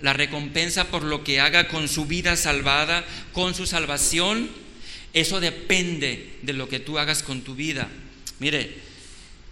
la 0.00 0.14
recompensa 0.14 0.88
por 0.88 1.02
lo 1.02 1.22
que 1.24 1.40
haga 1.40 1.68
con 1.68 1.88
su 1.88 2.06
vida 2.06 2.36
salvada, 2.36 3.04
con 3.34 3.54
su 3.54 3.66
salvación, 3.66 4.48
eso 5.12 5.38
depende 5.38 6.38
de 6.40 6.54
lo 6.54 6.70
que 6.70 6.80
tú 6.80 6.98
hagas 6.98 7.22
con 7.22 7.42
tu 7.42 7.54
vida. 7.54 7.86
Mire, 8.38 8.78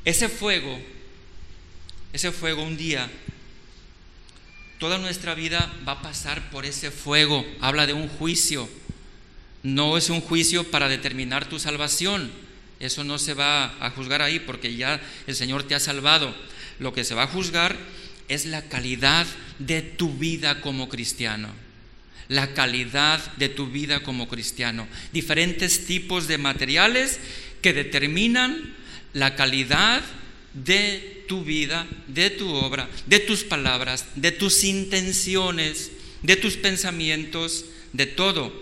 ese 0.07 0.30
fuego, 0.30 0.80
ese 2.14 2.32
fuego 2.32 2.62
un 2.62 2.78
día, 2.78 3.11
toda 4.79 4.99
nuestra 4.99 5.35
vida 5.35 5.72
va 5.87 5.93
a 5.93 6.03
pasar 6.03 6.51
por 6.51 6.64
ese 6.64 6.91
fuego. 6.91 7.47
Habla 7.61 7.87
de 7.87 7.93
un 7.93 8.09
juicio. 8.09 8.68
No 9.62 9.97
es 9.97 10.11
un 10.11 10.20
juicio 10.20 10.70
para 10.70 10.89
determinar 10.89 11.49
tu 11.49 11.59
salvación. 11.59 12.31
Eso 12.81 13.05
no 13.05 13.18
se 13.18 13.35
va 13.35 13.74
a 13.85 13.91
juzgar 13.91 14.22
ahí 14.22 14.39
porque 14.39 14.74
ya 14.76 15.01
el 15.26 15.35
Señor 15.35 15.64
te 15.64 15.74
ha 15.74 15.81
salvado. 15.81 16.35
Lo 16.79 16.93
que 16.93 17.05
se 17.05 17.14
va 17.14 17.24
a 17.24 17.29
juzgar 17.29 17.76
es 18.29 18.47
la 18.47 18.62
calidad 18.62 19.26
de 19.59 19.83
tu 19.83 20.14
vida 20.14 20.61
como 20.61 20.89
cristiano 20.89 21.49
la 22.29 22.53
calidad 22.53 23.20
de 23.37 23.49
tu 23.49 23.66
vida 23.66 24.01
como 24.01 24.29
cristiano. 24.29 24.87
Diferentes 25.12 25.87
tipos 25.87 26.29
de 26.29 26.39
materiales 26.39 27.18
que 27.62 27.72
determinan 27.72 28.74
la 29.14 29.35
calidad 29.35 30.03
de 30.65 31.25
tu 31.29 31.45
vida, 31.45 31.87
de 32.07 32.31
tu 32.31 32.53
obra, 32.55 32.89
de 33.07 33.21
tus 33.21 33.45
palabras, 33.45 34.07
de 34.15 34.33
tus 34.33 34.65
intenciones, 34.65 35.91
de 36.23 36.37
tus 36.37 36.57
pensamientos, 36.57 37.65
de 37.93 38.07
todo. 38.07 38.53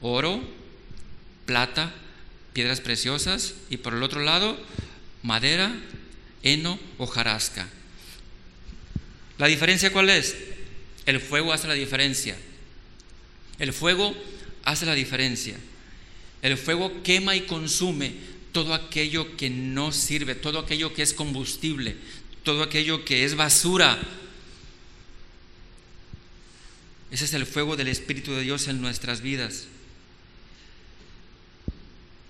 Oro, 0.00 0.42
plata, 1.46 1.94
piedras 2.52 2.80
preciosas, 2.80 3.54
y 3.70 3.78
por 3.78 3.94
el 3.94 4.02
otro 4.02 4.20
lado, 4.20 4.58
madera, 5.22 5.74
heno 6.42 6.78
o 6.98 7.06
jarasca. 7.06 7.68
¿La 9.38 9.46
diferencia 9.46 9.92
cuál 9.92 10.10
es? 10.10 10.36
El 11.06 11.20
fuego 11.20 11.52
hace 11.52 11.68
la 11.68 11.74
diferencia. 11.74 12.36
El 13.58 13.72
fuego 13.72 14.14
hace 14.64 14.86
la 14.86 14.94
diferencia. 14.94 15.56
El 16.42 16.56
fuego 16.56 17.02
quema 17.02 17.34
y 17.34 17.42
consume 17.42 18.12
todo 18.52 18.74
aquello 18.74 19.36
que 19.36 19.50
no 19.50 19.92
sirve, 19.92 20.34
todo 20.34 20.58
aquello 20.58 20.94
que 20.94 21.02
es 21.02 21.12
combustible, 21.12 21.96
todo 22.42 22.62
aquello 22.62 23.04
que 23.04 23.24
es 23.24 23.34
basura. 23.34 23.98
Ese 27.10 27.24
es 27.24 27.34
el 27.34 27.46
fuego 27.46 27.76
del 27.76 27.88
Espíritu 27.88 28.32
de 28.32 28.42
Dios 28.42 28.68
en 28.68 28.80
nuestras 28.80 29.20
vidas. 29.20 29.66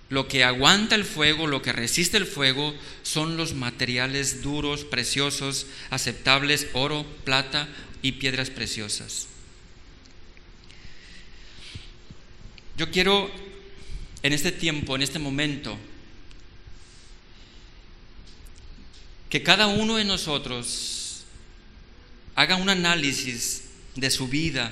Lo 0.09 0.27
que 0.27 0.43
aguanta 0.43 0.95
el 0.95 1.05
fuego, 1.05 1.45
lo 1.45 1.61
que 1.61 1.71
resiste 1.71 2.17
el 2.17 2.25
fuego, 2.25 2.73
son 3.03 3.37
los 3.37 3.53
materiales 3.53 4.41
duros, 4.41 4.83
preciosos, 4.83 5.67
aceptables, 5.91 6.67
oro, 6.73 7.05
plata 7.23 7.67
y 8.01 8.13
piedras 8.13 8.49
preciosas. 8.49 9.27
Yo 12.75 12.89
quiero 12.89 13.29
en 14.23 14.33
este 14.33 14.51
tiempo, 14.51 14.95
en 14.95 15.01
este 15.01 15.19
momento, 15.19 15.77
que 19.29 19.43
cada 19.43 19.67
uno 19.67 19.97
de 19.97 20.05
nosotros 20.05 21.23
haga 22.35 22.55
un 22.55 22.69
análisis 22.69 23.65
de 23.95 24.09
su 24.09 24.27
vida, 24.27 24.71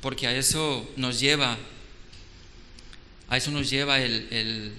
porque 0.00 0.26
a 0.26 0.34
eso 0.34 0.90
nos 0.96 1.20
lleva, 1.20 1.58
a 3.28 3.36
eso 3.36 3.50
nos 3.50 3.68
lleva 3.68 4.00
el, 4.00 4.72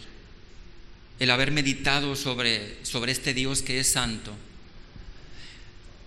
el, 1.19 1.30
haber 1.30 1.51
meditado 1.51 2.15
sobre, 2.15 2.84
sobre 2.84 3.11
este 3.11 3.34
Dios 3.34 3.61
que 3.61 3.80
es 3.80 3.91
santo, 3.91 4.34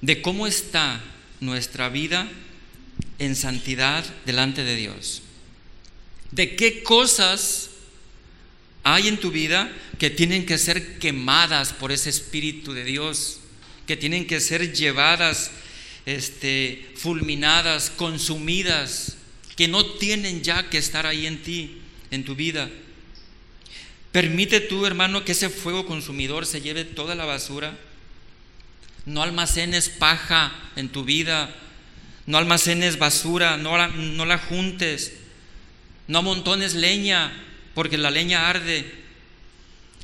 de 0.01 0.23
cómo 0.23 0.49
está 0.49 1.01
nuestra 1.41 1.89
vida 1.89 2.29
en 3.19 3.37
santidad 3.37 4.05
delante 4.25 4.65
de 4.65 4.75
Dios, 4.75 5.23
de 6.33 6.57
qué 6.57 6.83
cosas 6.83 7.72
hay 8.85 9.09
en 9.09 9.19
tu 9.19 9.31
vida 9.31 9.73
que 9.99 10.11
tienen 10.11 10.47
que 10.47 10.59
ser 10.59 10.99
quemadas 10.99 11.73
por 11.73 11.93
ese 11.93 12.11
Espíritu 12.11 12.73
de 12.73 12.85
Dios, 12.85 13.41
que 13.87 13.97
tienen 13.97 14.27
que 14.27 14.41
ser 14.41 14.73
llevadas, 14.73 15.51
este, 16.07 16.91
fulminadas, 16.97 17.91
consumidas, 17.91 19.17
que 19.57 19.69
no 19.69 19.87
tienen 19.87 20.43
ya 20.43 20.69
que 20.69 20.79
estar 20.79 21.07
ahí 21.07 21.27
en 21.27 21.43
ti, 21.43 21.79
en 22.11 22.25
tu 22.25 22.35
vida. 22.35 22.71
Permite 24.11 24.61
tú, 24.61 24.85
hermano, 24.85 25.25
que 25.25 25.33
ese 25.33 25.49
fuego 25.49 25.87
consumidor 25.87 26.45
se 26.45 26.61
lleve 26.61 26.85
toda 26.85 27.15
la 27.15 27.25
basura. 27.25 27.79
No 29.07 29.23
almacenes 29.23 29.89
paja 29.89 30.53
en 30.77 30.89
tu 30.89 31.05
vida, 31.05 31.55
no 32.27 32.39
almacenes 32.39 32.99
basura, 32.99 33.57
no 33.57 33.77
la, 33.77 33.89
no 33.89 34.27
la 34.27 34.39
juntes, 34.39 35.15
no 36.09 36.19
amontones 36.19 36.75
leña, 36.75 37.33
porque 37.75 37.99
la 37.99 38.11
leña 38.11 38.49
arde, 38.49 39.03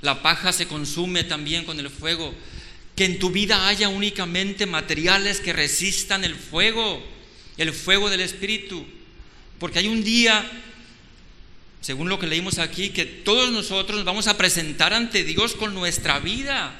la 0.00 0.22
paja 0.22 0.52
se 0.52 0.66
consume 0.66 1.24
también 1.24 1.64
con 1.64 1.78
el 1.80 1.90
fuego. 1.90 2.34
Que 2.94 3.04
en 3.04 3.18
tu 3.18 3.30
vida 3.30 3.68
haya 3.68 3.88
únicamente 3.88 4.66
materiales 4.66 5.40
que 5.40 5.52
resistan 5.52 6.24
el 6.24 6.34
fuego, 6.34 7.02
el 7.56 7.72
fuego 7.72 8.10
del 8.10 8.20
Espíritu. 8.20 8.84
Porque 9.58 9.80
hay 9.80 9.88
un 9.88 10.04
día, 10.04 10.48
según 11.80 12.08
lo 12.08 12.18
que 12.18 12.26
leímos 12.26 12.58
aquí, 12.58 12.90
que 12.90 13.04
todos 13.04 13.50
nosotros 13.50 13.96
nos 13.96 14.04
vamos 14.04 14.28
a 14.28 14.36
presentar 14.36 14.94
ante 14.94 15.24
Dios 15.24 15.54
con 15.54 15.74
nuestra 15.74 16.18
vida, 16.20 16.74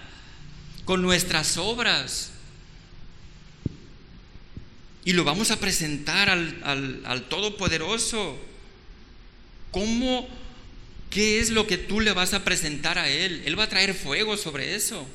con 0.85 1.03
nuestras 1.03 1.57
obras. 1.57 2.33
Y 5.05 5.13
lo 5.13 5.25
vamos 5.25 5.51
a 5.51 5.59
presentar 5.59 6.29
al, 6.29 7.27
Todopoderoso. 7.29 8.39
¿Cómo 9.71 10.29
¿Qué 11.11 11.41
es 11.41 11.51
lo 11.51 11.67
que 11.67 11.79
tú 11.79 12.01
le 12.01 12.13
vas 12.13 12.35
a 12.35 12.45
presentar 12.45 12.99
a 12.99 13.09
Él? 13.09 13.43
Él 13.45 13.59
va 13.59 13.65
a 13.65 13.69
traer 13.69 13.95
fuego 13.95 14.37
sobre 14.37 14.75
eso. 14.75 15.07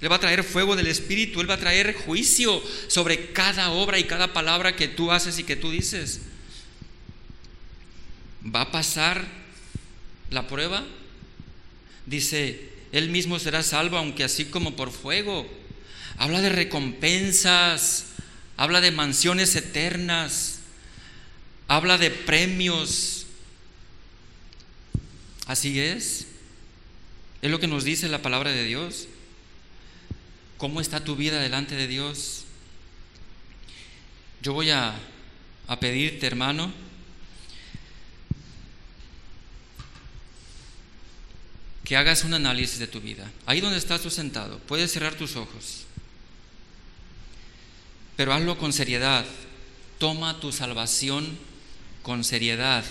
Él 0.00 0.10
va 0.10 0.16
a 0.16 0.20
traer 0.20 0.44
fuego 0.44 0.76
del 0.76 0.86
Espíritu. 0.86 1.40
Él 1.40 1.48
va 1.48 1.54
a 1.54 1.60
traer 1.60 1.94
juicio 1.94 2.62
sobre 2.88 3.32
cada 3.32 3.70
obra 3.70 3.98
y 3.98 4.04
cada 4.04 4.32
palabra 4.32 4.76
que 4.76 4.88
tú 4.88 5.10
haces 5.10 5.38
y 5.38 5.44
que 5.44 5.56
tú 5.56 5.70
dices. 5.70 6.20
¿Va 8.44 8.62
a 8.62 8.70
pasar 8.70 9.26
la 10.30 10.46
prueba? 10.46 10.84
Dice, 12.06 12.70
Él 12.92 13.08
mismo 13.08 13.38
será 13.38 13.62
salvo, 13.62 13.96
aunque 13.96 14.24
así 14.24 14.46
como 14.46 14.76
por 14.76 14.90
fuego. 14.90 15.48
Habla 16.16 16.42
de 16.42 16.50
recompensas, 16.50 18.06
habla 18.56 18.80
de 18.80 18.90
mansiones 18.90 19.56
eternas, 19.56 20.60
habla 21.68 21.96
de 21.96 22.10
premios 22.10 23.19
Así 25.50 25.80
es. 25.80 26.28
Es 27.42 27.50
lo 27.50 27.58
que 27.58 27.66
nos 27.66 27.82
dice 27.82 28.08
la 28.08 28.22
palabra 28.22 28.52
de 28.52 28.62
Dios. 28.62 29.08
¿Cómo 30.58 30.80
está 30.80 31.02
tu 31.02 31.16
vida 31.16 31.40
delante 31.40 31.74
de 31.74 31.88
Dios? 31.88 32.44
Yo 34.42 34.52
voy 34.52 34.70
a, 34.70 34.94
a 35.66 35.80
pedirte, 35.80 36.28
hermano, 36.28 36.72
que 41.82 41.96
hagas 41.96 42.22
un 42.22 42.34
análisis 42.34 42.78
de 42.78 42.86
tu 42.86 43.00
vida. 43.00 43.28
Ahí 43.44 43.60
donde 43.60 43.78
estás 43.78 44.02
tú 44.02 44.10
sentado, 44.10 44.60
puedes 44.68 44.92
cerrar 44.92 45.16
tus 45.16 45.34
ojos, 45.34 45.82
pero 48.14 48.32
hazlo 48.32 48.56
con 48.56 48.72
seriedad. 48.72 49.26
Toma 49.98 50.38
tu 50.38 50.52
salvación 50.52 51.36
con 52.04 52.22
seriedad. 52.22 52.84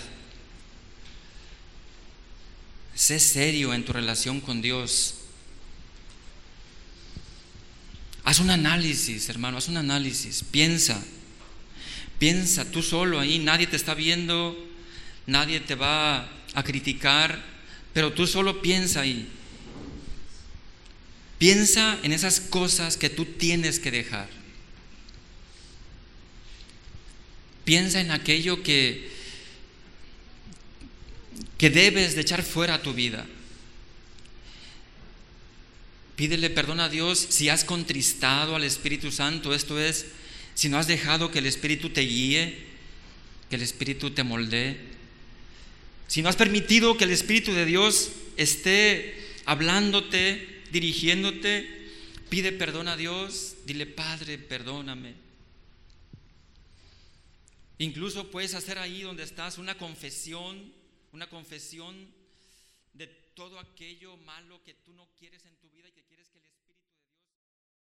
Sé 2.94 3.18
serio 3.18 3.72
en 3.72 3.84
tu 3.84 3.92
relación 3.92 4.40
con 4.40 4.62
Dios. 4.62 5.14
Haz 8.24 8.38
un 8.40 8.50
análisis, 8.50 9.28
hermano, 9.28 9.58
haz 9.58 9.68
un 9.68 9.76
análisis. 9.76 10.44
Piensa, 10.50 11.02
piensa 12.18 12.70
tú 12.70 12.82
solo 12.82 13.18
ahí, 13.18 13.38
nadie 13.38 13.66
te 13.66 13.76
está 13.76 13.94
viendo, 13.94 14.56
nadie 15.26 15.60
te 15.60 15.74
va 15.74 16.30
a 16.54 16.62
criticar, 16.62 17.42
pero 17.92 18.12
tú 18.12 18.26
solo 18.26 18.62
piensa 18.62 19.00
ahí. 19.00 19.28
Piensa 21.38 21.98
en 22.02 22.12
esas 22.12 22.38
cosas 22.38 22.96
que 22.96 23.08
tú 23.08 23.24
tienes 23.24 23.80
que 23.80 23.90
dejar. 23.90 24.28
Piensa 27.64 28.00
en 28.00 28.10
aquello 28.10 28.62
que 28.62 29.10
que 31.60 31.68
debes 31.68 32.14
de 32.14 32.22
echar 32.22 32.42
fuera 32.42 32.80
tu 32.80 32.94
vida. 32.94 33.26
Pídele 36.16 36.48
perdón 36.48 36.80
a 36.80 36.88
Dios 36.88 37.18
si 37.18 37.50
has 37.50 37.64
contristado 37.64 38.56
al 38.56 38.64
Espíritu 38.64 39.12
Santo, 39.12 39.52
esto 39.52 39.78
es, 39.78 40.06
si 40.54 40.70
no 40.70 40.78
has 40.78 40.86
dejado 40.86 41.30
que 41.30 41.40
el 41.40 41.44
Espíritu 41.44 41.90
te 41.90 42.00
guíe, 42.00 42.56
que 43.50 43.56
el 43.56 43.62
Espíritu 43.62 44.10
te 44.10 44.24
moldee, 44.24 44.80
si 46.08 46.22
no 46.22 46.30
has 46.30 46.36
permitido 46.36 46.96
que 46.96 47.04
el 47.04 47.10
Espíritu 47.10 47.52
de 47.52 47.66
Dios 47.66 48.10
esté 48.38 49.14
hablándote, 49.44 50.62
dirigiéndote, 50.72 51.68
pide 52.30 52.52
perdón 52.52 52.88
a 52.88 52.96
Dios, 52.96 53.56
dile, 53.66 53.84
Padre, 53.84 54.38
perdóname. 54.38 55.12
Incluso 57.76 58.30
puedes 58.30 58.54
hacer 58.54 58.78
ahí 58.78 59.02
donde 59.02 59.24
estás 59.24 59.58
una 59.58 59.76
confesión 59.76 60.79
una 61.12 61.28
confesión 61.28 62.12
de 62.92 63.06
todo 63.06 63.58
aquello 63.58 64.16
malo 64.18 64.62
que 64.62 64.74
tú 64.74 64.92
no 64.92 65.08
quieres 65.18 65.44